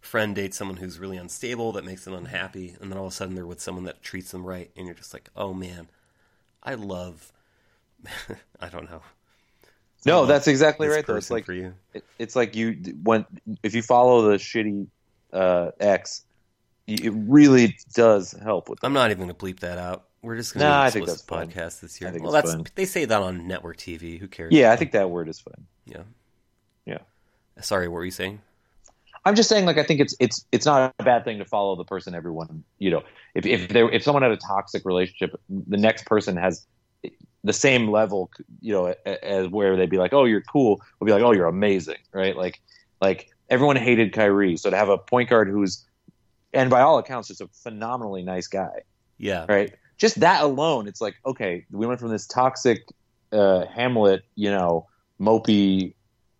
friend 0.00 0.34
dates 0.34 0.56
someone 0.56 0.76
who's 0.76 0.98
really 0.98 1.16
unstable, 1.16 1.72
that 1.72 1.84
makes 1.84 2.04
them 2.04 2.14
unhappy, 2.14 2.76
and 2.80 2.90
then 2.90 2.98
all 2.98 3.06
of 3.06 3.12
a 3.12 3.14
sudden 3.14 3.34
they're 3.34 3.46
with 3.46 3.60
someone 3.60 3.84
that 3.84 4.02
treats 4.02 4.30
them 4.30 4.44
right, 4.44 4.70
and 4.76 4.86
you're 4.86 4.94
just 4.94 5.12
like, 5.12 5.30
oh 5.34 5.52
man, 5.52 5.88
I 6.62 6.74
love. 6.74 7.32
I 8.60 8.68
don't 8.68 8.90
know. 8.90 9.02
No, 10.06 10.26
that's 10.26 10.46
exactly 10.48 10.88
right. 10.88 11.04
Though. 11.06 11.16
It's 11.16 11.30
like 11.30 11.44
for 11.44 11.52
you. 11.52 11.74
it- 11.94 12.04
it's 12.18 12.34
like 12.36 12.56
you 12.56 12.72
when 13.02 13.26
if 13.62 13.74
you 13.74 13.82
follow 13.82 14.30
the 14.30 14.36
shitty 14.36 14.86
uh, 15.32 15.70
X, 15.80 16.22
it 16.86 17.12
really 17.14 17.76
does 17.94 18.32
help 18.32 18.68
with. 18.68 18.78
I'm 18.82 18.92
not 18.92 19.10
even 19.10 19.24
going 19.26 19.34
to 19.34 19.44
bleep 19.44 19.60
that 19.60 19.78
out. 19.78 20.04
We're 20.22 20.36
just 20.36 20.54
going 20.54 20.62
to 20.62 20.68
Nah, 20.68 20.82
I 20.82 20.90
think 20.90 21.06
that's 21.06 21.22
podcast 21.22 21.80
this 21.80 22.00
year. 22.00 22.12
Well, 22.20 22.32
that's 22.32 22.52
fine. 22.52 22.64
they 22.74 22.84
say 22.84 23.04
that 23.04 23.22
on 23.22 23.46
network 23.46 23.76
TV. 23.76 24.18
Who 24.18 24.26
cares? 24.28 24.52
Yeah, 24.52 24.72
I 24.72 24.76
think 24.76 24.92
that 24.92 25.10
word 25.10 25.28
is 25.28 25.38
fine. 25.38 25.66
Yeah. 25.84 26.02
Yeah. 26.84 26.98
Sorry, 27.60 27.86
what 27.88 27.94
were 27.94 28.04
you 28.04 28.10
saying? 28.10 28.40
I'm 29.24 29.34
just 29.34 29.48
saying, 29.48 29.66
like, 29.66 29.76
I 29.78 29.82
think 29.82 30.00
it's 30.00 30.14
it's 30.20 30.44
it's 30.52 30.66
not 30.66 30.94
a 30.98 31.02
bad 31.04 31.24
thing 31.24 31.38
to 31.38 31.44
follow 31.44 31.74
the 31.76 31.84
person. 31.84 32.14
Everyone, 32.14 32.62
you 32.78 32.90
know, 32.90 33.02
if 33.34 33.44
if 33.46 33.68
they 33.68 33.82
if 33.84 34.02
someone 34.04 34.22
had 34.22 34.30
a 34.32 34.36
toxic 34.36 34.84
relationship, 34.84 35.38
the 35.48 35.76
next 35.76 36.06
person 36.06 36.36
has 36.36 36.64
the 37.46 37.52
same 37.52 37.90
level, 37.90 38.30
you 38.60 38.72
know, 38.72 38.94
as 39.04 39.48
where 39.48 39.76
they'd 39.76 39.90
be 39.90 39.98
like, 39.98 40.12
"Oh, 40.12 40.24
you're 40.24 40.42
cool," 40.42 40.80
would 41.00 41.06
be 41.06 41.12
like, 41.12 41.22
"Oh, 41.22 41.32
you're 41.32 41.46
amazing," 41.46 41.98
right? 42.12 42.36
Like, 42.36 42.60
like 43.00 43.30
everyone 43.48 43.76
hated 43.76 44.12
Kyrie, 44.12 44.56
so 44.56 44.70
to 44.70 44.76
have 44.76 44.88
a 44.88 44.98
point 44.98 45.30
guard 45.30 45.48
who's, 45.48 45.84
and 46.52 46.68
by 46.70 46.80
all 46.80 46.98
accounts, 46.98 47.28
just 47.28 47.40
a 47.40 47.48
phenomenally 47.48 48.22
nice 48.22 48.48
guy, 48.48 48.82
Yeah. 49.18 49.46
right? 49.48 49.72
Just 49.98 50.20
that 50.20 50.42
alone, 50.42 50.88
it's 50.88 51.00
like, 51.00 51.14
okay, 51.24 51.64
we 51.70 51.86
went 51.86 52.00
from 52.00 52.08
this 52.10 52.26
toxic 52.26 52.82
uh, 53.32 53.64
Hamlet, 53.66 54.24
you 54.34 54.50
know, 54.50 54.86
mopey, 55.20 55.94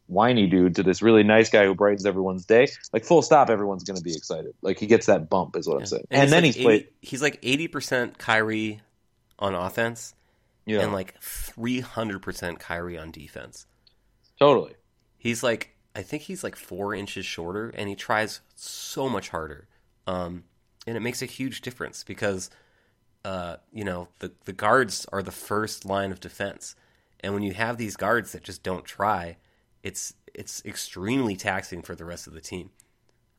whiny 0.09 0.47
dude 0.47 0.75
to 0.77 0.83
this 0.83 1.01
really 1.03 1.23
nice 1.23 1.49
guy 1.49 1.65
who 1.65 1.75
brightens 1.75 2.05
everyone's 2.07 2.45
day. 2.45 2.69
Like, 2.93 3.05
full 3.05 3.23
stop, 3.23 3.49
everyone's 3.51 3.85
going 3.85 3.97
to 3.97 4.03
be 4.03 4.15
excited. 4.15 4.53
Like, 4.63 4.79
he 4.79 4.87
gets 4.87 5.07
that 5.07 5.29
bump, 5.31 5.57
is 5.57 5.69
what 5.69 5.79
I'm 5.79 5.87
saying. 5.87 6.07
And, 6.11 6.23
he's 6.23 6.31
then 6.31 6.43
like 6.43 6.55
he's 6.55 6.65
played, 6.65 6.89
he's 7.03 7.23
like 7.23 7.41
80% 7.43 8.19
Kyrie 8.19 8.81
on 9.39 9.55
offense 9.55 10.15
yeah, 10.67 10.81
and 10.81 10.93
like 10.93 11.21
300% 11.21 12.59
Kyrie 12.59 12.99
on 12.99 13.11
defense. 13.11 13.67
totally. 14.39 14.75
He's 15.19 15.43
like, 15.43 15.77
I 15.95 16.03
think 16.03 16.25
he's 16.25 16.45
like 16.45 16.57
four 16.57 16.95
inches 16.95 17.27
shorter, 17.27 17.71
and 17.71 17.89
he 17.89 17.95
tries 17.97 18.41
so 18.55 19.09
much 19.09 19.31
harder. 19.31 19.69
Um, 20.07 20.45
and 20.87 20.97
it 20.97 21.01
makes 21.01 21.23
a 21.23 21.27
huge 21.27 21.63
difference 21.63 22.05
because, 22.05 22.51
uh, 23.25 23.57
you 23.73 23.85
know, 23.85 24.09
the 24.21 24.33
the 24.45 24.53
guards 24.53 25.07
are 25.13 25.23
the 25.23 25.33
first 25.33 25.85
line 25.85 26.13
of 26.13 26.21
defense, 26.21 26.77
and 27.21 27.35
when 27.35 27.43
you 27.43 27.55
have 27.55 27.77
these 27.79 27.97
guards 27.97 28.33
that 28.33 28.45
just 28.45 28.63
don't 28.63 28.85
try, 28.85 29.39
it's 29.83 30.15
it's 30.35 30.65
extremely 30.65 31.37
taxing 31.37 31.83
for 31.83 31.95
the 31.95 32.05
rest 32.05 32.27
of 32.27 32.35
the 32.35 32.41
team. 32.41 32.71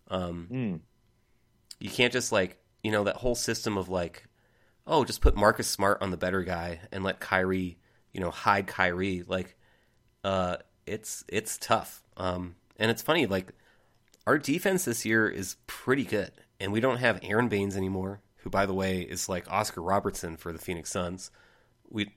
Um, 0.09 0.51
Mm. 0.51 0.81
you 1.79 1.89
can't 1.89 2.13
just 2.13 2.31
like 2.31 2.57
you 2.83 2.91
know 2.91 3.03
that 3.05 3.17
whole 3.17 3.35
system 3.35 3.77
of 3.77 3.89
like, 3.89 4.26
oh, 4.87 5.03
just 5.03 5.21
put 5.21 5.35
Marcus 5.35 5.67
Smart 5.67 6.01
on 6.01 6.11
the 6.11 6.17
better 6.17 6.43
guy 6.43 6.79
and 6.91 7.03
let 7.03 7.19
Kyrie, 7.19 7.77
you 8.13 8.21
know, 8.21 8.31
hide 8.31 8.67
Kyrie. 8.67 9.23
Like, 9.27 9.55
uh, 10.23 10.57
it's 10.85 11.23
it's 11.27 11.57
tough. 11.57 12.03
Um, 12.15 12.55
and 12.77 12.89
it's 12.89 13.01
funny, 13.01 13.25
like 13.25 13.53
our 14.25 14.37
defense 14.37 14.85
this 14.85 15.05
year 15.05 15.27
is 15.29 15.57
pretty 15.67 16.03
good, 16.03 16.31
and 16.59 16.71
we 16.71 16.79
don't 16.79 16.97
have 16.97 17.19
Aron 17.23 17.49
Baynes 17.49 17.77
anymore, 17.77 18.21
who, 18.37 18.49
by 18.49 18.65
the 18.65 18.73
way, 18.73 19.01
is 19.01 19.29
like 19.29 19.51
Oscar 19.51 19.81
Robertson 19.81 20.37
for 20.37 20.51
the 20.51 20.59
Phoenix 20.59 20.89
Suns. 20.89 21.29
We 21.89 22.13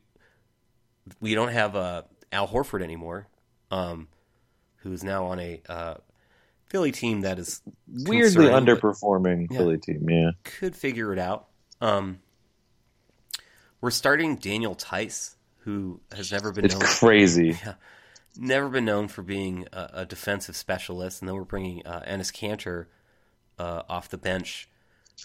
we 1.20 1.34
don't 1.34 1.48
have 1.48 1.76
uh, 1.76 2.02
Al 2.32 2.48
Horford 2.48 2.82
anymore, 2.82 3.28
um, 3.70 4.08
who's 4.76 5.02
now 5.02 5.26
on 5.26 5.40
a 5.40 5.60
uh, 5.68 5.94
Philly 6.66 6.92
team 6.92 7.22
that 7.22 7.38
is 7.38 7.62
Weirdly 7.88 8.46
underperforming 8.46 9.48
Yeah. 9.50 9.58
Philly 9.58 9.78
team, 9.78 10.08
yeah. 10.08 10.30
could 10.44 10.76
figure 10.76 11.12
it 11.12 11.18
out. 11.18 11.48
Um, 11.80 12.20
we're 13.80 13.90
starting 13.90 14.36
Daniel 14.36 14.74
Theis, 14.74 15.36
who 15.60 16.00
has 16.12 16.32
never 16.32 16.52
been 16.52 16.64
It's 16.64 16.74
known 16.74 16.82
crazy. 16.82 17.58
never 18.36 18.68
been 18.68 18.84
known 18.84 19.08
for 19.08 19.22
being 19.22 19.66
a, 19.72 19.90
a 19.94 20.06
defensive 20.06 20.56
specialist, 20.56 21.20
and 21.22 21.28
then 21.28 21.36
we're 21.36 21.44
bringing 21.44 21.86
uh, 21.86 22.00
Enes 22.06 22.32
Kanter 22.32 22.86
uh, 23.58 23.82
off 23.88 24.08
the 24.08 24.18
bench, 24.18 24.68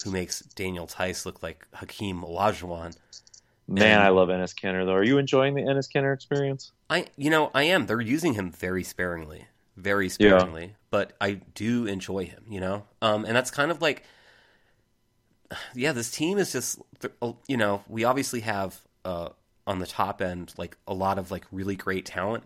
who 0.04 0.10
makes 0.10 0.40
Daniel 0.40 0.86
Theis 0.86 1.24
look 1.26 1.42
like 1.42 1.66
Hakeem 1.74 2.22
Olajuwon. 2.22 2.96
Man, 3.68 3.84
And- 3.98 4.02
I 4.02 4.08
love 4.10 4.28
Enes 4.28 4.54
Kanter, 4.54 4.84
though. 4.86 4.94
Are 4.94 5.04
you 5.04 5.18
enjoying 5.18 5.54
the 5.54 5.62
Enes 5.62 5.88
Kanter 5.92 6.14
experience? 6.14 6.72
I, 6.88 7.06
you 7.16 7.30
know, 7.30 7.50
I 7.54 7.64
am. 7.64 7.86
They're 7.86 8.00
using 8.00 8.34
him 8.34 8.52
very 8.52 8.84
sparingly, 8.84 9.46
very 9.76 10.08
sparingly, 10.08 10.76
but 10.90 11.14
I 11.20 11.40
do 11.54 11.86
enjoy 11.86 12.26
him. 12.26 12.44
You 12.48 12.60
know, 12.60 12.84
um, 13.02 13.24
and 13.24 13.34
that's 13.34 13.50
kind 13.50 13.70
of 13.72 13.82
like, 13.82 14.04
yeah, 15.74 15.92
this 15.92 16.10
team 16.10 16.38
is 16.38 16.52
just, 16.52 16.80
you 17.46 17.56
know, 17.56 17.82
we 17.88 18.04
obviously 18.04 18.40
have 18.40 18.80
uh, 19.04 19.30
on 19.66 19.78
the 19.78 19.86
top 19.86 20.20
end 20.20 20.52
like 20.56 20.76
a 20.86 20.94
lot 20.94 21.18
of 21.18 21.30
like 21.30 21.44
really 21.52 21.76
great 21.76 22.06
talent. 22.06 22.44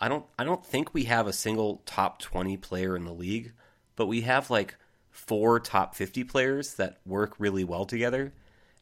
I 0.00 0.08
don't, 0.08 0.24
I 0.38 0.44
don't 0.44 0.64
think 0.64 0.92
we 0.94 1.04
have 1.04 1.26
a 1.26 1.32
single 1.32 1.82
top 1.86 2.20
twenty 2.20 2.56
player 2.56 2.96
in 2.96 3.04
the 3.04 3.14
league, 3.14 3.52
but 3.96 4.06
we 4.06 4.22
have 4.22 4.50
like 4.50 4.76
four 5.10 5.58
top 5.60 5.94
fifty 5.94 6.22
players 6.24 6.74
that 6.74 6.98
work 7.06 7.34
really 7.38 7.64
well 7.64 7.86
together, 7.86 8.32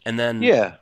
and 0.04 0.18
then 0.18 0.42
Yeah. 0.42 0.76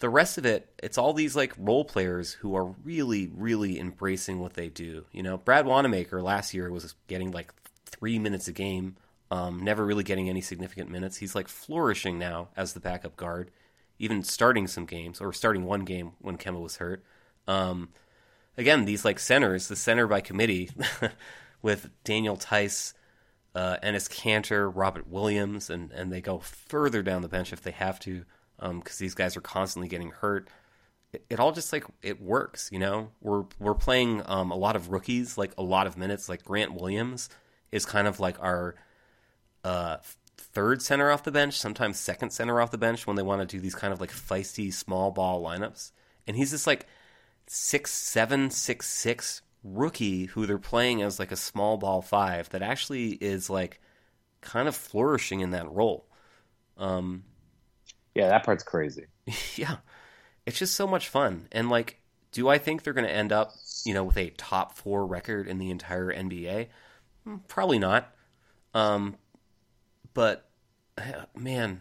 the 0.00 0.08
rest 0.08 0.38
of 0.38 0.44
it, 0.46 0.68
it's 0.82 0.98
all 0.98 1.12
these 1.12 1.36
like 1.36 1.54
role 1.58 1.84
players 1.84 2.32
who 2.34 2.54
are 2.56 2.66
really, 2.84 3.30
really 3.34 3.78
embracing 3.78 4.40
what 4.40 4.54
they 4.54 4.68
do. 4.68 5.04
You 5.12 5.22
know, 5.22 5.38
Brad 5.38 5.66
Wanamaker 5.66 6.22
last 6.22 6.54
year 6.54 6.70
was 6.70 6.94
getting 7.06 7.30
like 7.32 7.52
three 7.86 8.18
minutes 8.18 8.48
a 8.48 8.52
game, 8.52 8.96
um, 9.30 9.62
never 9.62 9.84
really 9.84 10.04
getting 10.04 10.28
any 10.28 10.40
significant 10.40 10.90
minutes. 10.90 11.16
He's 11.16 11.34
like 11.34 11.48
flourishing 11.48 12.18
now 12.18 12.48
as 12.56 12.72
the 12.72 12.80
backup 12.80 13.16
guard, 13.16 13.50
even 13.98 14.22
starting 14.22 14.66
some 14.66 14.86
games 14.86 15.20
or 15.20 15.32
starting 15.32 15.64
one 15.64 15.84
game 15.84 16.12
when 16.20 16.38
Kemba 16.38 16.60
was 16.60 16.76
hurt. 16.76 17.04
Um, 17.46 17.90
again, 18.56 18.84
these 18.84 19.04
like 19.04 19.18
centers, 19.18 19.68
the 19.68 19.76
center 19.76 20.06
by 20.06 20.20
committee 20.20 20.70
with 21.62 21.90
Daniel 22.04 22.36
Theis, 22.36 22.94
uh, 23.54 23.76
Enes 23.82 24.08
Kanter, 24.08 24.70
Robert 24.74 25.08
Williams, 25.08 25.68
and, 25.68 25.90
and 25.92 26.12
they 26.12 26.20
go 26.20 26.38
further 26.38 27.02
down 27.02 27.22
the 27.22 27.28
bench 27.28 27.52
if 27.52 27.62
they 27.62 27.70
have 27.70 27.98
to 28.00 28.24
because 28.60 28.98
these 28.98 29.14
guys 29.14 29.36
are 29.36 29.40
constantly 29.40 29.88
getting 29.88 30.10
hurt. 30.10 30.48
It, 31.12 31.24
it 31.30 31.40
all 31.40 31.52
just 31.52 31.72
like 31.72 31.84
it 32.02 32.20
works, 32.20 32.68
you 32.72 32.78
know. 32.78 33.10
We're 33.20 33.44
we're 33.58 33.74
playing 33.74 34.22
um, 34.26 34.50
a 34.50 34.56
lot 34.56 34.76
of 34.76 34.90
rookies, 34.90 35.38
like 35.38 35.52
a 35.56 35.62
lot 35.62 35.86
of 35.86 35.96
minutes. 35.96 36.28
Like 36.28 36.44
Grant 36.44 36.74
Williams 36.74 37.28
is 37.72 37.86
kind 37.86 38.06
of 38.06 38.20
like 38.20 38.40
our 38.42 38.74
uh, 39.64 39.98
third 40.36 40.82
center 40.82 41.10
off 41.10 41.24
the 41.24 41.32
bench, 41.32 41.58
sometimes 41.58 41.98
second 41.98 42.30
center 42.30 42.60
off 42.60 42.70
the 42.70 42.78
bench 42.78 43.06
when 43.06 43.16
they 43.16 43.22
want 43.22 43.40
to 43.42 43.56
do 43.56 43.60
these 43.60 43.74
kind 43.74 43.92
of 43.92 44.00
like 44.00 44.10
feisty 44.12 44.72
small 44.72 45.10
ball 45.10 45.42
lineups. 45.42 45.92
And 46.26 46.36
he's 46.36 46.50
this 46.52 46.66
like 46.66 46.86
six 47.46 47.92
seven 47.92 48.50
six 48.50 48.88
six 48.88 49.42
rookie 49.64 50.26
who 50.26 50.46
they're 50.46 50.58
playing 50.58 51.02
as 51.02 51.18
like 51.18 51.32
a 51.32 51.36
small 51.36 51.76
ball 51.78 52.02
five 52.02 52.48
that 52.50 52.62
actually 52.62 53.10
is 53.12 53.50
like 53.50 53.80
kind 54.42 54.68
of 54.68 54.76
flourishing 54.76 55.40
in 55.40 55.50
that 55.52 55.70
role. 55.70 56.06
Um, 56.78 57.24
Yeah, 58.14 58.28
that 58.28 58.44
part's 58.44 58.64
crazy. 58.64 59.06
yeah, 59.56 59.76
it's 60.46 60.58
just 60.58 60.74
so 60.74 60.86
much 60.86 61.08
fun. 61.08 61.48
And 61.52 61.70
like, 61.70 62.00
do 62.32 62.48
I 62.48 62.58
think 62.58 62.82
they're 62.82 62.92
going 62.92 63.06
to 63.08 63.12
end 63.14 63.32
up, 63.32 63.60
you 63.84 63.94
know, 63.94 64.04
with 64.04 64.16
a 64.16 64.30
top 64.30 64.74
four 64.76 65.06
record 65.06 65.48
in 65.48 65.58
the 65.58 65.70
entire 65.70 66.10
NBA? 66.10 66.68
Hmm, 67.24 67.36
Probably 67.48 67.78
not. 67.78 68.14
Um, 68.74 69.16
but 70.18 70.48
man, 71.36 71.78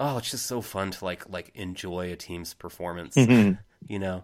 oh, 0.00 0.16
it's 0.16 0.30
just 0.30 0.46
so 0.46 0.62
fun 0.62 0.90
to 0.92 1.04
like 1.04 1.28
like 1.28 1.50
enjoy 1.54 2.10
a 2.10 2.16
team's 2.16 2.54
performance. 2.54 3.16
you 3.86 3.98
know, 3.98 4.22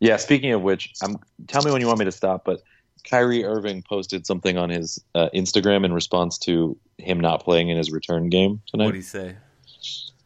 Yeah, 0.00 0.18
speaking 0.18 0.52
of 0.52 0.60
which, 0.60 0.92
um, 1.02 1.18
tell 1.46 1.62
me 1.62 1.72
when 1.72 1.80
you 1.80 1.86
want 1.86 1.98
me 1.98 2.04
to 2.04 2.12
stop, 2.12 2.44
but 2.44 2.60
Kyrie 3.08 3.44
Irving 3.44 3.82
posted 3.82 4.26
something 4.26 4.58
on 4.58 4.68
his 4.68 5.02
uh, 5.14 5.30
Instagram 5.34 5.86
in 5.86 5.94
response 5.94 6.36
to 6.38 6.76
him 6.98 7.18
not 7.18 7.42
playing 7.42 7.70
in 7.70 7.78
his 7.78 7.90
return 7.90 8.28
game 8.28 8.60
tonight. 8.66 8.84
what 8.84 8.92
do 8.92 8.98
you 8.98 9.02
say? 9.02 9.36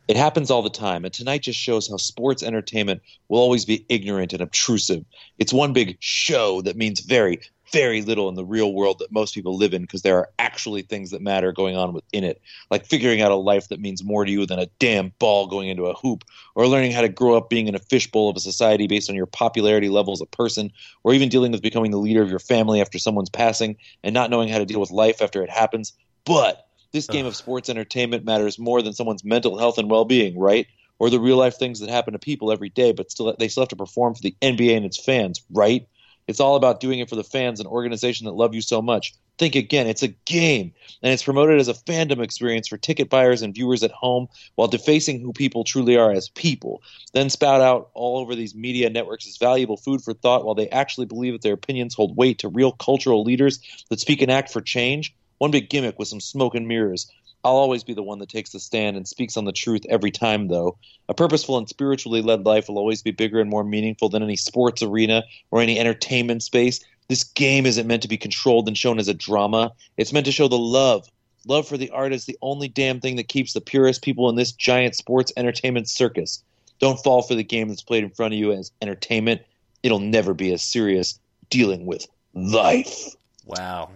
It 0.08 0.16
happens 0.16 0.50
all 0.50 0.62
the 0.62 0.70
time, 0.70 1.04
and 1.04 1.14
tonight 1.14 1.42
just 1.42 1.58
shows 1.58 1.88
how 1.88 1.96
sports 1.96 2.42
entertainment 2.42 3.02
will 3.28 3.38
always 3.38 3.64
be 3.64 3.86
ignorant 3.88 4.32
and 4.32 4.42
obtrusive. 4.42 5.04
It's 5.38 5.52
one 5.52 5.72
big 5.72 5.96
show 6.00 6.60
that 6.62 6.76
means 6.76 7.00
very, 7.00 7.40
very 7.74 8.02
little 8.02 8.28
in 8.28 8.36
the 8.36 8.44
real 8.44 8.72
world 8.72 9.00
that 9.00 9.10
most 9.10 9.34
people 9.34 9.56
live 9.56 9.74
in 9.74 9.82
because 9.82 10.02
there 10.02 10.16
are 10.16 10.30
actually 10.38 10.82
things 10.82 11.10
that 11.10 11.20
matter 11.20 11.50
going 11.50 11.76
on 11.76 11.92
within 11.92 12.22
it, 12.22 12.40
like 12.70 12.86
figuring 12.86 13.20
out 13.20 13.32
a 13.32 13.34
life 13.34 13.68
that 13.68 13.80
means 13.80 14.04
more 14.04 14.24
to 14.24 14.30
you 14.30 14.46
than 14.46 14.60
a 14.60 14.68
damn 14.78 15.12
ball 15.18 15.48
going 15.48 15.68
into 15.68 15.86
a 15.86 15.94
hoop, 15.94 16.22
or 16.54 16.68
learning 16.68 16.92
how 16.92 17.00
to 17.00 17.08
grow 17.08 17.36
up 17.36 17.50
being 17.50 17.66
in 17.66 17.74
a 17.74 17.80
fishbowl 17.80 18.30
of 18.30 18.36
a 18.36 18.40
society 18.40 18.86
based 18.86 19.10
on 19.10 19.16
your 19.16 19.26
popularity 19.26 19.88
level 19.88 20.12
as 20.12 20.20
a 20.20 20.26
person, 20.26 20.70
or 21.02 21.12
even 21.12 21.28
dealing 21.28 21.50
with 21.50 21.62
becoming 21.62 21.90
the 21.90 21.98
leader 21.98 22.22
of 22.22 22.30
your 22.30 22.38
family 22.38 22.80
after 22.80 22.96
someone's 22.96 23.28
passing 23.28 23.76
and 24.04 24.14
not 24.14 24.30
knowing 24.30 24.48
how 24.48 24.58
to 24.58 24.64
deal 24.64 24.80
with 24.80 24.92
life 24.92 25.20
after 25.20 25.42
it 25.42 25.50
happens. 25.50 25.92
But 26.24 26.68
this 26.92 27.08
game 27.08 27.26
of 27.26 27.34
sports 27.34 27.68
entertainment 27.68 28.24
matters 28.24 28.56
more 28.56 28.82
than 28.82 28.92
someone's 28.92 29.24
mental 29.24 29.58
health 29.58 29.78
and 29.78 29.90
well-being, 29.90 30.38
right? 30.38 30.68
Or 31.00 31.10
the 31.10 31.18
real 31.18 31.38
life 31.38 31.56
things 31.56 31.80
that 31.80 31.90
happen 31.90 32.12
to 32.12 32.20
people 32.20 32.52
every 32.52 32.68
day, 32.68 32.92
but 32.92 33.10
still 33.10 33.34
they 33.36 33.48
still 33.48 33.62
have 33.62 33.68
to 33.70 33.76
perform 33.76 34.14
for 34.14 34.22
the 34.22 34.36
NBA 34.40 34.76
and 34.76 34.86
its 34.86 35.04
fans, 35.04 35.42
right? 35.50 35.88
It's 36.26 36.40
all 36.40 36.56
about 36.56 36.80
doing 36.80 37.00
it 37.00 37.08
for 37.08 37.16
the 37.16 37.24
fans 37.24 37.60
and 37.60 37.68
organization 37.68 38.24
that 38.26 38.32
love 38.32 38.54
you 38.54 38.62
so 38.62 38.80
much. 38.80 39.14
Think 39.36 39.56
again, 39.56 39.86
it's 39.86 40.02
a 40.02 40.08
game, 40.08 40.72
and 41.02 41.12
it's 41.12 41.24
promoted 41.24 41.58
as 41.58 41.68
a 41.68 41.74
fandom 41.74 42.22
experience 42.22 42.68
for 42.68 42.78
ticket 42.78 43.10
buyers 43.10 43.42
and 43.42 43.52
viewers 43.52 43.82
at 43.82 43.90
home 43.90 44.28
while 44.54 44.68
defacing 44.68 45.20
who 45.20 45.32
people 45.32 45.64
truly 45.64 45.96
are 45.96 46.12
as 46.12 46.28
people. 46.28 46.82
Then 47.12 47.30
spout 47.30 47.60
out 47.60 47.90
all 47.94 48.18
over 48.18 48.34
these 48.34 48.54
media 48.54 48.88
networks 48.90 49.26
as 49.26 49.36
valuable 49.36 49.76
food 49.76 50.02
for 50.02 50.14
thought 50.14 50.44
while 50.44 50.54
they 50.54 50.68
actually 50.68 51.06
believe 51.06 51.32
that 51.32 51.42
their 51.42 51.54
opinions 51.54 51.94
hold 51.94 52.16
weight 52.16 52.38
to 52.38 52.48
real 52.48 52.72
cultural 52.72 53.22
leaders 53.22 53.58
that 53.90 54.00
speak 54.00 54.22
and 54.22 54.30
act 54.30 54.50
for 54.50 54.60
change. 54.60 55.14
One 55.38 55.50
big 55.50 55.68
gimmick 55.68 55.98
with 55.98 56.08
some 56.08 56.20
smoke 56.20 56.54
and 56.54 56.68
mirrors. 56.68 57.10
I'll 57.44 57.56
always 57.56 57.84
be 57.84 57.92
the 57.92 58.02
one 58.02 58.18
that 58.20 58.30
takes 58.30 58.50
the 58.50 58.58
stand 58.58 58.96
and 58.96 59.06
speaks 59.06 59.36
on 59.36 59.44
the 59.44 59.52
truth 59.52 59.84
every 59.90 60.10
time, 60.10 60.48
though. 60.48 60.78
A 61.10 61.14
purposeful 61.14 61.58
and 61.58 61.68
spiritually 61.68 62.22
led 62.22 62.46
life 62.46 62.68
will 62.68 62.78
always 62.78 63.02
be 63.02 63.10
bigger 63.10 63.38
and 63.38 63.50
more 63.50 63.64
meaningful 63.64 64.08
than 64.08 64.22
any 64.22 64.36
sports 64.36 64.82
arena 64.82 65.22
or 65.50 65.60
any 65.60 65.78
entertainment 65.78 66.42
space. 66.42 66.80
This 67.08 67.22
game 67.22 67.66
isn't 67.66 67.86
meant 67.86 68.00
to 68.00 68.08
be 68.08 68.16
controlled 68.16 68.66
and 68.66 68.78
shown 68.78 68.98
as 68.98 69.08
a 69.08 69.14
drama. 69.14 69.72
It's 69.98 70.12
meant 70.12 70.24
to 70.24 70.32
show 70.32 70.48
the 70.48 70.56
love. 70.56 71.06
Love 71.46 71.68
for 71.68 71.76
the 71.76 71.90
art 71.90 72.14
is 72.14 72.24
the 72.24 72.38
only 72.40 72.68
damn 72.68 72.98
thing 73.00 73.16
that 73.16 73.28
keeps 73.28 73.52
the 73.52 73.60
purest 73.60 74.00
people 74.00 74.30
in 74.30 74.36
this 74.36 74.50
giant 74.52 74.96
sports 74.96 75.30
entertainment 75.36 75.90
circus. 75.90 76.42
Don't 76.80 77.02
fall 77.04 77.20
for 77.20 77.34
the 77.34 77.44
game 77.44 77.68
that's 77.68 77.82
played 77.82 78.04
in 78.04 78.10
front 78.10 78.32
of 78.32 78.40
you 78.40 78.52
as 78.52 78.72
entertainment. 78.80 79.42
It'll 79.82 79.98
never 80.00 80.32
be 80.32 80.50
as 80.54 80.62
serious 80.62 81.18
dealing 81.50 81.84
with 81.84 82.06
life. 82.32 83.14
Wow. 83.44 83.90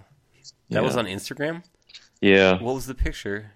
That 0.68 0.80
Yeah. 0.80 0.80
was 0.82 0.98
on 0.98 1.06
Instagram? 1.06 1.62
Yeah. 2.20 2.60
What 2.60 2.74
was 2.74 2.86
the 2.86 2.94
picture? 2.94 3.52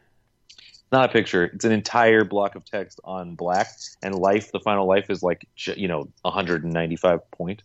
not 0.93 1.09
a 1.09 1.13
picture. 1.13 1.45
It's 1.45 1.65
an 1.65 1.73
entire 1.73 2.23
block 2.23 2.55
of 2.55 2.65
text 2.67 3.01
on 3.03 3.35
black, 3.35 3.69
and 4.03 4.15
life, 4.15 4.53
the 4.53 4.61
final 4.61 4.87
life, 4.87 5.09
is 5.09 5.23
like 5.23 5.49
you 5.57 5.89
know 5.89 6.09
195 6.21 7.31
point. 7.33 7.63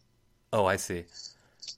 Oh, 0.54 0.66
I 0.66 0.78
see. 0.78 1.04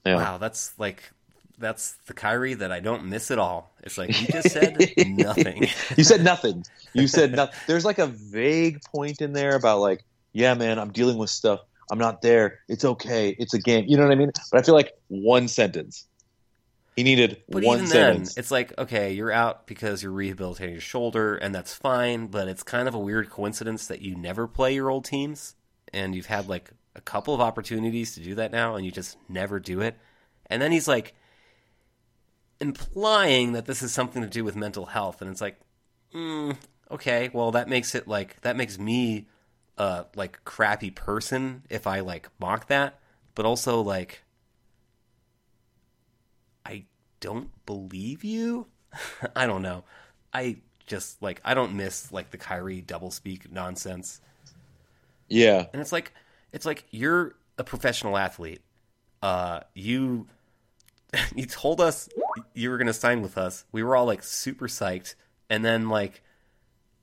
Yeah. 0.05 0.15
Wow, 0.15 0.37
that's 0.37 0.77
like 0.77 1.09
that's 1.57 1.93
the 2.05 2.13
Kyrie 2.13 2.53
that 2.53 2.71
I 2.71 2.79
don't 2.79 3.05
miss 3.05 3.31
at 3.31 3.39
all. 3.39 3.73
It's 3.83 3.97
like 3.97 4.09
you 4.21 4.27
just 4.27 4.51
said 4.51 4.77
nothing. 4.97 5.67
you 5.97 6.03
said 6.03 6.23
nothing. 6.23 6.63
You 6.93 7.07
said 7.07 7.31
nothing. 7.33 7.59
There's 7.67 7.83
like 7.83 7.97
a 7.97 8.07
vague 8.07 8.81
point 8.83 9.19
in 9.19 9.33
there 9.33 9.55
about 9.55 9.79
like, 9.79 10.05
yeah, 10.31 10.53
man, 10.53 10.79
I'm 10.79 10.91
dealing 10.91 11.17
with 11.17 11.31
stuff. 11.31 11.61
I'm 11.91 11.97
not 11.97 12.21
there. 12.21 12.59
It's 12.69 12.85
okay. 12.85 13.35
It's 13.39 13.55
a 13.55 13.59
game. 13.59 13.85
You 13.87 13.97
know 13.97 14.03
what 14.03 14.11
I 14.11 14.15
mean? 14.15 14.31
But 14.51 14.59
I 14.59 14.61
feel 14.61 14.75
like 14.75 14.93
one 15.07 15.47
sentence. 15.47 16.05
He 16.99 17.03
needed 17.03 17.41
But 17.47 17.63
one 17.63 17.77
even 17.77 17.87
sentence. 17.87 18.35
then, 18.35 18.41
it's 18.41 18.51
like 18.51 18.77
okay, 18.77 19.13
you're 19.13 19.31
out 19.31 19.67
because 19.67 20.03
you're 20.03 20.11
rehabilitating 20.11 20.73
your 20.73 20.81
shoulder, 20.81 21.37
and 21.37 21.55
that's 21.55 21.73
fine. 21.73 22.27
But 22.27 22.49
it's 22.49 22.61
kind 22.61 22.89
of 22.89 22.93
a 22.93 22.99
weird 22.99 23.29
coincidence 23.29 23.87
that 23.87 24.01
you 24.01 24.17
never 24.17 24.49
play 24.49 24.73
your 24.75 24.89
old 24.89 25.05
teams, 25.05 25.55
and 25.93 26.13
you've 26.13 26.25
had 26.25 26.49
like 26.49 26.71
a 26.97 26.99
couple 26.99 27.33
of 27.33 27.39
opportunities 27.39 28.15
to 28.15 28.19
do 28.19 28.35
that 28.35 28.51
now, 28.51 28.75
and 28.75 28.85
you 28.85 28.91
just 28.91 29.15
never 29.29 29.61
do 29.61 29.79
it. 29.79 29.97
And 30.47 30.61
then 30.61 30.73
he's 30.73 30.89
like 30.89 31.15
implying 32.59 33.53
that 33.53 33.65
this 33.65 33.81
is 33.81 33.93
something 33.93 34.21
to 34.21 34.27
do 34.27 34.43
with 34.43 34.57
mental 34.57 34.87
health, 34.87 35.21
and 35.21 35.31
it's 35.31 35.39
like, 35.39 35.57
mm, 36.13 36.53
okay, 36.91 37.29
well 37.31 37.51
that 37.51 37.69
makes 37.69 37.95
it 37.95 38.09
like 38.09 38.41
that 38.41 38.57
makes 38.57 38.77
me 38.77 39.29
a 39.77 40.03
like 40.17 40.43
crappy 40.43 40.91
person 40.91 41.63
if 41.69 41.87
I 41.87 42.01
like 42.01 42.27
mock 42.41 42.67
that, 42.67 42.99
but 43.35 43.45
also 43.45 43.79
like 43.79 44.25
don't 47.19 47.49
believe 47.65 48.23
you. 48.23 48.67
I 49.35 49.45
don't 49.45 49.61
know. 49.61 49.83
I 50.33 50.57
just 50.85 51.21
like 51.21 51.41
I 51.43 51.53
don't 51.53 51.75
miss 51.75 52.11
like 52.11 52.31
the 52.31 52.37
Kyrie 52.37 52.81
doublespeak 52.81 53.51
nonsense. 53.51 54.21
yeah. 55.27 55.65
And 55.73 55.81
it's 55.81 55.91
like 55.91 56.13
it's 56.51 56.65
like 56.65 56.85
you're 56.91 57.35
a 57.57 57.63
professional 57.63 58.17
athlete. 58.17 58.61
Uh 59.21 59.61
you 59.73 60.27
you 61.35 61.45
told 61.45 61.81
us 61.81 62.09
you 62.53 62.69
were 62.69 62.77
going 62.77 62.87
to 62.87 62.93
sign 62.93 63.21
with 63.21 63.37
us. 63.37 63.65
We 63.71 63.83
were 63.83 63.95
all 63.95 64.05
like 64.05 64.23
super 64.23 64.67
psyched 64.67 65.15
and 65.49 65.65
then 65.65 65.89
like 65.89 66.21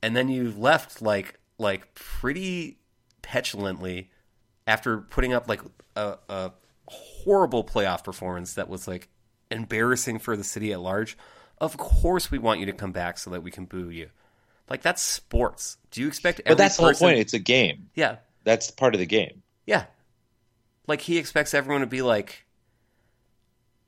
and 0.01 0.15
then 0.15 0.29
you 0.29 0.51
left 0.51 1.01
like 1.01 1.39
like 1.57 1.93
pretty 1.95 2.79
petulantly 3.21 4.09
after 4.65 4.99
putting 4.99 5.33
up 5.33 5.49
like 5.49 5.61
a, 5.95 6.17
a 6.29 6.51
horrible 6.87 7.63
playoff 7.63 8.03
performance 8.03 8.53
that 8.53 8.69
was 8.69 8.87
like 8.87 9.09
embarrassing 9.51 10.19
for 10.19 10.35
the 10.37 10.43
city 10.43 10.71
at 10.73 10.79
large. 10.79 11.17
Of 11.59 11.77
course, 11.77 12.29
we 12.29 12.37
want 12.37 12.59
you 12.59 12.65
to 12.67 12.73
come 12.73 12.91
back 12.91 13.17
so 13.17 13.29
that 13.31 13.41
we 13.43 13.51
can 13.51 13.65
boo 13.65 13.89
you. 13.89 14.09
Like 14.69 14.81
that's 14.81 15.01
sports. 15.01 15.77
Do 15.91 16.01
you 16.01 16.07
expect? 16.07 16.41
Every 16.41 16.51
But 16.51 16.57
that's 16.57 16.77
the 16.77 16.83
whole 16.83 16.93
point. 16.93 17.19
It's 17.19 17.33
a 17.33 17.39
game. 17.39 17.89
Yeah, 17.95 18.17
That's 18.43 18.69
part 18.71 18.93
of 18.93 18.99
the 18.99 19.05
game. 19.05 19.41
yeah. 19.65 19.85
Like 20.87 21.01
he 21.01 21.17
expects 21.17 21.53
everyone 21.53 21.81
to 21.81 21.87
be 21.87 22.01
like, 22.01 22.45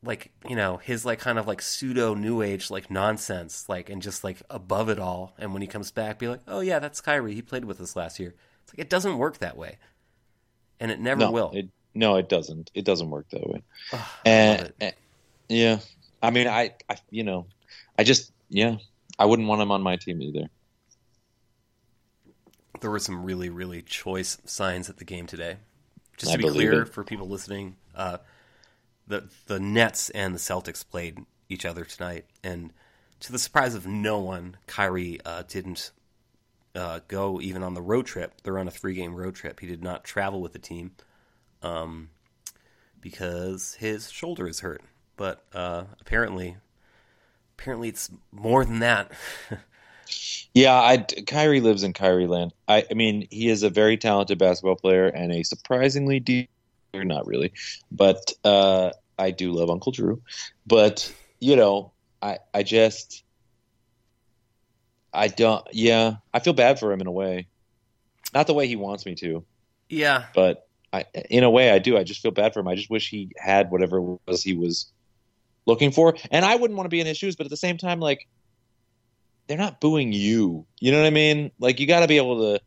like 0.04 0.32
you 0.48 0.56
know, 0.56 0.78
his 0.78 1.06
like 1.06 1.20
kind 1.20 1.38
of 1.38 1.48
like 1.48 1.62
pseudo 1.62 2.14
new 2.14 2.42
age 2.42 2.70
like 2.72 2.90
nonsense, 2.90 3.68
like 3.70 3.90
and 3.90 4.02
just 4.02 4.24
like 4.24 4.42
above 4.50 4.90
it 4.90 5.00
all. 5.00 5.34
And 5.38 5.54
when 5.54 5.62
he 5.62 5.68
comes 5.68 5.92
back, 5.92 6.20
be 6.20 6.28
like, 6.28 6.42
oh 6.48 6.60
yeah, 6.62 6.80
that's 6.80 7.02
Kyrie. 7.02 7.36
He 7.36 7.42
played 7.42 7.66
with 7.66 7.80
us 7.82 7.96
last 7.96 8.20
year. 8.20 8.34
It's 8.64 8.74
like 8.74 8.80
it 8.80 8.90
doesn't 8.90 9.18
work 9.18 9.38
that 9.40 9.58
way, 9.58 9.78
and 10.80 10.92
it 10.92 11.00
never 11.00 11.22
no, 11.22 11.32
will. 11.32 11.52
It, 11.54 11.70
no, 11.94 12.16
it 12.16 12.30
doesn't. 12.30 12.72
It 12.74 12.86
doesn't 12.86 13.10
work 13.10 13.30
that 13.32 13.48
way. 13.48 13.62
Ugh, 13.94 14.00
I 14.26 14.48
love 14.52 14.60
it. 14.62 14.76
and- 14.80 14.94
yeah, 15.50 15.80
I 16.22 16.32
mean, 16.32 16.48
I, 16.48 16.76
I, 16.90 16.98
you 17.10 17.24
know, 17.24 17.48
I 17.98 18.04
just, 18.04 18.32
yeah, 18.50 18.78
I 19.18 19.26
wouldn't 19.26 19.48
want 19.48 19.62
him 19.62 19.72
on 19.72 19.82
my 19.82 19.98
team 19.98 20.22
either. 20.22 20.50
there 22.82 22.90
were 22.90 23.00
some 23.00 23.24
really, 23.24 23.50
really 23.50 23.82
choice 23.82 24.38
signs 24.46 24.90
at 24.90 24.98
the 24.98 25.06
game 25.06 25.28
today. 25.28 25.58
Just 26.18 26.34
I 26.34 26.36
to 26.36 26.44
be 26.44 26.50
clear 26.50 26.84
it. 26.84 26.90
for 26.90 27.04
people 27.04 27.28
listening, 27.28 27.76
uh, 27.96 28.18
the 29.08 29.30
the 29.48 29.60
Nets 29.60 30.10
and 30.12 30.34
the 30.36 30.40
Celtics 30.40 30.88
played 30.88 31.20
each 31.50 31.66
other 31.66 31.84
tonight, 31.84 32.26
and 32.44 32.72
to 33.22 33.32
the 33.32 33.40
surprise 33.40 33.76
of 33.76 33.88
no 33.88 34.20
one, 34.20 34.58
Kyrie 34.68 35.20
uh, 35.26 35.44
didn't 35.48 35.92
uh, 36.76 37.00
go 37.08 37.42
even 37.42 37.64
on 37.64 37.74
the 37.74 37.82
road 37.82 38.06
trip. 38.06 38.42
They're 38.44 38.60
on 38.60 38.68
a 38.68 38.72
three 38.72 38.94
game 38.94 39.16
road 39.16 39.36
trip. 39.36 39.60
He 39.60 39.68
did 39.68 39.84
not 39.84 40.04
travel 40.04 40.42
with 40.42 40.54
the 40.54 40.60
team 40.60 40.92
um, 41.62 42.10
because 43.02 43.76
his 43.76 44.12
shoulder 44.12 44.48
is 44.48 44.60
hurt. 44.60 44.82
But 45.20 45.44
uh, 45.54 45.84
apparently, 46.00 46.56
apparently 47.58 47.90
it's 47.90 48.10
more 48.32 48.64
than 48.64 48.80
that. 48.80 49.12
Yeah, 50.56 50.74
I 50.74 50.98
Kyrie 50.98 51.62
lives 51.62 51.84
in 51.84 51.94
Kyrie 51.94 52.26
land. 52.26 52.52
I, 52.68 52.84
I 52.90 52.96
mean, 52.96 53.28
he 53.30 53.48
is 53.48 53.62
a 53.62 53.70
very 53.70 53.96
talented 53.96 54.40
basketball 54.40 54.76
player 54.76 55.06
and 55.06 55.32
a 55.32 55.44
surprisingly 55.44 56.20
deep. 56.20 56.50
Not 56.96 57.28
really, 57.28 57.54
but 57.92 58.34
uh, 58.44 58.90
I 59.20 59.30
do 59.30 59.52
love 59.52 59.70
Uncle 59.70 59.92
Drew. 59.92 60.20
But 60.66 61.14
you 61.40 61.56
know, 61.56 61.92
I, 62.24 62.40
I 62.52 62.64
just, 62.64 63.24
I 65.14 65.28
don't. 65.28 65.64
Yeah, 65.72 66.16
I 66.34 66.40
feel 66.40 66.54
bad 66.54 66.80
for 66.80 66.92
him 66.92 67.02
in 67.02 67.08
a 67.08 67.12
way. 67.12 67.46
Not 68.34 68.48
the 68.48 68.56
way 68.56 68.66
he 68.66 68.76
wants 68.76 69.06
me 69.06 69.14
to, 69.14 69.46
yeah, 69.90 70.26
but 70.34 70.68
I, 70.92 71.06
in 71.30 71.44
a 71.44 71.52
way, 71.52 71.70
I 71.70 71.78
do. 71.78 71.96
I 72.00 72.04
just 72.04 72.24
feel 72.24 72.32
bad 72.32 72.56
for 72.56 72.62
him. 72.62 72.68
I 72.68 72.74
just 72.74 72.90
wish 72.90 73.12
he 73.12 73.30
had 73.38 73.70
whatever 73.70 74.00
it 74.00 74.20
was 74.26 74.42
he 74.42 74.56
was 74.56 74.92
looking 75.70 75.92
for. 75.92 76.18
And 76.32 76.44
I 76.44 76.56
wouldn't 76.56 76.76
want 76.78 76.86
to 76.86 76.90
be 76.90 77.00
in 77.00 77.08
his 77.08 77.18
shoes, 77.18 77.36
but 77.38 77.46
at 77.46 77.50
the 77.50 77.58
same 77.58 77.78
time, 77.78 78.00
like 78.02 78.28
they're 79.48 79.58
not 79.58 79.80
booing 79.80 80.12
you. 80.12 80.66
You 80.80 80.92
know 80.92 81.00
what 81.00 81.08
I 81.08 81.12
mean? 81.12 81.52
Like 81.60 81.80
you 81.80 81.88
got 81.88 82.02
to 82.02 82.08
be 82.08 82.18
able 82.18 82.40
to, 82.54 82.62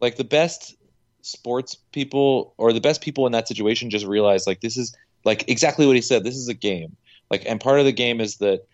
like 0.00 0.16
the 0.16 0.24
best 0.24 0.74
sports 1.22 1.76
people 1.92 2.54
or 2.56 2.72
the 2.72 2.80
best 2.80 3.00
people 3.02 3.26
in 3.26 3.32
that 3.32 3.48
situation 3.48 3.90
just 3.90 4.06
realize 4.06 4.46
like 4.46 4.60
this 4.60 4.76
is 4.76 4.96
like 5.24 5.48
exactly 5.48 5.86
what 5.86 5.96
he 5.96 6.02
said. 6.02 6.24
This 6.24 6.36
is 6.36 6.48
a 6.48 6.54
game. 6.54 6.96
Like, 7.30 7.42
and 7.46 7.60
part 7.60 7.80
of 7.80 7.84
the 7.84 7.92
game 7.92 8.20
is 8.20 8.36
that 8.36 8.64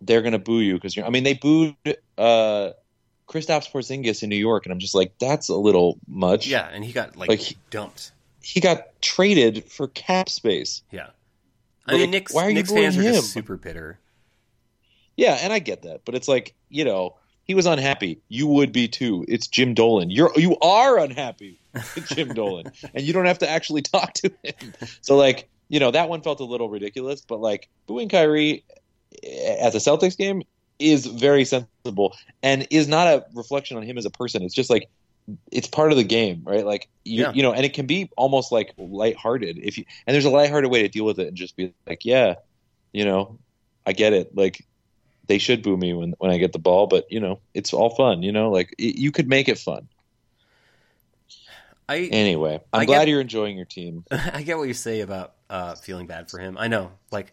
they're 0.00 0.22
gonna 0.22 0.38
boo 0.38 0.60
you 0.60 0.74
because 0.74 0.94
you're. 0.96 1.06
I 1.06 1.10
mean, 1.10 1.24
they 1.24 1.34
booed 1.34 1.74
uh 2.18 2.70
Kristaps 3.28 3.68
Porzingis 3.72 4.22
in 4.22 4.28
New 4.28 4.36
York, 4.36 4.66
and 4.66 4.72
I'm 4.72 4.78
just 4.78 4.94
like, 4.94 5.12
that's 5.18 5.48
a 5.48 5.56
little 5.56 5.98
much. 6.06 6.46
yeah, 6.46 6.68
and 6.72 6.84
he 6.84 6.92
got 6.92 7.16
like, 7.16 7.28
Like, 7.28 7.40
he- 7.40 7.56
dumped. 7.70 8.12
he 8.42 8.60
got 8.60 9.00
traded 9.02 9.64
for 9.64 9.88
cap 9.88 10.28
space. 10.28 10.82
Yeah. 10.92 11.08
I 11.88 11.92
Like, 11.92 12.00
mean, 12.02 12.10
Knicks, 12.10 12.34
why 12.34 12.44
are 12.46 12.48
you 12.50 12.54
Knicks 12.54 12.70
fans 12.72 12.96
are 12.96 13.02
booing 13.02 13.12
just 13.14 13.26
him? 13.36 13.42
super 13.42 13.56
bitter. 13.56 13.98
Yeah, 15.16 15.38
and 15.40 15.52
I 15.52 15.58
get 15.60 15.82
that, 15.82 16.02
but 16.04 16.14
it's 16.14 16.28
like 16.28 16.54
you 16.68 16.84
know 16.84 17.16
he 17.44 17.54
was 17.54 17.66
unhappy. 17.66 18.20
You 18.28 18.46
would 18.48 18.72
be 18.72 18.88
too. 18.88 19.24
It's 19.28 19.46
Jim 19.46 19.72
Dolan. 19.74 20.10
You're 20.10 20.32
you 20.36 20.58
are 20.58 20.98
unhappy 20.98 21.58
with 21.94 22.08
Jim 22.08 22.34
Dolan, 22.34 22.72
and 22.94 23.04
you 23.04 23.12
don't 23.12 23.26
have 23.26 23.38
to 23.38 23.48
actually 23.48 23.82
talk 23.82 24.12
to 24.14 24.30
him. 24.42 24.72
So 25.00 25.16
like 25.16 25.48
you 25.68 25.80
know 25.80 25.90
that 25.90 26.08
one 26.08 26.22
felt 26.22 26.40
a 26.40 26.44
little 26.44 26.68
ridiculous, 26.68 27.22
but 27.22 27.40
like 27.40 27.68
booing 27.86 28.08
Kyrie 28.08 28.64
eh, 29.22 29.56
at 29.60 29.72
the 29.72 29.78
Celtics 29.78 30.16
game 30.16 30.42
is 30.78 31.06
very 31.06 31.44
sensible 31.46 32.14
and 32.42 32.66
is 32.70 32.86
not 32.86 33.06
a 33.06 33.24
reflection 33.32 33.78
on 33.78 33.82
him 33.82 33.96
as 33.96 34.04
a 34.04 34.10
person. 34.10 34.42
It's 34.42 34.54
just 34.54 34.68
like 34.68 34.90
it's 35.50 35.66
part 35.66 35.90
of 35.92 35.96
the 35.98 36.04
game, 36.04 36.42
right? 36.44 36.64
Like 36.64 36.88
you, 37.04 37.22
Yeah. 37.22 37.32
you 37.32 37.42
know, 37.42 37.52
and 37.52 37.64
it 37.64 37.74
can 37.74 37.86
be 37.86 38.10
almost 38.16 38.52
like 38.52 38.72
lighthearted 38.78 39.58
if 39.58 39.76
you 39.78 39.84
and 40.06 40.14
there's 40.14 40.24
a 40.24 40.30
lighthearted 40.30 40.70
way 40.70 40.82
to 40.82 40.88
deal 40.88 41.04
with 41.04 41.18
it 41.18 41.28
and 41.28 41.36
just 41.36 41.56
be 41.56 41.72
like, 41.86 42.04
yeah, 42.04 42.34
you 42.92 43.04
know, 43.04 43.38
I 43.84 43.92
get 43.92 44.12
it. 44.12 44.36
Like 44.36 44.64
they 45.26 45.38
should 45.38 45.62
boo 45.62 45.76
me 45.76 45.92
when 45.94 46.14
when 46.18 46.30
I 46.30 46.38
get 46.38 46.52
the 46.52 46.58
ball, 46.60 46.86
but 46.86 47.10
you 47.10 47.18
know, 47.20 47.40
it's 47.54 47.72
all 47.72 47.90
fun. 47.90 48.22
You 48.22 48.32
know, 48.32 48.50
like 48.50 48.74
it, 48.78 48.96
you 48.96 49.10
could 49.12 49.28
make 49.28 49.48
it 49.48 49.58
fun. 49.58 49.88
I 51.88 52.08
Anyway, 52.10 52.60
I'm 52.72 52.80
I 52.80 52.84
glad 52.84 53.00
get- 53.04 53.08
you're 53.08 53.20
enjoying 53.20 53.56
your 53.56 53.64
team. 53.66 54.04
I 54.10 54.42
get 54.42 54.58
what 54.58 54.68
you 54.68 54.74
say 54.74 55.00
about 55.00 55.34
uh, 55.48 55.74
feeling 55.76 56.06
bad 56.06 56.30
for 56.30 56.38
him. 56.38 56.56
I 56.58 56.66
know, 56.68 56.92
like, 57.12 57.32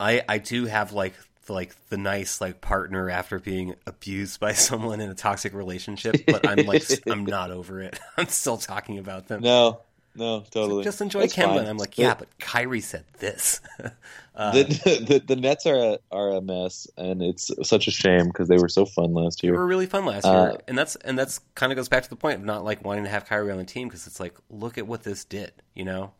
I 0.00 0.22
I 0.28 0.38
do 0.38 0.66
have 0.66 0.92
like 0.92 1.14
like 1.48 1.74
the 1.88 1.96
nice 1.96 2.40
like 2.40 2.60
partner 2.60 3.10
after 3.10 3.38
being 3.38 3.74
abused 3.86 4.40
by 4.40 4.52
someone 4.68 5.00
in 5.00 5.10
a 5.10 5.14
toxic 5.14 5.52
relationship, 5.54 6.24
but 6.26 6.46
I'm 6.46 6.66
like 6.66 6.84
I'm 7.08 7.24
not 7.26 7.50
over 7.50 7.80
it. 7.82 7.98
I'm 8.16 8.28
still 8.28 8.56
talking 8.58 8.98
about 8.98 9.28
them. 9.28 9.42
No, 9.42 9.80
no, 10.14 10.44
totally. 10.50 10.84
Just 10.84 11.00
enjoy 11.00 11.20
That's 11.20 11.34
Kemba. 11.34 11.44
fine. 11.46 11.58
And 11.60 11.68
I'm 11.68 11.78
like, 11.78 11.96
yeah, 11.98 12.14
but 12.14 12.28
Kyrie 12.38 12.80
said 12.82 13.04
this. 13.18 13.60
uh, 14.36 14.52
the, 14.52 14.64
the 15.08 15.34
the 15.34 15.36
Nets 15.36 15.66
are 15.66 15.74
a, 15.94 15.98
are 16.10 16.30
a 16.36 16.40
mess, 16.40 16.86
and 16.96 17.22
it's 17.22 17.50
such 17.62 17.86
a 17.88 17.90
shame 17.90 18.26
because 18.28 18.48
they 18.48 18.58
were 18.58 18.68
so 18.68 18.84
fun 18.84 19.14
last 19.14 19.42
year 19.42 19.52
they 19.52 19.58
were 19.58 19.66
really 19.66 19.86
fun 19.86 20.04
last 20.06 20.24
Uh, 20.26 20.50
year, 20.50 20.60
and 20.68 20.76
that's 20.76 20.96
and 20.96 21.18
that's 21.18 21.40
kind 21.54 21.72
of 21.72 21.76
goes 21.76 21.88
back 21.88 22.02
to 22.04 22.10
the 22.10 22.16
point 22.16 22.38
of 22.40 22.44
not 22.44 22.62
like 22.64 22.84
wanting 22.84 23.04
to 23.04 23.10
have 23.10 23.24
Kyrie 23.24 23.50
on 23.50 23.58
the 23.58 23.64
team 23.64 23.88
because 23.88 24.06
it's 24.06 24.20
like, 24.20 24.34
look 24.50 24.76
at 24.78 24.86
what 24.86 25.02
this 25.02 25.24
did, 25.24 25.52
you 25.74 25.84
know, 25.84 26.12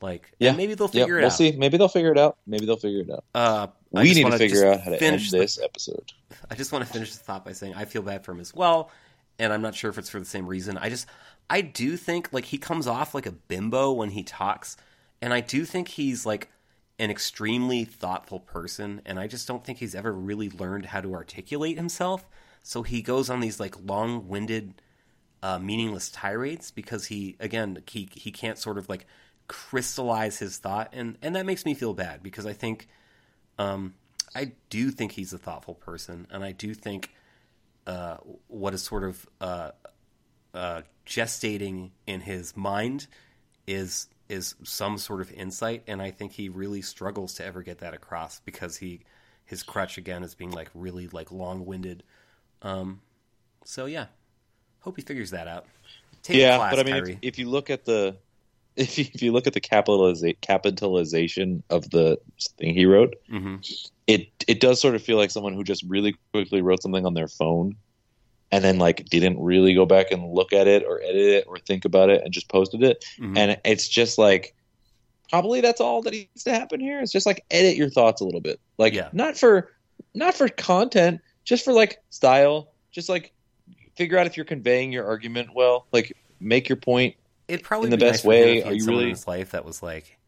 like 0.00 0.30
Yeah. 0.38 0.52
maybe 0.52 0.74
they'll 0.74 0.90
Yeah, 0.92 1.02
figure 1.04 1.16
it 1.18 1.20
out. 1.20 1.22
we'll 1.24 1.32
out. 1.32 1.36
see. 1.38 1.52
Maybe 1.52 1.76
they'll 1.78 1.88
figure 1.88 2.12
it 2.12 2.18
out. 2.18 2.36
Maybe 2.46 2.66
they'll 2.66 2.76
figure 2.76 3.00
it 3.00 3.10
out. 3.10 3.24
Uh, 3.34 3.66
we 3.92 4.12
need 4.14 4.24
to 4.30 4.38
figure 4.38 4.66
out 4.66 4.80
how 4.80 4.86
to 4.90 4.90
end 4.92 4.98
finish 5.00 5.30
the- 5.30 5.38
this 5.38 5.58
episode. 5.62 6.12
I 6.50 6.54
just 6.54 6.72
want 6.72 6.86
to 6.86 6.92
finish 6.92 7.12
the 7.12 7.18
thought 7.24 7.44
by 7.44 7.52
saying 7.52 7.74
I 7.74 7.84
feel 7.86 8.02
bad 8.02 8.24
for 8.24 8.32
him 8.32 8.40
as 8.40 8.54
well, 8.54 8.90
and 9.38 9.52
I'm 9.52 9.62
not 9.62 9.74
sure 9.74 9.90
if 9.90 9.98
it's 9.98 10.10
for 10.10 10.18
the 10.18 10.24
same 10.26 10.46
reason. 10.46 10.76
I 10.78 10.88
just 10.90 11.06
I 11.48 11.60
do 11.60 11.96
think 11.96 12.32
like 12.32 12.44
he 12.46 12.58
comes 12.58 12.86
off 12.86 13.14
like 13.14 13.26
a 13.26 13.32
bimbo 13.32 13.92
when 13.92 14.10
he 14.10 14.22
talks, 14.22 14.76
and 15.22 15.32
I 15.32 15.40
do 15.40 15.64
think 15.64 15.88
he's 15.88 16.26
like 16.26 16.50
an 16.98 17.10
extremely 17.10 17.84
thoughtful 17.84 18.40
person, 18.40 19.00
and 19.06 19.18
I 19.18 19.26
just 19.26 19.46
don't 19.46 19.64
think 19.64 19.78
he's 19.78 19.94
ever 19.94 20.12
really 20.12 20.48
learned 20.50 20.86
how 20.86 21.00
to 21.02 21.14
articulate 21.14 21.76
himself. 21.76 22.24
So 22.62 22.82
he 22.82 23.00
goes 23.02 23.30
on 23.30 23.40
these 23.40 23.60
like 23.60 23.74
long-winded, 23.84 24.80
uh, 25.42 25.58
meaningless 25.58 26.08
tirades 26.10 26.70
because 26.70 27.06
he 27.06 27.36
again 27.38 27.82
he 27.88 28.08
he 28.12 28.30
can't 28.32 28.58
sort 28.58 28.78
of 28.78 28.88
like 28.88 29.06
crystallize 29.48 30.38
his 30.38 30.58
thought, 30.58 30.90
and 30.92 31.16
and 31.22 31.36
that 31.36 31.46
makes 31.46 31.64
me 31.64 31.74
feel 31.74 31.94
bad 31.94 32.22
because 32.22 32.46
I 32.46 32.52
think 32.52 32.88
um, 33.58 33.94
I 34.34 34.52
do 34.70 34.90
think 34.90 35.12
he's 35.12 35.32
a 35.32 35.38
thoughtful 35.38 35.74
person, 35.74 36.26
and 36.30 36.44
I 36.44 36.52
do 36.52 36.74
think 36.74 37.14
uh, 37.86 38.18
what 38.48 38.74
is 38.74 38.82
sort 38.82 39.04
of 39.04 39.26
uh, 39.40 39.70
uh, 40.54 40.82
gestating 41.06 41.90
in 42.06 42.20
his 42.20 42.56
mind 42.56 43.06
is 43.66 44.08
is 44.28 44.56
some 44.64 44.98
sort 44.98 45.20
of 45.20 45.32
insight, 45.32 45.84
and 45.86 46.02
I 46.02 46.10
think 46.10 46.32
he 46.32 46.48
really 46.48 46.82
struggles 46.82 47.34
to 47.34 47.44
ever 47.44 47.62
get 47.62 47.78
that 47.78 47.94
across 47.94 48.40
because 48.40 48.76
he 48.76 49.00
his 49.44 49.62
crutch 49.62 49.98
again 49.98 50.22
is 50.22 50.34
being 50.34 50.50
like 50.50 50.70
really 50.74 51.08
like 51.08 51.30
long 51.30 51.64
winded. 51.64 52.02
Um, 52.62 53.00
so 53.64 53.86
yeah, 53.86 54.06
hope 54.80 54.96
he 54.96 55.02
figures 55.02 55.30
that 55.30 55.48
out. 55.48 55.66
Take 56.22 56.36
yeah, 56.38 56.56
class, 56.56 56.74
but 56.74 56.80
I 56.80 56.92
mean, 56.92 57.06
if, 57.06 57.18
if 57.22 57.38
you 57.38 57.48
look 57.48 57.70
at 57.70 57.84
the 57.84 58.16
if 58.82 58.98
you, 58.98 59.06
if 59.14 59.22
you 59.22 59.32
look 59.32 59.46
at 59.46 59.52
the 59.54 59.60
capitaliza- 59.60 60.40
capitalization 60.40 61.62
of 61.70 61.90
the 61.90 62.18
thing 62.58 62.74
he 62.74 62.86
wrote, 62.86 63.14
hmm 63.28 63.56
it 64.06 64.28
it 64.46 64.60
does 64.60 64.80
sort 64.80 64.94
of 64.94 65.02
feel 65.02 65.16
like 65.16 65.32
someone 65.32 65.52
who 65.52 65.64
just 65.64 65.82
really 65.88 66.14
quickly 66.32 66.62
wrote 66.62 66.80
something 66.80 67.04
on 67.04 67.14
their 67.14 67.26
phone 67.26 67.74
and 68.52 68.62
then 68.62 68.78
like 68.78 69.04
didn't 69.06 69.36
really 69.42 69.74
go 69.74 69.84
back 69.84 70.12
and 70.12 70.32
look 70.32 70.52
at 70.52 70.68
it 70.68 70.84
or 70.84 71.00
edit 71.02 71.16
it 71.16 71.44
or 71.48 71.58
think 71.58 71.84
about 71.84 72.08
it 72.08 72.22
and 72.22 72.32
just 72.32 72.48
posted 72.48 72.84
it. 72.84 73.04
Mhm. 73.18 73.36
and 73.36 73.58
it's 73.64 73.88
just 73.88 74.16
like 74.16 74.54
probably 75.28 75.60
that's 75.60 75.80
all 75.80 76.02
that 76.02 76.12
needs 76.12 76.44
to 76.44 76.52
happen 76.52 76.78
here. 76.78 77.00
It's 77.00 77.10
just 77.10 77.26
like 77.26 77.44
edit 77.50 77.76
your 77.76 77.90
thoughts 77.90 78.20
a 78.20 78.24
little 78.24 78.40
bit. 78.40 78.60
Like 78.78 78.92
Yeah. 78.94 79.08
not 79.12 79.36
for 79.36 79.72
not 80.14 80.34
for 80.34 80.48
content 80.48 81.20
just 81.44 81.64
for 81.64 81.72
like 81.72 81.98
style. 82.10 82.70
Just 82.92 83.08
like 83.08 83.32
figure 83.96 84.18
out 84.18 84.26
if 84.26 84.36
you're 84.36 84.46
conveying 84.46 84.92
your 84.92 85.04
argument 85.04 85.48
well. 85.52 85.86
Like 85.92 86.16
make 86.38 86.68
your 86.68 86.76
point 86.76 87.16
It'd 87.48 87.64
probably 87.64 87.86
in 87.86 87.90
the 87.90 87.96
be 87.96 88.04
best 88.04 88.24
nice 88.24 88.28
way, 88.28 88.62
are 88.62 88.72
you 88.72 88.84
really- 88.86 89.04
in 89.04 89.10
his 89.10 89.26
life 89.26 89.52
that 89.52 89.64
was 89.64 89.82
like, 89.82 90.18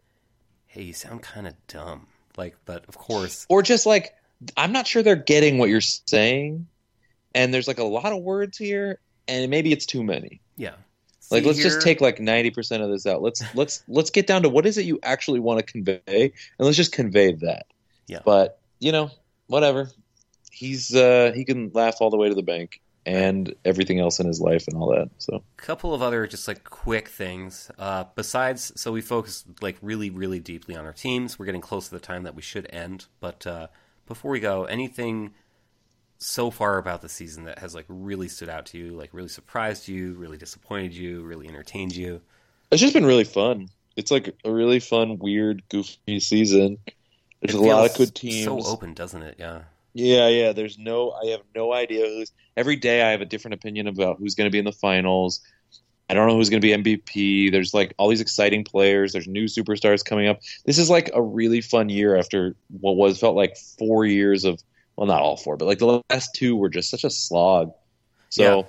"Hey, 0.67 0.83
you 0.83 0.93
sound 0.93 1.23
kind 1.23 1.47
of 1.47 1.55
dumb." 1.67 2.07
Like, 2.37 2.57
but 2.65 2.85
of 2.89 2.97
course, 2.97 3.47
or 3.49 3.63
just 3.63 3.87
like 3.87 4.15
i'm 4.57 4.71
not 4.71 4.87
sure 4.87 5.03
they're 5.03 5.17
getting 5.17 5.59
what 5.59 5.69
you're 5.69 5.81
saying 5.81 6.65
and 7.35 7.53
there's 7.53 7.67
like 7.67 7.79
a 7.79 7.85
lot 7.85 8.13
of 8.13 8.23
words 8.23 8.57
here 8.57 9.01
and 9.27 9.51
maybe 9.51 9.73
it's 9.73 9.85
too 9.85 10.05
many 10.05 10.41
yeah. 10.57 10.75
Like 11.31 11.45
let's 11.45 11.59
just 11.59 11.83
take 11.83 12.01
like 12.01 12.21
ninety 12.21 12.51
percent 12.51 12.83
of 12.83 12.89
this 12.91 13.07
out. 13.07 13.21
Let's 13.23 13.43
let's 13.55 13.83
let's 13.87 14.09
get 14.11 14.27
down 14.27 14.43
to 14.43 14.49
what 14.49 14.65
is 14.65 14.79
it 14.79 14.87
you 14.87 14.99
actually 15.03 15.41
want 15.41 15.59
to 15.59 15.73
convey, 15.73 16.01
and 16.07 16.33
let's 16.59 16.77
just 16.77 16.93
convey 16.93 17.33
that. 17.35 17.67
Yeah. 18.07 18.21
But 18.25 18.59
you 18.81 18.93
know, 18.93 19.11
whatever. 19.47 19.91
He's 20.51 20.95
uh 20.95 21.33
he 21.35 21.45
can 21.45 21.71
laugh 21.75 21.97
all 22.01 22.09
the 22.09 22.17
way 22.17 22.29
to 22.29 22.35
the 22.35 22.43
bank 22.43 22.81
and 23.09 23.55
everything 23.65 23.99
else 23.99 24.21
in 24.21 24.27
his 24.27 24.39
life 24.39 24.69
and 24.69 24.77
all 24.77 24.91
that. 24.91 25.09
So 25.17 25.37
a 25.37 25.63
couple 25.63 25.95
of 25.95 26.03
other 26.03 26.27
just 26.27 26.47
like 26.47 26.63
quick 26.65 27.09
things. 27.09 27.71
Uh, 27.79 28.05
besides, 28.15 28.71
so 28.77 28.93
we 28.93 29.01
focus 29.01 29.47
like 29.63 29.79
really, 29.81 30.11
really 30.11 30.41
deeply 30.41 30.77
on 30.77 30.85
our 30.85 30.93
teams. 30.93 31.39
We're 31.39 31.47
getting 31.47 31.63
close 31.63 31.89
to 31.89 31.95
the 31.95 32.01
time 32.01 32.25
that 32.25 32.35
we 32.35 32.43
should 32.43 32.69
end. 32.71 33.07
But 33.19 33.47
uh, 33.47 33.69
before 34.07 34.31
we 34.31 34.41
go, 34.41 34.65
anything 34.65 35.33
so 36.19 36.51
far 36.51 36.77
about 36.77 37.01
the 37.01 37.09
season 37.09 37.45
that 37.45 37.61
has 37.61 37.75
like 37.75 37.87
really 37.89 38.29
stood 38.29 38.51
out 38.51 38.67
to 38.67 38.79
you, 38.79 38.91
like 38.91 39.09
really 39.15 39.31
surprised 39.31 39.89
you, 39.89 40.13
really 40.13 40.37
disappointed 40.37 40.93
you, 40.93 41.23
really 41.23 41.49
entertained 41.49 41.97
you? 41.97 42.21
it's 42.71 42.83
just 42.83 42.93
been 42.93 43.07
really 43.07 43.25
fun. 43.25 43.71
It's 43.97 44.11
like 44.11 44.37
a 44.45 44.53
really 44.53 44.81
fun, 44.81 45.19
weird, 45.19 45.63
goofy 45.71 46.21
season. 46.21 46.77
There's 47.41 47.55
It 47.55 47.61
a 47.61 47.65
lot 47.65 47.91
of 47.91 47.97
good 47.97 48.15
teams. 48.15 48.45
So 48.45 48.71
open, 48.71 48.93
doesn't 48.93 49.23
it? 49.23 49.37
Yeah. 49.39 49.63
Yeah, 49.99 50.29
yeah. 50.29 50.53
There's 50.53 50.79
no. 50.79 51.11
I 51.11 51.27
have 51.31 51.41
no 51.57 51.73
idea 51.73 52.07
who's. 52.07 52.31
Every 52.57 52.77
day 52.77 53.03
I 53.03 53.11
have 53.11 53.21
a 53.21 53.25
different 53.25 53.55
opinion 53.55 53.89
about 53.89 54.19
who's 54.19 54.37
going 54.37 54.47
to 54.47 54.51
be 54.53 54.59
in 54.61 54.65
the 54.65 54.71
finals. 54.71 55.41
I 56.09 56.15
don't 56.15 56.29
know 56.29 56.37
who's 56.37 56.51
going 56.51 56.63
to 56.63 56.83
be 56.83 56.97
MVP. 56.97 57.51
There's 57.51 57.75
like 57.75 57.95
all 57.99 58.09
these 58.09 58.21
exciting 58.21 58.63
players. 58.63 59.13
There's 59.13 59.27
new 59.27 59.47
superstars 59.47 60.05
coming 60.05 60.29
up. 60.29 60.39
This 60.67 60.79
is 60.79 60.89
like 60.89 61.11
a 61.15 61.21
really 61.21 61.61
fun 61.61 61.89
year 61.89 62.17
after 62.17 62.55
what 62.81 62.97
was 62.97 63.19
felt 63.19 63.35
like 63.35 63.57
four 63.77 64.07
years 64.07 64.45
of. 64.45 64.63
Well, 64.97 65.07
not 65.09 65.21
all 65.21 65.37
four, 65.37 65.57
but 65.57 65.67
like 65.67 65.79
the 65.79 66.01
last 66.11 66.31
two 66.35 66.55
were 66.57 66.69
just 66.69 66.91
such 66.91 67.03
a 67.05 67.11
slog. 67.11 67.73
So 68.31 68.43
Yeah. 68.43 68.63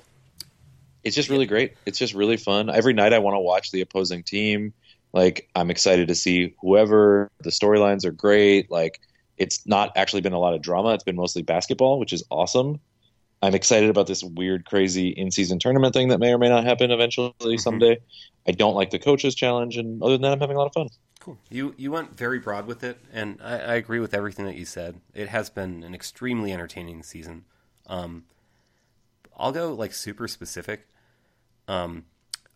it's 1.03 1.15
just 1.15 1.29
really 1.29 1.45
great. 1.45 1.73
It's 1.85 1.97
just 1.99 2.13
really 2.15 2.37
fun. 2.37 2.69
Every 2.71 2.93
night 2.93 3.13
I 3.13 3.19
want 3.19 3.35
to 3.35 3.39
watch 3.39 3.71
the 3.71 3.81
opposing 3.81 4.23
team. 4.23 4.73
Like 5.13 5.47
I'm 5.55 5.69
excited 5.71 6.07
to 6.07 6.15
see 6.15 6.55
whoever. 6.61 7.29
The 7.41 7.49
storylines 7.51 8.03
are 8.05 8.11
great. 8.11 8.69
Like 8.71 8.99
it's 9.39 9.65
not 9.65 9.91
actually 9.95 10.21
been 10.21 10.33
a 10.33 10.39
lot 10.39 10.53
of 10.53 10.61
drama. 10.61 10.93
It's 10.93 11.03
been 11.03 11.15
mostly 11.15 11.41
basketball, 11.41 11.99
which 11.99 12.13
is 12.13 12.23
awesome. 12.29 12.79
I'm 13.41 13.55
excited 13.55 13.89
about 13.89 14.05
this 14.07 14.21
weird, 14.21 14.65
crazy 14.65 15.09
in-season 15.09 15.59
tournament 15.59 15.93
thing 15.93 16.09
that 16.09 16.19
may 16.19 16.33
or 16.33 16.37
may 16.37 16.49
not 16.49 16.65
happen 16.65 16.91
eventually 16.91 17.57
someday. 17.57 17.99
I 18.45 18.51
don't 18.51 18.75
like 18.75 18.89
the 18.89 18.99
coaches 18.99 19.33
challenge, 19.33 19.77
and 19.77 20.03
other 20.03 20.13
than 20.13 20.23
that, 20.23 20.33
I'm 20.33 20.39
having 20.41 20.57
a 20.57 20.59
lot 20.59 20.67
of 20.67 20.73
fun. 20.73 20.89
Cool. 21.21 21.37
You 21.49 21.73
you 21.77 21.91
went 21.91 22.17
very 22.17 22.39
broad 22.39 22.67
with 22.67 22.83
it, 22.83 22.99
and 23.13 23.39
I, 23.41 23.59
I 23.59 23.73
agree 23.75 23.99
with 23.99 24.13
everything 24.13 24.45
that 24.45 24.55
you 24.55 24.65
said. 24.65 24.99
It 25.13 25.29
has 25.29 25.49
been 25.49 25.83
an 25.83 25.93
extremely 25.93 26.51
entertaining 26.51 27.03
season. 27.03 27.45
Um, 27.87 28.25
I'll 29.37 29.51
go 29.51 29.73
like 29.73 29.93
super 29.93 30.27
specific. 30.27 30.87
Um, 31.67 32.05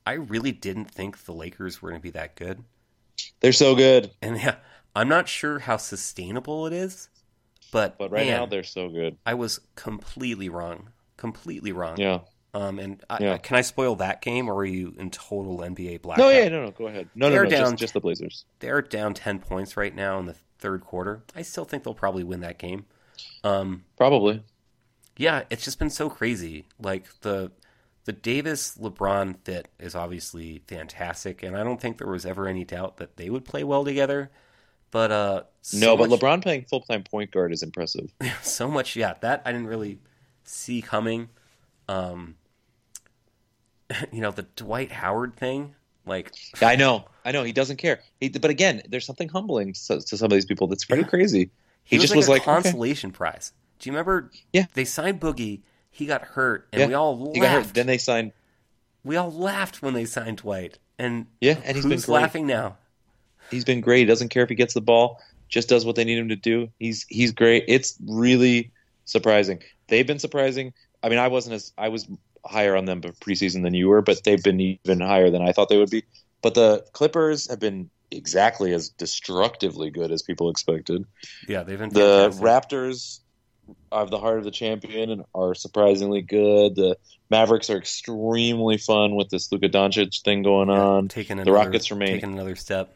I 0.06 0.14
really 0.14 0.52
didn't 0.52 0.92
think 0.92 1.26
the 1.26 1.34
Lakers 1.34 1.82
were 1.82 1.90
going 1.90 2.02
to 2.02 2.04
be 2.04 2.10
that 2.12 2.36
good, 2.36 2.64
They're 3.40 3.54
so 3.54 3.76
good, 3.76 4.12
and 4.22 4.38
yeah, 4.38 4.56
I'm 4.96 5.10
not 5.10 5.28
sure 5.28 5.60
how 5.60 5.78
sustainable 5.78 6.68
it 6.68 6.74
is. 6.74 7.10
But 7.72 7.98
but 7.98 8.12
right 8.12 8.28
man, 8.28 8.38
now 8.42 8.46
they're 8.46 8.64
so 8.64 8.90
good. 8.90 9.18
I 9.26 9.34
was 9.34 9.60
completely 9.76 10.48
wrong, 10.50 10.90
completely 11.18 11.72
wrong. 11.72 11.98
Yeah. 12.00 12.20
Um, 12.54 12.78
and 12.78 13.04
I, 13.10 13.18
Yeah. 13.20 13.38
can 13.38 13.56
I 13.58 13.62
spoil 13.62 13.96
that 13.96 14.22
game, 14.22 14.48
or 14.48 14.56
are 14.58 14.66
you 14.66 14.94
in 15.00 15.10
total 15.10 15.58
NBA 15.64 15.98
blackout? 16.04 16.24
No, 16.24 16.30
yeah, 16.30 16.50
no, 16.50 16.66
no. 16.66 16.72
Go 16.72 16.86
ahead. 16.88 17.10
No, 17.16 17.28
no, 17.28 17.32
They're 17.32 17.44
no. 17.46 17.50
down- 17.50 17.72
Just, 17.72 17.78
just 17.80 17.94
the 17.96 18.00
Blazers. 18.00 18.46
they're 18.60 18.84
down 18.84 19.16
10 19.16 19.40
points 19.40 19.76
right 19.76 19.96
now 19.96 20.20
in 20.20 20.28
the 20.28 20.36
third 20.60 20.82
quarter. 20.82 21.24
I 21.36 21.42
still 21.42 21.66
think 21.66 21.84
they'll 21.84 21.96
probably 21.96 22.24
win 22.24 22.42
that 22.42 22.60
game. 22.60 22.86
Um, 23.44 23.86
Probably. 23.98 24.44
yeah, 25.18 25.44
it's 25.50 25.64
just 25.64 25.80
been 25.80 25.90
so 25.90 26.10
crazy. 26.12 26.66
Like 26.80 27.08
the 27.22 27.52
the 28.06 28.12
Davis 28.14 28.78
LeBron 28.78 29.38
fit 29.46 29.70
is 29.80 29.96
obviously 29.96 30.62
fantastic, 30.68 31.42
and 31.42 31.58
I 31.58 31.64
don't 31.64 31.80
think 31.82 31.98
there 31.98 32.08
was 32.08 32.26
ever 32.26 32.48
any 32.48 32.66
doubt 32.66 32.98
that 32.98 33.16
they 33.18 33.30
would 33.32 33.46
play 33.46 33.64
well 33.64 33.84
together. 33.86 34.30
But 34.94 35.12
uh, 35.12 35.44
so 35.64 35.78
no, 35.80 35.98
but 35.98 36.10
much- 36.12 36.20
LeBron 36.20 36.42
playing 36.44 36.66
full 36.66 36.82
time 36.82 37.04
point 37.04 37.32
guard 37.32 37.52
is 37.52 37.64
impressive. 37.64 38.14
so 38.44 38.70
much, 38.70 38.96
yeah, 38.96 39.16
that 39.22 39.42
I 39.44 39.52
didn't 39.52 39.68
really 39.68 39.98
see 40.44 40.82
coming. 40.84 41.30
Um, 41.90 42.36
you 44.12 44.22
know, 44.22 44.32
the 44.32 44.44
Dwight 44.56 44.92
Howard 44.92 45.36
thing, 45.36 45.76
like 46.06 46.32
I 46.62 46.76
know, 46.76 47.06
I 47.26 47.32
know. 47.32 47.44
He 47.44 47.52
doesn't 47.52 47.78
care. 47.78 48.02
He, 48.20 48.30
but 48.30 48.52
again, 48.52 48.82
there's 48.88 49.06
something 49.06 49.30
humbling 49.30 49.74
to, 49.88 50.00
to 50.00 50.16
some 50.18 50.26
of 50.26 50.32
these 50.32 50.46
people 50.46 50.68
that's 50.68 50.86
pretty 50.86 51.04
Yeah. 51.04 51.10
crazy. 51.10 51.50
He, 51.84 51.96
He 51.96 51.98
was 51.98 52.04
just 52.04 52.12
like 52.14 52.18
was 52.18 52.28
a 52.28 52.32
like, 52.32 52.42
okay. 52.44 52.54
consolation 52.70 53.12
prize. 53.12 53.52
Do 53.80 53.90
you 53.90 53.94
remember? 53.94 54.32
Yeah. 54.54 54.68
They 54.76 54.86
signed 54.86 55.20
Boogie. 55.20 55.62
He 55.90 56.06
got 56.06 56.22
hurt, 56.22 56.68
and 56.72 56.82
Yeah. 56.82 56.88
we 56.88 56.94
all 56.94 57.18
laughed. 57.20 57.36
He 57.36 57.42
got 57.42 57.52
hurt. 57.52 57.74
Then 57.74 57.88
they 57.88 57.98
signed. 57.98 58.32
we 59.04 59.16
all 59.18 59.32
laughed 59.32 59.82
when 59.82 59.94
they 59.94 60.06
signed 60.06 60.38
Dwight. 60.38 60.78
And 61.00 61.26
Yeah, 61.42 61.58
and 61.66 61.76
he's 61.76 61.84
been 61.84 61.94
who's 61.94 62.08
laughing 62.08 62.46
now? 62.48 62.78
He's 63.52 63.66
been 63.66 63.82
great. 63.82 64.00
He 64.00 64.06
doesn't 64.06 64.30
care 64.30 64.44
if 64.44 64.50
he 64.50 64.56
gets 64.56 64.74
the 64.74 64.82
ball. 64.82 65.22
Just 65.50 65.70
does 65.70 65.86
what 65.86 65.96
they 65.96 66.04
need 66.04 66.18
him 66.18 66.30
to 66.30 66.36
do. 66.36 66.70
He's 66.80 67.06
he's 67.10 67.32
great. 67.32 67.66
It's 67.68 67.98
really 68.08 68.72
surprising. 69.06 69.62
They've 69.88 70.08
been 70.08 70.20
surprising. 70.20 70.74
I 71.04 71.10
mean, 71.10 71.20
I 71.20 71.28
wasn't 71.28 71.56
as 71.56 71.72
I 71.78 71.90
was 71.90 72.08
higher 72.46 72.76
on 72.76 72.86
them 72.86 73.02
preseason 73.02 73.64
than 73.64 73.74
you 73.74 73.88
were, 73.90 74.02
but 74.02 74.24
they've 74.24 74.42
been 74.44 74.60
even 74.60 75.00
higher 75.00 75.30
than 75.30 75.42
I 75.42 75.52
thought 75.52 75.70
they 75.70 75.78
would 75.78 75.90
be. 75.90 76.04
But 76.42 76.56
the 76.56 76.86
Clippers 76.94 77.50
have 77.50 77.60
been 77.60 77.90
exactly 78.12 78.74
as 78.74 78.90
destructively 78.90 79.90
good 79.90 80.12
as 80.12 80.22
people 80.22 80.50
expected. 80.50 81.06
Yeah, 81.48 81.64
they've 81.64 81.80
been 81.80 81.90
The 81.90 82.32
fantastic. 82.32 82.46
Raptors 82.46 83.20
are 83.92 84.06
the 84.06 84.20
heart 84.20 84.40
of 84.40 84.44
the 84.44 84.52
champion 84.52 85.10
and 85.10 85.24
are 85.34 85.56
surprisingly 85.56 86.22
good. 86.22 86.76
The 86.76 86.98
Mavericks 87.30 87.70
are 87.70 87.78
extremely 87.78 88.78
fun 88.78 89.16
with 89.16 89.30
this 89.30 89.52
Luka 89.52 89.70
Doncic 89.70 90.22
thing 90.24 90.44
going 90.44 90.70
on. 90.70 91.08
taking 91.08 91.38
the 91.38 91.44
another, 91.44 91.58
Rockets 91.58 91.92
remain- 91.92 92.10
taking 92.10 92.34
another 92.34 92.56
step. 92.56 92.94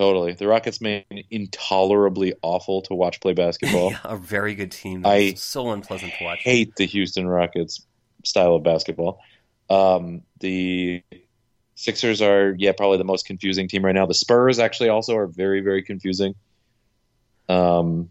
Totally. 0.00 0.32
The 0.32 0.48
Rockets 0.48 0.80
remain 0.80 1.04
intolerably 1.30 2.32
awful 2.40 2.80
to 2.82 2.94
watch 2.94 3.20
play 3.20 3.34
basketball. 3.34 3.90
Yeah, 3.90 3.98
a 4.04 4.16
very 4.16 4.54
good 4.54 4.72
team. 4.72 5.04
I 5.04 5.34
so 5.34 5.72
unpleasant 5.72 6.14
to 6.18 6.24
watch. 6.24 6.38
hate 6.42 6.74
the 6.76 6.86
Houston 6.86 7.28
Rockets 7.28 7.84
style 8.24 8.54
of 8.54 8.62
basketball. 8.62 9.20
Um, 9.68 10.22
the 10.38 11.02
Sixers 11.74 12.22
are, 12.22 12.54
yeah, 12.56 12.72
probably 12.72 12.96
the 12.96 13.04
most 13.04 13.26
confusing 13.26 13.68
team 13.68 13.84
right 13.84 13.94
now. 13.94 14.06
The 14.06 14.14
Spurs 14.14 14.58
actually 14.58 14.88
also 14.88 15.16
are 15.16 15.26
very, 15.26 15.60
very 15.60 15.82
confusing. 15.82 16.34
Um, 17.50 18.10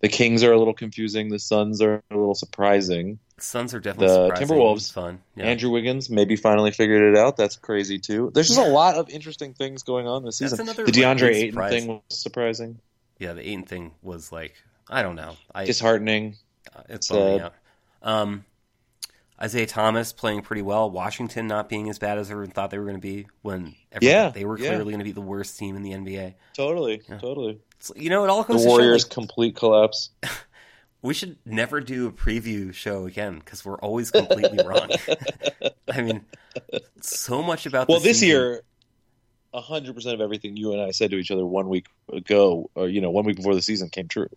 the 0.00 0.08
Kings 0.08 0.42
are 0.44 0.52
a 0.52 0.58
little 0.58 0.74
confusing. 0.74 1.28
The 1.28 1.38
Suns 1.38 1.80
are 1.82 2.02
a 2.10 2.14
little 2.16 2.34
surprising. 2.34 3.18
Suns 3.38 3.72
are 3.74 3.80
definitely 3.80 4.08
The 4.08 4.26
surprising. 4.28 4.48
Timberwolves- 4.56 4.76
It's 4.78 4.90
fun. 4.90 5.20
Yeah. 5.36 5.44
Andrew 5.46 5.70
Wiggins 5.70 6.10
maybe 6.10 6.34
finally 6.36 6.70
figured 6.72 7.14
it 7.14 7.18
out. 7.18 7.36
That's 7.36 7.56
crazy 7.56 7.98
too. 7.98 8.30
There's 8.34 8.48
just 8.48 8.58
a 8.60 8.64
lot 8.70 8.96
of 8.96 9.08
interesting 9.10 9.54
things 9.54 9.82
going 9.84 10.06
on 10.08 10.24
this 10.24 10.38
That's 10.38 10.52
season. 10.56 10.66
The 10.66 10.90
DeAndre 10.92 11.28
Ayton 11.34 11.50
surprise. 11.52 11.70
thing 11.72 11.86
was 11.88 12.00
surprising, 12.08 12.78
yeah, 13.18 13.32
the 13.34 13.48
Ayton 13.48 13.62
thing 13.64 13.92
was 14.02 14.32
like 14.32 14.54
I 14.90 15.02
don't 15.02 15.16
know. 15.16 15.36
I 15.54 15.64
disheartening. 15.66 16.36
it's 16.88 17.08
sad. 17.08 17.14
bumming 17.14 17.40
out. 17.42 17.54
Um, 18.02 18.44
Isaiah 19.40 19.66
Thomas 19.66 20.12
playing 20.12 20.42
pretty 20.42 20.62
well. 20.62 20.90
Washington 20.90 21.46
not 21.46 21.68
being 21.68 21.88
as 21.88 21.98
bad 21.98 22.18
as 22.18 22.30
everyone 22.30 22.50
thought 22.50 22.70
they 22.70 22.78
were 22.78 22.84
going 22.84 22.96
to 22.96 23.00
be 23.00 23.26
when 23.42 23.74
Yeah, 24.00 24.30
they 24.30 24.44
were 24.44 24.58
yeah. 24.58 24.68
clearly 24.68 24.86
going 24.92 24.98
to 24.98 25.04
be 25.04 25.12
the 25.12 25.20
worst 25.20 25.58
team 25.58 25.76
in 25.76 25.82
the 25.82 25.92
NBA. 25.92 26.34
Totally, 26.54 27.02
Yeah. 27.08 27.18
totally. 27.18 27.60
It's, 27.78 27.92
you 27.94 28.10
know, 28.10 28.24
it 28.24 28.30
all 28.30 28.42
The 28.42 28.54
goes 28.54 28.62
to 28.62 28.68
show, 28.68 28.70
Warriors' 28.70 29.04
like, 29.04 29.12
complete 29.12 29.54
collapse. 29.54 30.10
we 31.02 31.14
should 31.14 31.36
never 31.44 31.80
do 31.80 32.08
a 32.08 32.12
preview 32.12 32.74
show 32.74 33.06
again 33.06 33.38
because 33.38 33.64
we're 33.64 33.78
always 33.78 34.10
completely 34.10 34.58
wrong. 34.66 34.90
I 35.88 36.02
mean, 36.02 36.24
so 37.00 37.40
much 37.40 37.64
about 37.66 37.88
Well, 37.88 38.00
the 38.00 38.08
this 38.08 38.18
season- 38.20 38.28
year, 38.28 38.62
hundred 39.54 39.94
percent 39.94 40.14
of 40.14 40.20
everything 40.20 40.56
you 40.56 40.72
and 40.72 40.80
I 40.80 40.90
said 40.92 41.10
to 41.12 41.16
each 41.16 41.30
other 41.30 41.44
one 41.46 41.68
week 41.68 41.86
ago, 42.12 42.70
or 42.74 42.88
you 42.88 43.00
know, 43.00 43.10
one 43.10 43.24
week 43.24 43.36
before 43.36 43.54
the 43.54 43.62
season 43.62 43.88
came 43.88 44.06
true. 44.08 44.28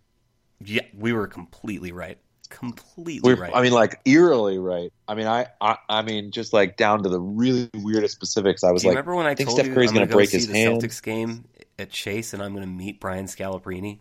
Yeah, 0.64 0.82
we 0.96 1.12
were 1.12 1.26
completely 1.26 1.90
right. 1.92 2.18
Completely 2.52 3.34
We're, 3.34 3.40
right. 3.40 3.52
I 3.54 3.62
mean, 3.62 3.72
like 3.72 4.00
eerily 4.04 4.58
right. 4.58 4.92
I 5.08 5.14
mean, 5.14 5.26
I, 5.26 5.46
I, 5.60 5.78
I 5.88 6.02
mean, 6.02 6.30
just 6.30 6.52
like 6.52 6.76
down 6.76 7.02
to 7.02 7.08
the 7.08 7.18
really 7.18 7.70
weirdest 7.74 8.14
specifics. 8.14 8.62
I 8.62 8.70
was 8.70 8.84
like, 8.84 8.90
remember 8.90 9.14
when 9.14 9.26
I 9.26 9.34
think 9.34 9.48
told 9.48 9.58
Steph 9.58 9.74
Curry's 9.74 9.90
gonna 9.90 10.06
go 10.06 10.16
break 10.16 10.30
his 10.30 10.46
the 10.46 10.54
hand? 10.54 10.80
Celtics 10.80 11.02
game 11.02 11.44
at 11.78 11.90
Chase 11.90 12.32
and 12.32 12.42
I'm 12.42 12.52
going 12.52 12.64
to 12.64 12.72
meet 12.72 13.00
Brian 13.00 13.26
Scalabrine? 13.26 13.98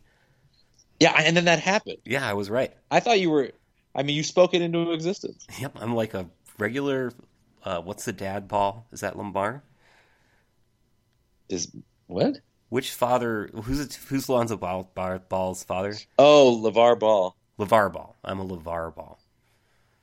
yeah, 0.99 1.13
and 1.17 1.35
then 1.35 1.45
that 1.45 1.59
happened. 1.59 1.97
Yeah, 2.05 2.27
I 2.27 2.33
was 2.33 2.49
right. 2.49 2.73
I 2.89 2.99
thought 2.99 3.19
you 3.19 3.29
were. 3.29 3.51
I 3.95 4.03
mean, 4.03 4.15
you 4.15 4.23
spoke 4.23 4.53
it 4.53 4.61
into 4.61 4.91
existence. 4.91 5.45
Yep, 5.59 5.77
I'm 5.81 5.95
like 5.95 6.13
a 6.13 6.29
regular. 6.57 7.11
Uh, 7.63 7.81
what's 7.81 8.05
the 8.05 8.13
dad 8.13 8.47
ball? 8.47 8.85
Is 8.91 9.01
that 9.01 9.17
Lombard? 9.17 9.61
Is 11.49 11.71
what? 12.07 12.37
Which 12.69 12.91
father? 12.91 13.49
Who's 13.63 13.79
it, 13.79 13.99
who's 14.07 14.29
Lonzo 14.29 14.57
Ball, 14.57 14.89
Ball's 15.27 15.63
father? 15.63 15.95
Oh, 16.17 16.61
LaVar 16.63 16.99
Ball. 16.99 17.35
LaVar 17.65 17.93
Ball. 17.93 18.15
I'm 18.23 18.39
a 18.39 18.45
LaVar 18.45 18.95
Ball. 18.95 19.19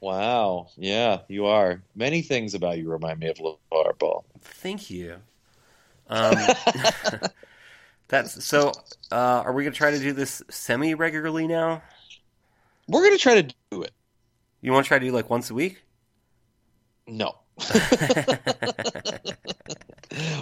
Wow. 0.01 0.69
Yeah, 0.77 1.21
you 1.29 1.47
are. 1.47 1.83
Many 1.95 2.23
things 2.23 2.55
about 2.55 2.79
you 2.79 2.91
remind 2.91 3.21
me 3.21 3.29
of 3.29 3.37
LaVar 3.39 3.99
Ball. 3.99 4.25
Thank 4.41 4.91
you. 4.91 5.17
Um, 6.09 6.37
that's 8.09 8.45
so. 8.45 8.73
Uh, 9.11 9.43
are 9.45 9.53
we 9.53 9.65
gonna 9.65 9.75
try 9.75 9.91
to 9.91 9.99
do 9.99 10.13
this 10.13 10.43
semi 10.49 10.95
regularly 10.95 11.47
now? 11.47 11.83
We're 12.89 13.03
going 13.03 13.17
to 13.17 13.23
try 13.23 13.43
to 13.43 13.55
do 13.71 13.83
it. 13.83 13.93
You 14.63 14.73
want 14.73 14.87
to 14.87 14.89
try 14.89 14.99
to 14.99 15.05
do 15.05 15.13
like 15.13 15.29
once 15.29 15.51
a 15.51 15.55
week? 15.55 15.83
No. 17.07 17.37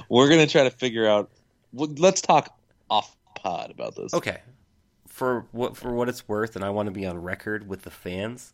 We're 0.09 0.29
going 0.29 0.41
to 0.41 0.47
try 0.47 0.63
to 0.63 0.71
figure 0.71 1.07
out. 1.07 1.31
Let's 1.73 2.21
talk 2.21 2.57
off 2.89 3.17
pod 3.35 3.73
about 3.73 3.97
this. 3.97 4.15
Okay. 4.15 4.39
For 5.17 5.47
what 5.51 5.79
for 5.79 5.95
what 5.95 6.11
it's 6.11 6.29
worth, 6.29 6.57
and 6.57 6.63
I 6.63 6.69
want 6.69 6.89
to 6.89 6.91
be 6.91 7.07
on 7.07 7.17
record 7.23 7.67
with 7.67 7.85
the 7.85 7.91
fans. 7.91 8.53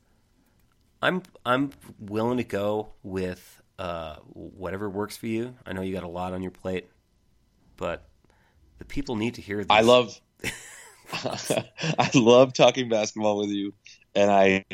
I'm 1.02 1.24
I'm 1.44 1.72
willing 1.98 2.36
to 2.36 2.44
go 2.44 2.90
with 3.02 3.60
uh, 3.80 4.18
whatever 4.32 4.88
works 4.88 5.16
for 5.16 5.26
you. 5.26 5.56
I 5.66 5.72
know 5.72 5.82
you 5.82 5.92
got 5.92 6.04
a 6.04 6.08
lot 6.08 6.34
on 6.34 6.40
your 6.40 6.52
plate, 6.52 6.88
but 7.76 8.08
the 8.78 8.84
people 8.84 9.16
need 9.16 9.34
to 9.34 9.42
hear 9.42 9.56
this. 9.56 9.66
I 9.70 9.80
love. 9.80 10.20
I 11.12 12.10
love 12.14 12.52
talking 12.52 12.88
basketball 12.88 13.38
with 13.38 13.50
you, 13.50 13.74
and 14.14 14.30
I 14.30 14.64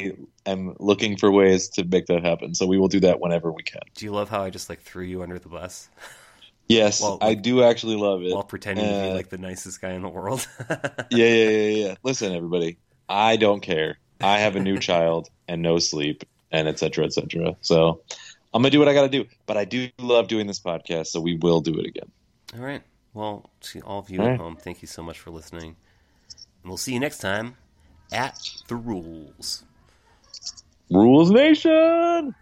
am 0.45 0.76
looking 0.78 1.16
for 1.16 1.32
ways 1.32 1.70
to 1.70 1.84
make 1.84 2.05
that 2.09 2.22
happen. 2.22 2.55
So 2.55 2.66
we 2.66 2.76
will 2.76 2.89
do 2.89 3.01
that 3.01 3.18
whenever 3.18 3.51
we 3.51 3.62
can. 3.62 3.80
Do 3.95 4.05
you 4.05 4.12
love 4.12 4.28
how 4.28 4.43
I 4.43 4.51
just 4.51 4.68
like 4.68 4.82
threw 4.82 5.05
you 5.05 5.22
under 5.22 5.39
the 5.39 5.49
bus 5.49 5.89
Yes, 6.69 7.01
Well, 7.01 7.19
I 7.21 7.29
like- 7.29 7.43
do 7.43 7.62
actually 7.62 7.97
love 7.97 8.23
it. 8.23 8.33
while 8.35 8.43
pretending 8.43 8.85
to 8.85 8.91
be 8.91 9.11
Uh, 9.11 9.14
like 9.14 9.31
the 9.31 9.39
nicest 9.39 9.81
guy 9.81 9.93
in 9.93 10.03
the 10.03 10.09
world? 10.09 10.47
yeah, 10.69 10.77
yeah, 11.11 11.49
yeah, 11.49 11.69
yeah. 11.87 11.95
Listen, 12.03 12.35
everybody, 12.35 12.77
I 13.09 13.37
don't 13.37 13.61
care. 13.61 13.99
I 14.21 14.39
have 14.41 14.55
a 14.57 14.61
new 14.61 14.79
child 14.89 15.29
and 15.49 15.62
no 15.62 15.79
sleep, 15.79 16.25
and 16.53 16.69
et 16.69 16.79
cetera, 16.79 17.05
et 17.07 17.12
cetera. 17.14 17.57
So 17.62 18.03
I'm 18.53 18.61
gonna 18.62 18.71
do 18.71 18.79
what 18.79 18.89
I 18.89 18.95
got 18.95 19.03
to 19.03 19.09
do. 19.09 19.25
But 19.47 19.57
I 19.57 19.64
do 19.64 19.89
love 19.99 20.29
doing 20.29 20.47
this 20.47 20.61
podcast, 20.61 21.07
so 21.07 21.21
we 21.21 21.37
will 21.37 21.61
do 21.61 21.73
it 21.79 21.87
again. 21.87 22.11
All 22.55 22.61
right. 22.64 22.83
Well, 23.14 23.49
to 23.62 23.81
all 23.83 24.01
of 24.01 24.11
you 24.11 24.21
All 24.21 24.27
at 24.27 24.31
right. 24.33 24.39
home, 24.41 24.57
thank 24.57 24.83
you 24.83 24.89
so 24.89 25.03
much 25.03 25.19
for 25.19 25.31
listening. 25.31 25.77
And 26.62 26.71
we'll 26.71 26.77
see 26.77 26.93
you 26.93 27.01
next 27.01 27.19
time 27.19 27.57
at 28.12 28.39
the 28.69 28.77
rules. 28.77 29.64
Rules 30.91 31.31
Nation. 31.31 32.35